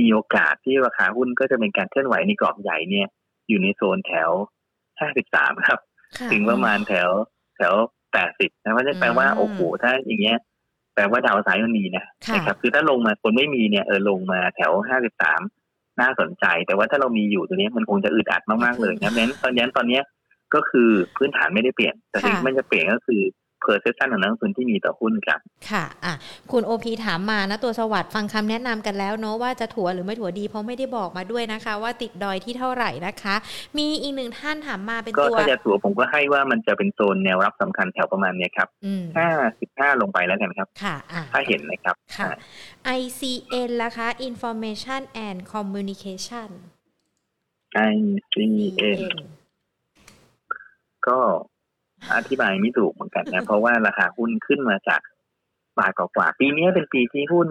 [0.00, 3.06] มีโอกาสที่ราคาหุ้นก็จะเป็นการเคลื่อนไหวในกรอบใหญ่เนี่ย
[3.48, 4.30] อยู่ในโซนแถว
[5.00, 5.80] 53 ครับ
[6.18, 7.10] ค่ะถึงประมาณแถว
[7.56, 7.74] แถว
[8.20, 10.38] 80 นะเพราะฉะนั้นแปลว่าอืมโอ้โหถ้าอย่างเงี้ย
[10.94, 14.72] แปลว่าดาวไซด์มันมีนะค่ะนะครับ คือถ้าลงมาคนไม่มีเนี่ยเออลงมาแถว
[15.36, 20.02] 53น่าสนใจ แต่ว่าถ้าเรามีอยู่ตัวเนี้ยมันคงจะอึดอัดมากๆเลยนะเพราะฉะนั้นตอนนี้ตอนเนี้ย
[20.54, 23.22] ก็คือพื้นฐานไม่ได้เปลี่ยนแต่สิ่งที่มันจะเปลี่ยนก็คือ
[23.64, 25.38] perception ของนักลงทุนที่มีต่อหุ้นครับ
[25.70, 26.14] ค่ะอะ
[26.52, 33.34] คุณโอพีถามมานะตัวสวัสด์ฟังคำแนะนำกันแล้วเนาะว่าจะถั่วหรือไม่ถั่วดีเพราะไม่ได้บอกมาด้วยนะคะ ว่าติดดอยที่เท่าไหร่นะคะ
[33.78, 39.02] มีอีกหนึ่งท่านถามมาเป็นก็ตัวถ้าจะถัวผมก็ให้ว่ามันจะเป็นโซนแนวรับสำคัญแถวประมาณเนี้ยครับอืม
[39.52, 42.30] 55ลงไปแล้วกันครับค่ะอะถ้าเห็นนะครับค่ะ
[43.00, 46.50] ICN ล่ะคะ Information and Communication
[47.90, 49.00] ICN
[51.06, 51.18] ก็
[52.16, 55.00] อธิบายไม่ถูกเหมือนกันนะ เพราะว่าราคาหุ้นขึ้นมาจาก
[55.78, 57.48] บาทกว่าๆปีนี้เป็นปีที่หุ้น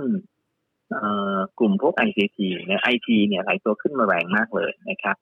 [0.89, 1.01] เอ่
[1.35, 5.15] อกลุ่มพวก ICT เนี่ย IT เนี่ยหลายตัวขึ้นมาแรงมากเลยนะครับ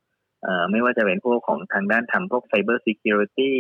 [0.44, 3.52] เอ่อไม่ว่าจะเป็นพวกของทางด้านทำพวก Cyber Security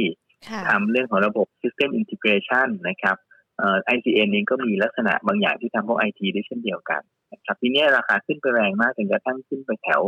[0.47, 3.17] ค่ะทำเรื่องของระบบ System Integration นะครับ
[3.57, 7.01] เอ่อ ICN เองก็มีลักษณะบางอย่างที่ทำพวก IT ได้เช่นเดียวกัน
[7.33, 10.01] นะครับทีนี้ราคาขึ้นไปแรงมากจนกระทั่งขึ้นไปแถว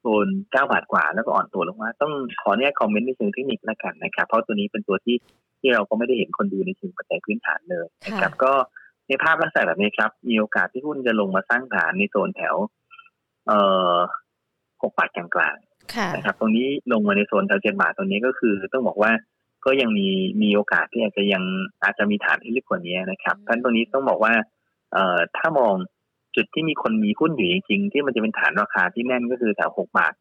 [0.00, 5.16] โซนเก้าบาทกว่าแล้วก็อ่อนตัวลงมา ต้องขอเนี่ยคอมเมนต์ในเชิงเทคนิคแล้วกันนะครับ เพราะตัวนี้เป็นตัวที่
[5.60, 8.52] ที่เราก็ไม่ได้เห็นคนดูในเชิงปัจจัยพื้นฐานเลยนะครับก็
[9.08, 12.56] ในภาพลักษณะแบบนี้ครับ มีโอกาสที่หุ้นจะลงมาสร้างฐานในโซนแถว
[13.46, 13.60] เอ่
[13.92, 13.96] อ
[14.82, 19.12] หกบาทกลางๆนะครับ ตรงนี้ลงมาในโซนแถวเจ็ดบาทตรงนี้ก็คือ ต้องบอกว่า
[19.64, 20.08] ก็ยังมี
[20.42, 21.42] มีโอกาสที่อาจจะยัง
[21.82, 24.34] อาจจะมีฐานที่ลึกกว่านี้นะครับเพราะตรงนี้ต้องบอกว่า
[24.92, 25.74] เอ่อถ้ามอง
[26.36, 30.12] จุดที่มีคนมีหุ้นอยู่จริงๆที่มันจะเป็นฐานราคาที่แน่นก็คือแถวหกบาท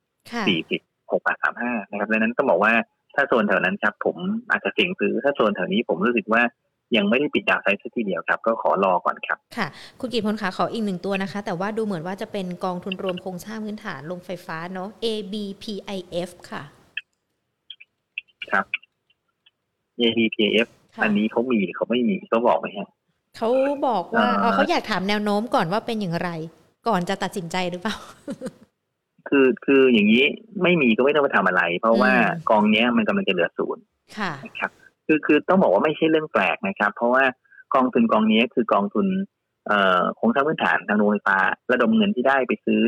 [0.48, 0.82] สี่สิบ
[1.12, 2.74] หกบาทสามห้านะครับดังนั้นต้องบอกว่า
[3.16, 4.18] ถ้าโซนแถวนั้นครับ ผม
[4.52, 6.44] อาจจะเสี่ยงซื้อถ้าโซนแถวนี้ผมรู้สึกว่า
[6.98, 9.68] ยังไม่ได้ปิดดาวไซส์ทีเดียวครับ ก็ขอรอก่อนครับ ค่ะ
[10.00, 16.64] คุณกิตพลขาขออีกหนึ่งตัวนะคะ แต่ว่าดูเหมือนว่าจะเป็นกองทุนรวมโครงสร้างพื้นฐานลงไฟฟ้าเนาะ ABPIF ค่ะ
[18.52, 18.66] ครับ
[20.00, 20.68] ABPIF
[21.04, 22.90] อันนี้เขามีหรือเขาไม่มีเขาบอกไหมฮะ
[23.40, 23.50] เขา
[23.88, 26.30] บอกว่าเขาอยากถามแนวโน้มก่อนว่าเป็นอย่างไร
[26.88, 27.96] ก่อนจะตัดสินใจหรือเปล่า
[29.30, 30.24] คือคืออย่างนี้
[30.64, 32.14] ไม่มีก็ไม่ต้องมาทำอะไร เพราะว่า
[32.50, 33.84] กองเนี้ยมันกำลังจะเหลือศูนย์
[34.18, 34.72] ค่ะนะครับ
[35.06, 37.24] คือคือต้องบอกว่าไม่ใช่เรื่องแปลกนะครับ เพราะว่า
[37.76, 39.08] กองทุนกองนี้คือกองทุน
[39.68, 41.38] เอ่อโครงสร้างพื้นฐานทางโรงไฟฟ้า
[41.72, 42.84] ระดมเงินที่ได้ไปซื้อ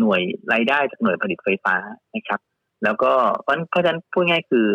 [0.00, 0.20] หน่วย
[0.52, 1.74] รายได้จากหน่วยผลิตไฟฟ้า
[2.14, 2.40] นะครับ
[2.84, 3.12] แล้วก็
[3.42, 4.66] เพราะเพราะฉะนั้นพูดง่ายคือ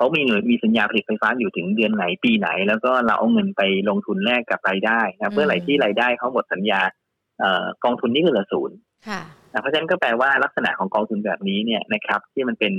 [0.00, 6.80] เขามีหน่วยมีสัญญาผลิตไฟฟ้าอยู่ถึงเดือนไหนปีไหน แล้วก็เราเอาเงินไปลงทุนแลกกับรายได้นะเมื่อไหร่ที่รายได้เขาหมดสัญญา
[7.40, 8.76] เอ่อกองทุนนี้ก็เหลือศูนย์
[9.60, 12.72] เพราะฉะนั้นก็แปลว่าลักษณะของกองทุนแบบนี้เนี่ยนะครับ ที่มันเป็น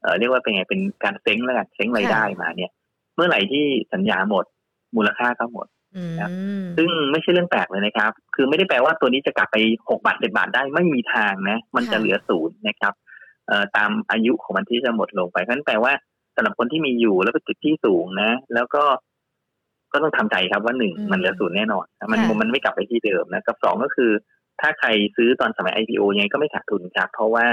[0.00, 2.70] เอ่อเรียกว่าเป็นไงเป็นการเซ้งแล้วกันเซ้งรายได้มาเนี่ย
[3.14, 4.44] เมื่อไหร่ที่สัญญาหมด
[4.96, 5.66] มูลค่าก็หมด
[6.20, 6.30] นะ
[6.76, 9.56] ซึ่งไม่ใช่เรื่องแปลกเลยนะครับ คือไม่ได้แปลว่าตัวนี้จะกลับไป
[9.90, 12.92] หกบาทเจ็ดบาทได้ไม่มีทางนะ มันจะเหลือศูนย์นะครับ
[13.48, 15.92] เอ่อตามอายุของมันที่จะหมดลงไปเพราะนั้นแปลว่า
[16.36, 18.84] สำหรับคนที่มีอยู่แล้วเป็นจุดที่สูงนะ แล้วก็
[19.92, 24.10] ก็ต้องทำใจครับว่าหนึ่งมันเหลือศูนย์แน่นอน มันมันไม่กลับไปที่เดิมนะกับสองก็คือ
[24.60, 27.46] ถ้าใครซื้อตอนสมัย IPO ยังไงก็ไม่ขาดทุนครับ เพราะว่า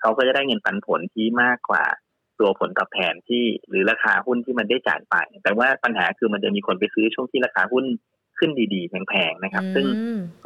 [0.00, 1.84] เขาก็จะได้เงินปันผลที่มากกว่า
[2.40, 7.84] ตัวผลตอบแทนที่หรือราคาหุ้นที่มันได้จ่ายไป แต่ว่าปัญหาคือมันจะมีคนไปซื้อช่วงที่ราคาหุ้น
[8.38, 9.86] ขึ้นดีๆ แพงๆนะครับ ซึ่ง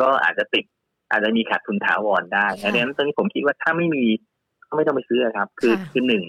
[0.01, 0.65] ก็อาจจะติด
[1.11, 4.05] อาจจะมีขาดทุนถาวรได้ดังนั้นตอนนี้ผมคิดว่าถ้าไม่มี
[4.69, 6.25] ก็ไม่ต้องไปซื้อครับ คือคือหนึ่ง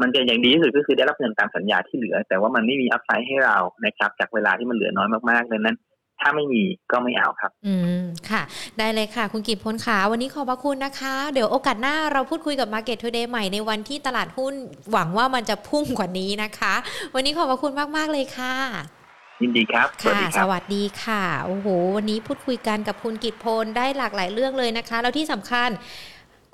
[0.00, 5.76] มันจะอย่างดีที่สุดก็คือได้รับเงินตามสัญญาที่เหลือ แต่ว่ามันไม่มีอัพไซด์ให้เรานะครับ จากเวลาที่มันเหลือน้อยมากๆดังนั้น
[6.20, 8.42] ถ้าไม่มีก็ไม่เอาครับ อืม ค่ะ
[8.78, 14.54] ได้เลยค่ะ คุณกิตพลขา วันนี้ขอบพระคุณนะคะ เดี๋ยวโอกาสหน้าเราพูดคุยกับ Market Today ใหม่ในวันที่ตลาดหุ้น
[14.92, 16.74] หวังว่ามันจะพุ่งกว่านี้นะคะ
[17.14, 18.54] วันนี้ขอบพระคุณมาก ๆ เลยค่ะ
[19.42, 21.66] ยินดีครับ ค่ะ สวัสดีค่ะ โอ้โห
[21.96, 25.70] วันนี้พูดคุยกันกับคุณกิตพลได้หลากหลายเรื่องเลยนะคะ แล้วที่สำคัญ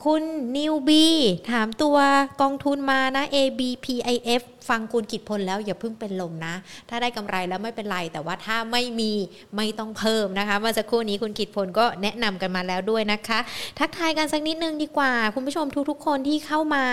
[0.07, 0.25] คุณ
[0.57, 1.07] นิวบี
[1.51, 1.97] ถามตัว
[2.43, 6.55] กองทุนมานะ ABPIF ฟังคุณกิจพลแล้วอย่าเพิ่งเป็นลมนะ
[6.89, 9.13] ถ้าได้กำไรแล้วไม่เป็นไร แต่ว่าถ้าไม่มี
[9.57, 13.39] ไม่ต้องเพิ่มนะคะ เมื่อสักครู่นี้คุณกิจพลก็แนะนำกันมาแล้วด้วยนะคะ
[13.79, 16.85] ทักทายกันสักนิดนึงดีกว่า คุณผู้ชมทุกๆ คนที่เข้ามา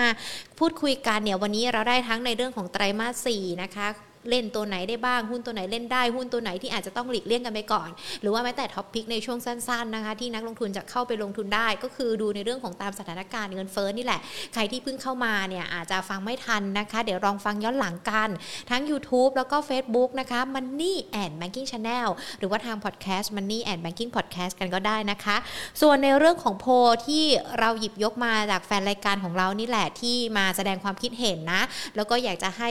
[0.58, 3.88] พูดคุยกันเนี่ยวันนี้เราได้ทั้งในเรื่องของไตรมาสสี่นะคะ
[4.30, 7.88] เล่นตัวไหนได้บ้างหุ้นตัวไหนเล่นได้หุ้นตัวไหนที่อาจจะต้องหลีกเลี่ยงกันไปก่อน
[8.22, 14.20] หรือว่าแม้แต่ท็อปพิกในช่วงสั้นๆนะคะที่นักลงทุนจะเข้าไปลงทุนได้ ก็คือดูในเรื่องของตามสถานการณ์เงินเฟ้อนี่แหละ
[14.54, 18.28] ใครที่เพิ่งเข้ามาเนี่ยอาจจะฟังไม่ทันนะคะ เดี๋ยวลองฟังย้อนหลังกัน
[18.70, 22.08] ทั้ง YouTube แล้วก็ Facebook นะคะ Money and Banking Channel
[22.38, 25.36] หรือว่าทาง Podcast Money and Banking Podcast กันก็ได้นะคะ
[25.80, 26.66] ส่วนในเรื่องของโพ
[27.06, 27.24] ที่
[27.58, 31.62] เราหยิบยกมาจากแฟนรายการของเรานี่แหละที่มาแสดงความคิดเห็นนะ
[31.96, 32.70] แล้วก็อยากจะให้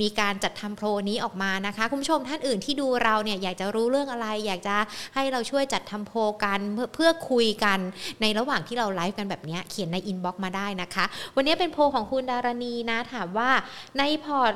[0.00, 4.76] มีการจัดทำโพนี้ออกมานะคะ คุณผู้ชมท่านอื่นที่ดูเราเนี่ยอยากจะรู้เรื่องอะไร อยากจะ
[5.14, 6.12] ให้เราช่วยจัดทำโพ
[6.44, 7.78] กันเพื่อเพื่อคุยกัน
[8.20, 11.04] ในระหว่างที่เราไลฟ์กันแบบนี้เขียนใน inbox มาได้นะคะ
[11.36, 13.50] วันนี้เป็นโพของคุณดารณีนะถามว่า
[13.98, 14.54] ในพอร์ต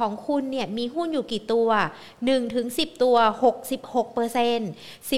[0.00, 1.68] ของคุณเนี่ยมีหุ้นอยู่กี่ตัว
[2.10, 3.16] 1 ถึง 10 ตัว
[3.62, 4.70] 66เปอร์เซ็นต์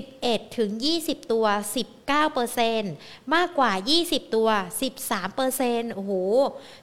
[0.04, 0.70] 11 ถึง
[1.00, 1.46] 20 ตัว
[1.90, 2.92] 19เปอร์เซ็นต์
[3.34, 3.72] มากกว่า
[4.02, 4.48] 20 ตัว
[4.90, 6.12] 13เปอร์เซ็นต์โอ้โห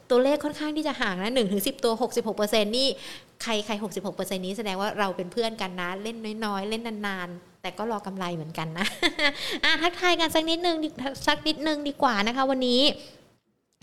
[0.09, 2.88] ตัวเลขค่อนข้างที่จะห่างนะ1ถึง 10 ตัว 66เปอร์เซ็นต์นี่
[3.44, 8.86] ใครใครหกสิบหกเปอร์เซ็นี้แสดงว่าเราเป็นเพื่อนกันนะ เล่นน้อยๆ เล่นนานๆ แต่ก็รอกำไรเหมือนกันนะ
[9.64, 10.78] อะทักทายกันสักนิดนึง
[11.28, 12.82] สักนิดนึงดีกว่านะคะ วันนี้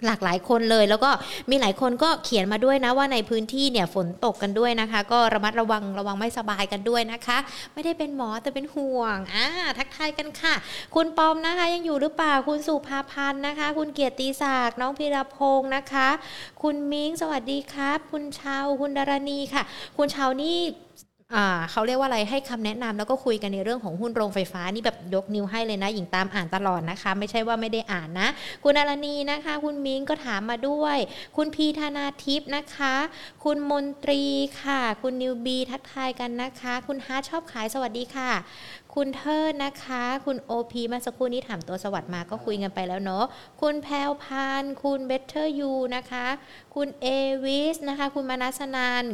[0.07, 1.11] หลากหลายคนเลย แล้วก็
[1.51, 7.39] มีหลายคนก็เขียนมาด้วยนะว่าในพื้นที่เนี่ยฝนตกกันด้วยนะคะ ก็ระมัดระวังระวังไม่สบายกันด้วยนะคะ
[7.75, 9.47] ไม่ได้เป็นหมอแต่เป็นห่วงอ่า
[9.79, 10.55] ทักทายกันค่ะ
[10.95, 16.09] คุณปอมนะคะ ยังอยู่หรือเปล่าคุณสุภาพันธ์นะคะ คุณเกียรติศักดิ์น้องพิรพงศ์นะคะ
[16.63, 19.63] คุณมิ้งสวัสดีครับ คุณชาวคุณดารณีค่ะ
[19.97, 20.59] คุณชาวนี่
[21.71, 28.29] เขาเรียกว่าอะไรให้คำแนะนำแล้วก็คุยกันในเรื่องของหุ้นโรงไฟฟ้านี่แบบยกนิ้วให้เลยนะหญิงตามอ่านตลอดนะคะ ไม่ใช่ว่าไม่ได้อ่านนะ
[28.65, 30.99] คุณอารณีนะคะ คุณมิ้งก็ถามมาด้วย
[31.37, 32.95] คุณพีธนาทิพย์นะคะ
[33.45, 34.23] คุณมนตรี
[34.63, 38.31] ค่ะ คุณนิวบีทักทายกันนะคะ คุณฮาร์ชอบขายสวัสดีค่ะ
[38.95, 43.25] คุณเทิดนะคะ คุณโอพีเมื่อสักครู่นี้ถามตัวสวัสดิ์มาก็คุยกันไปแล้วเนาะ
[43.61, 46.27] คุณแพลวพานคุณเบเทอร์ยูนะคะ
[46.75, 47.07] คุณเอ
[47.45, 49.05] วิสนะคะ คุณมานัสนาน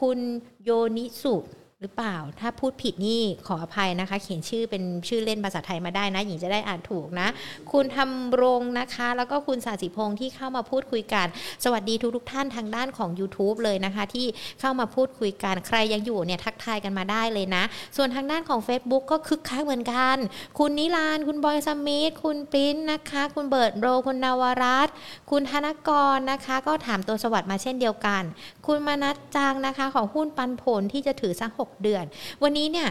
[0.00, 0.18] คุณ
[0.64, 1.36] โยนิสุ
[1.82, 7.28] หรือเปล่า ถ้าพูดผิดนี่ขออภัยนะคะ เขียนชื่อเป็นชื่อเล่นภาษาไทยมาได้นะ หญิงจะได้อ่านถูกนะ
[7.72, 11.26] คุณทำรงนะคะ แล้วก็คุณสาสิพงษ์ที่เข้ามาพูดคุยกัน
[11.64, 14.26] สวัสดีทุกทุกท่านทางด้านของ YouTube เลยนะคะ ที่
[14.60, 17.62] เข้ามาพูดคุยกัน ใครยังอยู่เนี่ยทักทายกันมาได้เลยนะ
[17.96, 20.16] ส่วนทางด้านของ Facebook ก็คึกคักเหมือนกัน
[20.58, 24.88] คุณนิลาน คุณบอยสมิธ คุณปริ้นนะคะ คุณเบิร์ดโร คุณนวรัต
[25.30, 28.22] คุณธนกรนะคะ ก็ถามตัวสวัสดิ์มาเช่นเดียวกัน
[28.66, 32.04] คุณมนัสจังนะคะ ของหุ้นปันผลที่จะถือสัก6 เดือน
[32.42, 32.90] วันนี้เนี่ย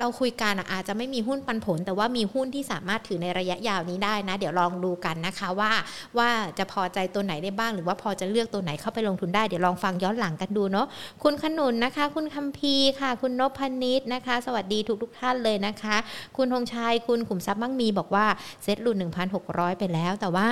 [0.00, 5.72] เราคุยกันอาจจะไม่มีหุ้นปันผล แต่ว่ามีหุ้นที่สามารถถือในระยะยาวนี้ได้นะ เดี๋ยวลองดูกันนะคะว่า
[6.18, 10.86] ว่าจะพอใจตัวไหนได้บ้าง หรือว่าพอจะเลือกตัวไหนเข้าไปลงทุนได้เดี๋ยวลองฟังย้อนหลังกันดูเนาะ
[11.22, 15.96] คุณขนุนนะคะ คุณคัมพีค่ะ คุณนพนิษนะคะ สวัสดีทุกทุกท่านเลยนะคะ
[16.36, 18.26] คุณธงชัยคุณขุมทรัพย์มั่งมีบอกว่า
[18.62, 18.96] เซ็ตหลุด
[19.38, 20.48] 1,600 ไปแล้วแต่ว่า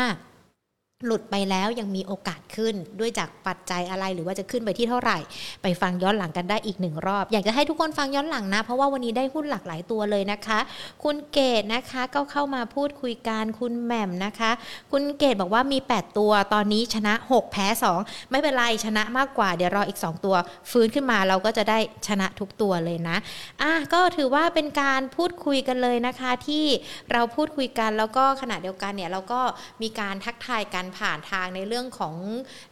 [1.06, 5.18] หลุดไปแล้วยังมีโอกาสขึ้นด้วยจากปัจจัยอะไรหรือว่าจะขึ้นไปที่เท่าไหร่
[5.62, 10.58] ไปฟังย้อนหลังกันได้อีกหนึ่งรอบ อยากจะให้ทุกคนฟังย้อนหลังนะ เพราะว่าวันนี้ได้หุ้นหลากหลายตัวเลยนะคะ
[11.04, 14.50] คุณเกดนะคะก็เข้ามาพูดคุยกันคุณแหม่มนะคะ
[14.92, 17.66] คุณเกดบอกว่ามี 8 ตัวตอนนี้ชนะ 6 แพ้
[17.98, 20.36] 2 ไม่เป็นไรชนะมากกว่าเดี๋ยวรออีก 2 ตัว
[20.70, 21.78] ฟื้นขึ้นมาเราก็จะได้
[22.08, 23.16] ชนะทุกตัวเลยนะ
[23.62, 26.64] อะก็ถือว่าเป็นการพูดคุยกันเลยนะคะ ที่
[27.12, 29.40] เราพูดคุยกันแล้วก็ขณะเดียวกันเนี่ยเราก็
[29.82, 32.14] มีการทักทายกันผ่านทางในเรื่องของ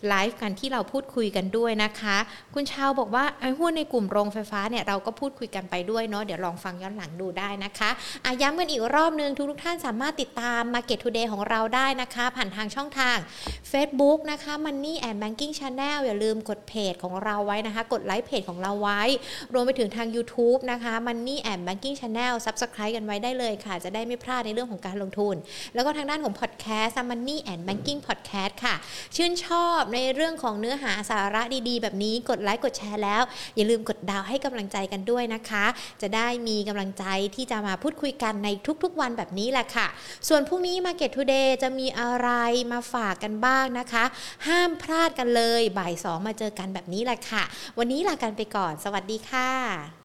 [0.08, 2.16] ไลฟ์กันที่เราพูดคุยกันด้วยนะคะ
[2.54, 7.90] คุณชาวบอกว่าไอ้หุ้นในกลุ่มโรงไฟฟ้าเนี่ยเราก็พูดคุยกันไปด้วยเนาะเดี๋ยวลองฟังย้อนหลังดูได้นะคะ
[8.24, 13.16] อะย้ำกันอีกรอบนึงทุกท่านสามารถติดตาม Market Today ของเราได้นะคะ ผ่านทางช่องทาง
[13.72, 19.02] Facebook นะคะ Money and Banking Channel อย่าลืมกดเพจของเราไว้นะคะ กดไลค์เพจของเราไว้
[19.52, 25.36] รวมไปถึงทาง YouTube นะคะ Money and Banking Channel Subscribe กันไว้ได้เลยค่ะ จะได้ไม่พลาดในเรื่องของการลงทุน
[25.74, 28.74] แล้วก็ทางด้านของ Podcast Money and Banking Podcast ค่ะ
[29.16, 33.22] ชื่นชอบในเรื่องของเนื้อหาสาระดีๆ แบบนี้กดไลค์กดแชร์แล้ว
[33.56, 35.64] อย่าลืมกดดาวให้กำลังใจกันด้วยนะคะ
[36.02, 37.04] จะได้มีกำลังใจ
[37.34, 38.48] ที่จะมาพูดคุยกันใน
[38.82, 39.86] ทุกๆวันแบบนี้แหละค่ะ
[40.28, 42.28] ส่วนพรุ่งนี้ Market Today จะมีอะไร
[42.72, 44.04] มาฝากกันบ้างนะคะ
[44.46, 47.42] ห้ามพลาดกันเลย บ่ายสองมาเจอกันแบบนี้แหละค่ะ
[47.78, 49.88] วันนี้ลากันไปก่อน สวัสดีค่ะ